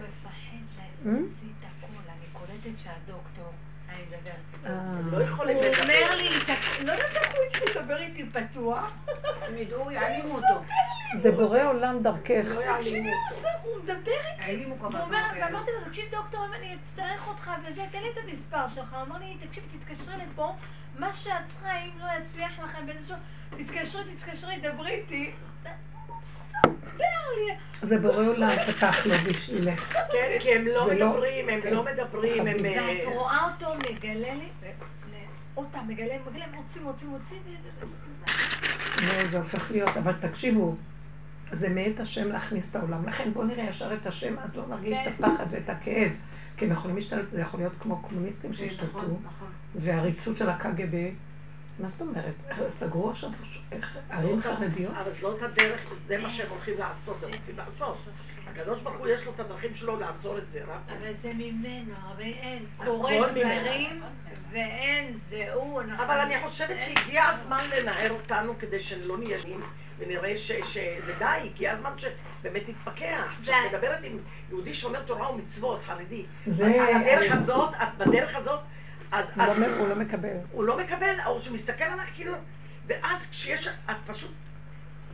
[5.12, 5.82] לא אה, יכולים הוא לדבר.
[5.82, 8.92] אומר לי, "תק- לא יודעת איך הוא התחיל לדבר איתי פתוח.
[9.48, 10.64] הם ידעו, יעלימו אותו.
[11.18, 12.46] זה בורא עולם דרכך.
[12.46, 12.54] לא.
[12.54, 12.62] הוא
[13.64, 13.98] הוא מדבר
[14.32, 14.44] איתי.
[15.00, 15.18] הוא אומר.
[15.42, 18.94] ואמרתי לו, תקשיב דוקטור, אם אני אצטרך אותך וזה, תן לי את המספר שלך.
[18.94, 20.54] הוא אמר לי, תקשיב, תתקשרי לפה,
[21.00, 23.16] מה שאת צריכה, אם לא יצליח לכם באיזשהו...
[23.58, 25.32] תתקשרי, תתקשרי, דברי איתי.
[27.84, 29.94] זה בורא עולם פתח לו בשבילך.
[30.12, 31.74] כן, כי הם לא זה לא- מדברים, הם כן.
[31.74, 32.66] לא מדברים, הם...
[32.66, 34.50] אה, ואת רואה אותו מגלה לי,
[35.54, 37.38] עוד פעם, מגלה, מגלה, מוציא, מוציא, מוציא,
[39.02, 40.76] נו, זה הופך להיות, אבל תקשיבו,
[41.52, 43.08] זה מאת השם להכניס את העולם.
[43.08, 46.12] לכן בואו נראה ישר את השם, אז לא נרגיש את הפחד ואת הכאב.
[46.58, 49.48] כי הם יכולים להשתלט, זה יכול להיות כמו קומוניסטים שהשתלטו, נכון, נכון.
[49.76, 51.10] והעריצות של הקג"ב.
[51.80, 52.34] מה זאת אומרת?
[52.80, 53.30] סגרו עכשיו
[53.72, 54.94] איך- ערים חרדיות?
[55.02, 57.98] אבל זאת הדרך, זה מה שהם הולכים לעשות, הם רוצים לעשות.
[58.52, 60.80] הקדוש ברוך הוא יש לו את הדרכים שלו לעצור את זה, רק.
[60.88, 62.66] אבל זה ממנו, הרבה אין.
[62.80, 63.32] ממנו.
[63.32, 64.02] דברים,
[64.52, 66.04] ואין, זה הוא, אנחנו...
[66.06, 69.38] אבל אני חושבת שהגיע הזמן לנער אותנו כדי שלא נהיה
[70.00, 73.32] ונראה ש- שזה די, הגיע הזמן שבאמת נתפכח.
[73.42, 74.18] כשאת מדברת עם
[74.50, 76.66] יהודי שומר תורה ומצוות, חרדי, זה...
[76.66, 78.60] על הדרך הזאת, את בדרך הזאת,
[79.12, 80.38] אז הוא אז לא- הוא לא מקבל.
[80.52, 82.34] הוא לא מקבל, או שהוא מסתכל עליך כאילו,
[82.88, 84.32] ואז כשיש, את פשוט,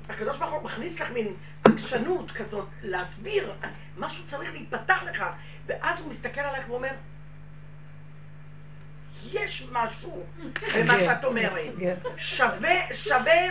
[0.09, 1.33] הקדוש ברוך הוא מכניס לך מין
[1.63, 3.53] עקשנות כזאת להסביר,
[3.97, 5.25] משהו צריך להיפתח לך,
[5.65, 6.91] ואז הוא מסתכל עליך ואומר,
[9.31, 10.25] יש משהו
[10.75, 11.73] במה שאת אומרת.
[12.17, 13.41] שווה, שווה,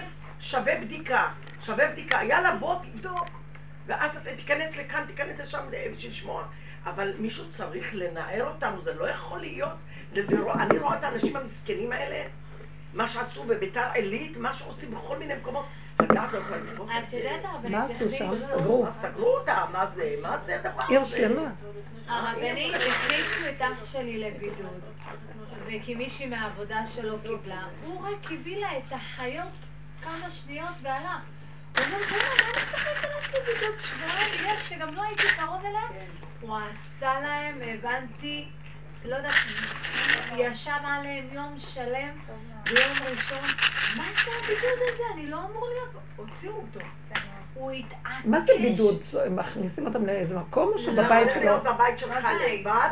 [0.41, 1.29] שווה בדיקה.
[1.61, 2.21] שווה בדיקה.
[2.25, 3.29] יאללה, בוא תבדוק.
[3.87, 6.45] ואז אתה תיכנס לכאן, תיכנס לשם בשביל לשמוע.
[6.85, 9.73] אבל מישהו צריך לנער אותנו, זה לא יכול להיות.
[10.61, 12.29] אני רואה את האנשים המסכנים האלה,
[12.95, 15.67] מה שעשו בביתר עילית, מה שעושים בכל מיני מקומות.
[15.99, 17.17] הדעת לא יכולה לתפוס את את זה.
[17.17, 18.35] יודעת הרבנית, מה עשו שם?
[18.59, 18.87] סגרו.
[18.91, 20.93] סגרו אותה, מה זה, מה זה הדבר הזה?
[20.93, 21.51] עיר שלמה.
[22.09, 24.81] הרבנית הכניסו את אח שלי לבידוד,
[25.67, 29.53] וכי מישהי מהעבודה שלו קיבלה, הוא רק הביא לה את החיות
[30.03, 31.23] כמה שניות והלך.
[31.79, 36.05] הוא אומר, בוא'נה, מה אני צריך להיכנס לבידוד שבועיים בגלל שגם לא הייתי קרוב אליה?
[36.41, 38.49] הוא עשה להם, הבנתי,
[39.05, 39.35] לא יודעת,
[40.37, 42.15] ישב עליהם יום שלם
[42.65, 43.39] ביום ראשון.
[43.97, 45.03] מה זה הבידוד הזה?
[45.15, 45.89] אני לא אמור להיות...
[46.17, 46.81] הוציאו אותו.
[47.55, 48.25] הוא התעקש.
[48.25, 49.03] מה זה בידוד?
[49.27, 51.43] הם מכניסים אותם לאיזה מקום או לא, שבבית צריך שלו?
[51.45, 52.89] להיות בבית שלך לבד.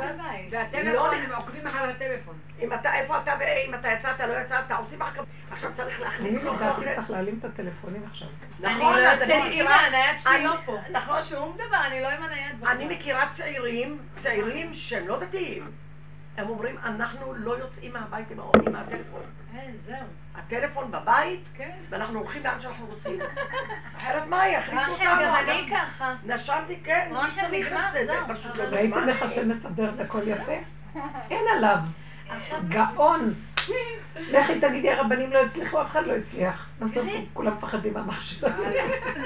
[0.50, 2.34] והטלפון, לא, הם עוקבים אחר הטלפון.
[2.60, 5.22] אם אתה, איפה אתה ואם אתה יצאת, לא יצאת, עושים מעקב.
[5.50, 6.94] עכשיו צריך אני להכניס לו לדעתי אוכל.
[6.94, 8.28] צריך להעלים את הטלפונים עכשיו.
[8.64, 10.76] אני נכון, לא אז יוצאת אני עם הנייד שלי אני- לא פה.
[10.90, 11.22] נכון.
[11.22, 12.68] שום דבר, אני לא עם הנייד בכלל.
[12.72, 15.70] אני מכירה צעירים, צעירים שהם לא דתיים.
[16.40, 19.20] הם אומרים, אנחנו לא יוצאים מהבית עם ההורים, עם הטלפון.
[19.52, 19.96] כן, זהו.
[20.34, 21.70] הטלפון בבית, כן.
[21.90, 23.18] ואנחנו הולכים לאן שאנחנו רוצים.
[23.98, 25.04] אחרת מה, יכניסו אותנו.
[25.04, 26.14] גם אני ככה.
[26.26, 27.10] נשמתי, כן,
[27.50, 28.06] מי צריך את זה?
[28.06, 28.34] זה.
[28.34, 29.12] פשוט לא אבל- ראיתם נורמלי.
[29.12, 30.52] איך השם מסדר את הכל יפה?
[31.30, 31.76] אין עליו.
[32.68, 33.34] גאון.
[34.16, 36.68] לכי תגידי, הרבנים לא הצליחו, אף אחד לא הצליח.
[36.78, 38.20] בסוף כולם מפחדים הזה.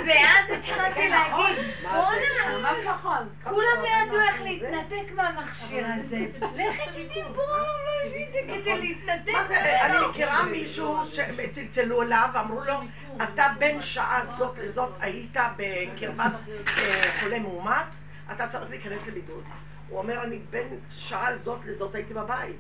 [0.07, 3.29] ואז התחלתי להגיד, מה בואנה, ממש נכון.
[3.45, 6.27] כולם לא ידעו איך להתנתק מהמכשיר הזה.
[6.41, 12.03] לכי תדעי, בואנה, לא הביא את זה כדי להתנתק מה זה, אני מכירה מישהו שצלצלו
[12.03, 12.75] אליו ואמרו לו,
[13.23, 16.33] אתה בין שעה זאת לזאת היית בקרבת
[16.79, 17.87] אה, חולה מאומת,
[18.33, 19.45] אתה צריך להיכנס לבידוד.
[19.89, 22.57] הוא אומר, אני בין שעה זאת לזאת הייתי בבית.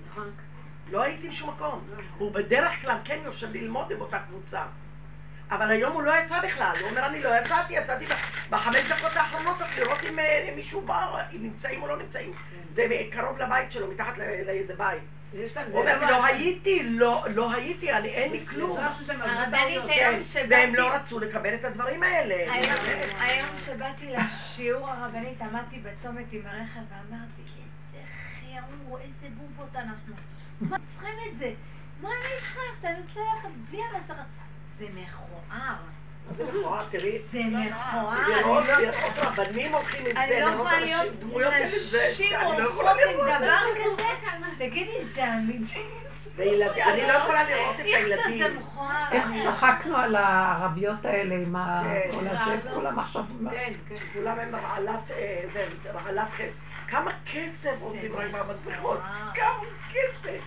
[0.90, 1.84] לא הייתי בשום מקום.
[2.18, 4.62] הוא בדרך כלל כן יושב ללמוד עם אותה קבוצה.
[5.50, 8.04] אבל היום הוא לא יצא בכלל, הוא אומר אני לא יצאתי, יצאתי
[8.50, 12.32] בחמש דקות האחרונות רק לראות אם אה, מישהו בא, אם נמצאים או לא נמצאים.
[12.70, 15.02] זה קרוב לבית שלו, מתחת לאיזה בית.
[15.72, 18.78] הוא אומר, לא הייתי, לא, לא הייתי, אני, אין לי כלום.
[18.78, 20.46] הרבנית כן, היום שבאתי...
[20.50, 22.52] והם לא רצו לקבל את הדברים האלה.
[23.18, 27.42] היום, שבאתי לשיעור הרבנית, עמדתי בצומת עם הרכב ואמרתי,
[27.94, 28.06] איזה
[28.40, 30.14] חירור, איזה בובות אנחנו.
[30.60, 31.52] מה צריכים את זה?
[32.00, 34.22] מה אני צריכה רוצה ללכת בלי המסכה.
[34.78, 35.76] זה מכוער.
[36.36, 37.18] זה מכוער, תראי.
[37.32, 38.28] זה מכוער.
[38.28, 42.68] לראות לא- רבנים הולכים עם זה, לא לראות אנשים, דמויות כאלה, זה, נשים אני לא
[42.68, 43.80] יכולה עם לראות את דבר זה.
[44.30, 44.54] כזה.
[44.58, 45.82] תגידי, זה אמיתי?
[46.38, 48.56] אני לא יכולה לראות את איך זה, זה הילדים.
[48.56, 49.04] מכוער.
[49.12, 51.56] איך צחקנו על הערביות האלה עם.
[51.84, 52.10] כן.
[52.12, 53.22] כל הזה, כולם עכשיו...
[53.50, 53.94] כן, כן.
[54.12, 56.44] כולם הם רעלת, אה, זה, רעלת חן.
[56.88, 58.74] כמה כסף עושים מהמסכות?
[58.78, 58.98] מכוער.
[59.34, 60.40] כמה כסף?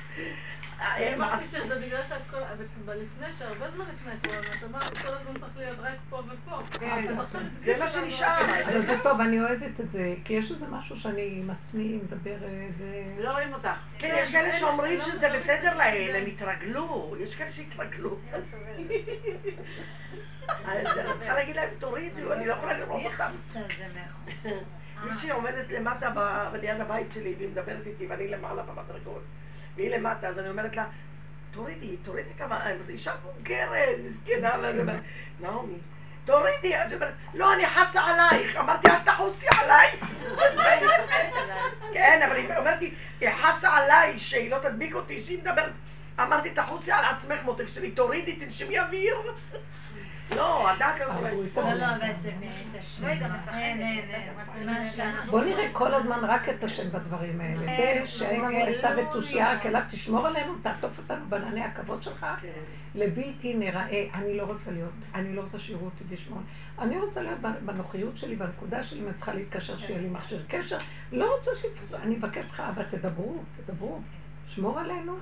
[0.80, 2.38] הם אמרתי עשו- שזה בגלל שאת כל...
[2.86, 6.60] אבל לפני, שהרבה זמן לפני הקורונה, את אמרת כל הזמן צריך להיות רק פה ופה.
[6.80, 7.08] כן.
[7.54, 7.88] זה מה.
[7.88, 8.40] שנשאר.
[8.82, 12.40] זה טוב, אני אוהבת את זה, כי יש איזה משהו שאני עם עצמי מדברת,
[12.78, 13.04] זה...
[13.20, 13.68] לא רואים אותך.
[13.99, 16.18] כן, יש כאלה שאומרים לא שזה בסדר להם, זה.
[16.18, 18.18] הם התרגלו, יש כאלה שהתרגלו.
[18.34, 18.44] אז
[20.98, 23.32] אני צריכה להגיד להם, תורידו, אני לא יכולה לראות אותם.
[25.04, 29.24] מישהי עומדת למטה ב- ליד הבית שלי והיא מדברת איתי ואני למעלה במדרגות
[29.78, 30.86] והיא למטה, אז אני אומרת לה,
[31.52, 34.99] תורידי, תורידי כמה, זו אישה מבוגרת, מסכנה, ואני אומרת,
[35.40, 35.78] נעמי,
[36.26, 39.91] תורידי, אז היא אומרת, לא, אני חסה עלייך, אמרתי, אל תחוסי עליי.
[41.94, 42.91] כן, אבל היא אומרת לי,
[43.22, 45.72] היא חסה עליי שהיא לא תדביק אותי, שהיא מדברת,
[46.20, 49.16] אמרתי, תחוסי על עצמך מותק שלי, תורידי, תנשמי אוויר.
[50.36, 51.64] לא, הדעת לא יכולה הרגו לתפוס.
[51.64, 52.32] לא, לא, אבל זה
[52.82, 53.08] השם.
[53.08, 53.58] לא, מפחדת.
[55.30, 57.66] בוא נראה כל הזמן רק את השם בדברים האלה.
[57.66, 58.90] כן, זה שאין לנו עצה.
[58.98, 62.26] ותושייה, רק אליו תשמור עלינו, תעטוף אותנו בענני הכבוד שלך.
[62.41, 62.48] כן.
[62.95, 66.40] לבלתי נראה, אני לא רוצה להיות, אני לא רוצה שיראו אותי וישמעו.
[66.80, 70.78] אני רוצה להיות בנוחיות שלי, בנקודה שלי, אם אני צריכה להתקשר, שיהיה לי מכשיר קשר.
[71.12, 74.02] לא רוצה שיתפסו, אני מבקש ממך, אבל תדברו, תדברו.
[74.48, 75.14] שמור עלינו,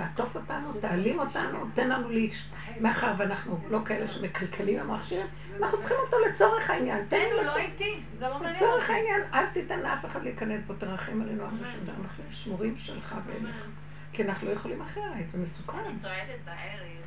[0.00, 2.50] תעטוף אותנו, תעלים אותנו, תן לנו להיש...
[2.80, 5.26] מאחר ואנחנו לא כאלה שמקלקלים עם המכשיר,
[5.58, 7.06] אנחנו צריכים אותו לצורך העניין.
[7.08, 8.00] תן אין, לו לא איתי.
[8.18, 8.90] זה לא מעניין לצורך.
[8.90, 13.68] העניין, אל תיתן לאף אחד להיכנס בו, תרחם עלינו, שם, אנחנו שמורים שלך ואליך.
[14.12, 15.78] כי אנחנו לא יכולים אחרת, זה מסוכן.
[15.78, 17.00] אני צועדת בערב,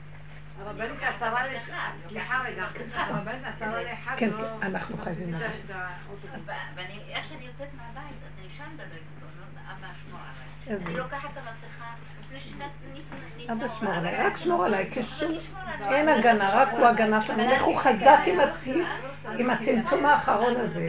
[0.60, 1.70] הרבנית עשרה לש...
[2.08, 4.38] סליחה רגע, הרבנית עשרה לאחד כן, לא...
[4.38, 5.36] כן, אנחנו חייבים.
[5.36, 6.40] עשית את האוטובוס.
[6.46, 10.20] ו- ואני, איך שאני יוצאת מהבית, אז אני שם מדברת איתו, אני אומרת, אבא, שמור
[10.68, 10.86] עליי.
[10.86, 11.94] אני לוקחת את המסכה.
[13.52, 15.32] אבא שמור עליי, רק שמור עליי, כשום...
[15.82, 15.96] עליי.
[15.96, 17.42] אין הגנה, רק הוא הגנה שלנו.
[17.44, 18.20] איך הוא חזק
[19.38, 20.88] עם הצמצום האחרון הזה.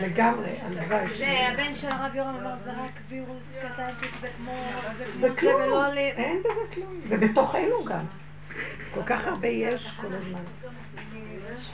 [0.00, 1.18] לגמרי, הלוואי.
[1.18, 1.48] זה.
[1.52, 4.52] הבן של הרב יורם אמר, זה רק וירוס קטנצ'יק, זה כמו...
[5.18, 5.96] זה ולא כלום.
[5.96, 7.00] אין בזה כלום.
[7.06, 8.04] זה בתוכנו גם.
[8.94, 10.40] כל כך הרבה יש כל הזמן.
[11.52, 11.70] יש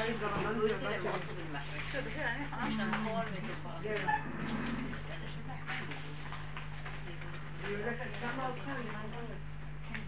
[0.00, 1.56] אנשים שקיבלו את זה והם מאוד סובלים
[7.68, 8.88] 有的看，感冒看什么？
[9.88, 10.00] 看，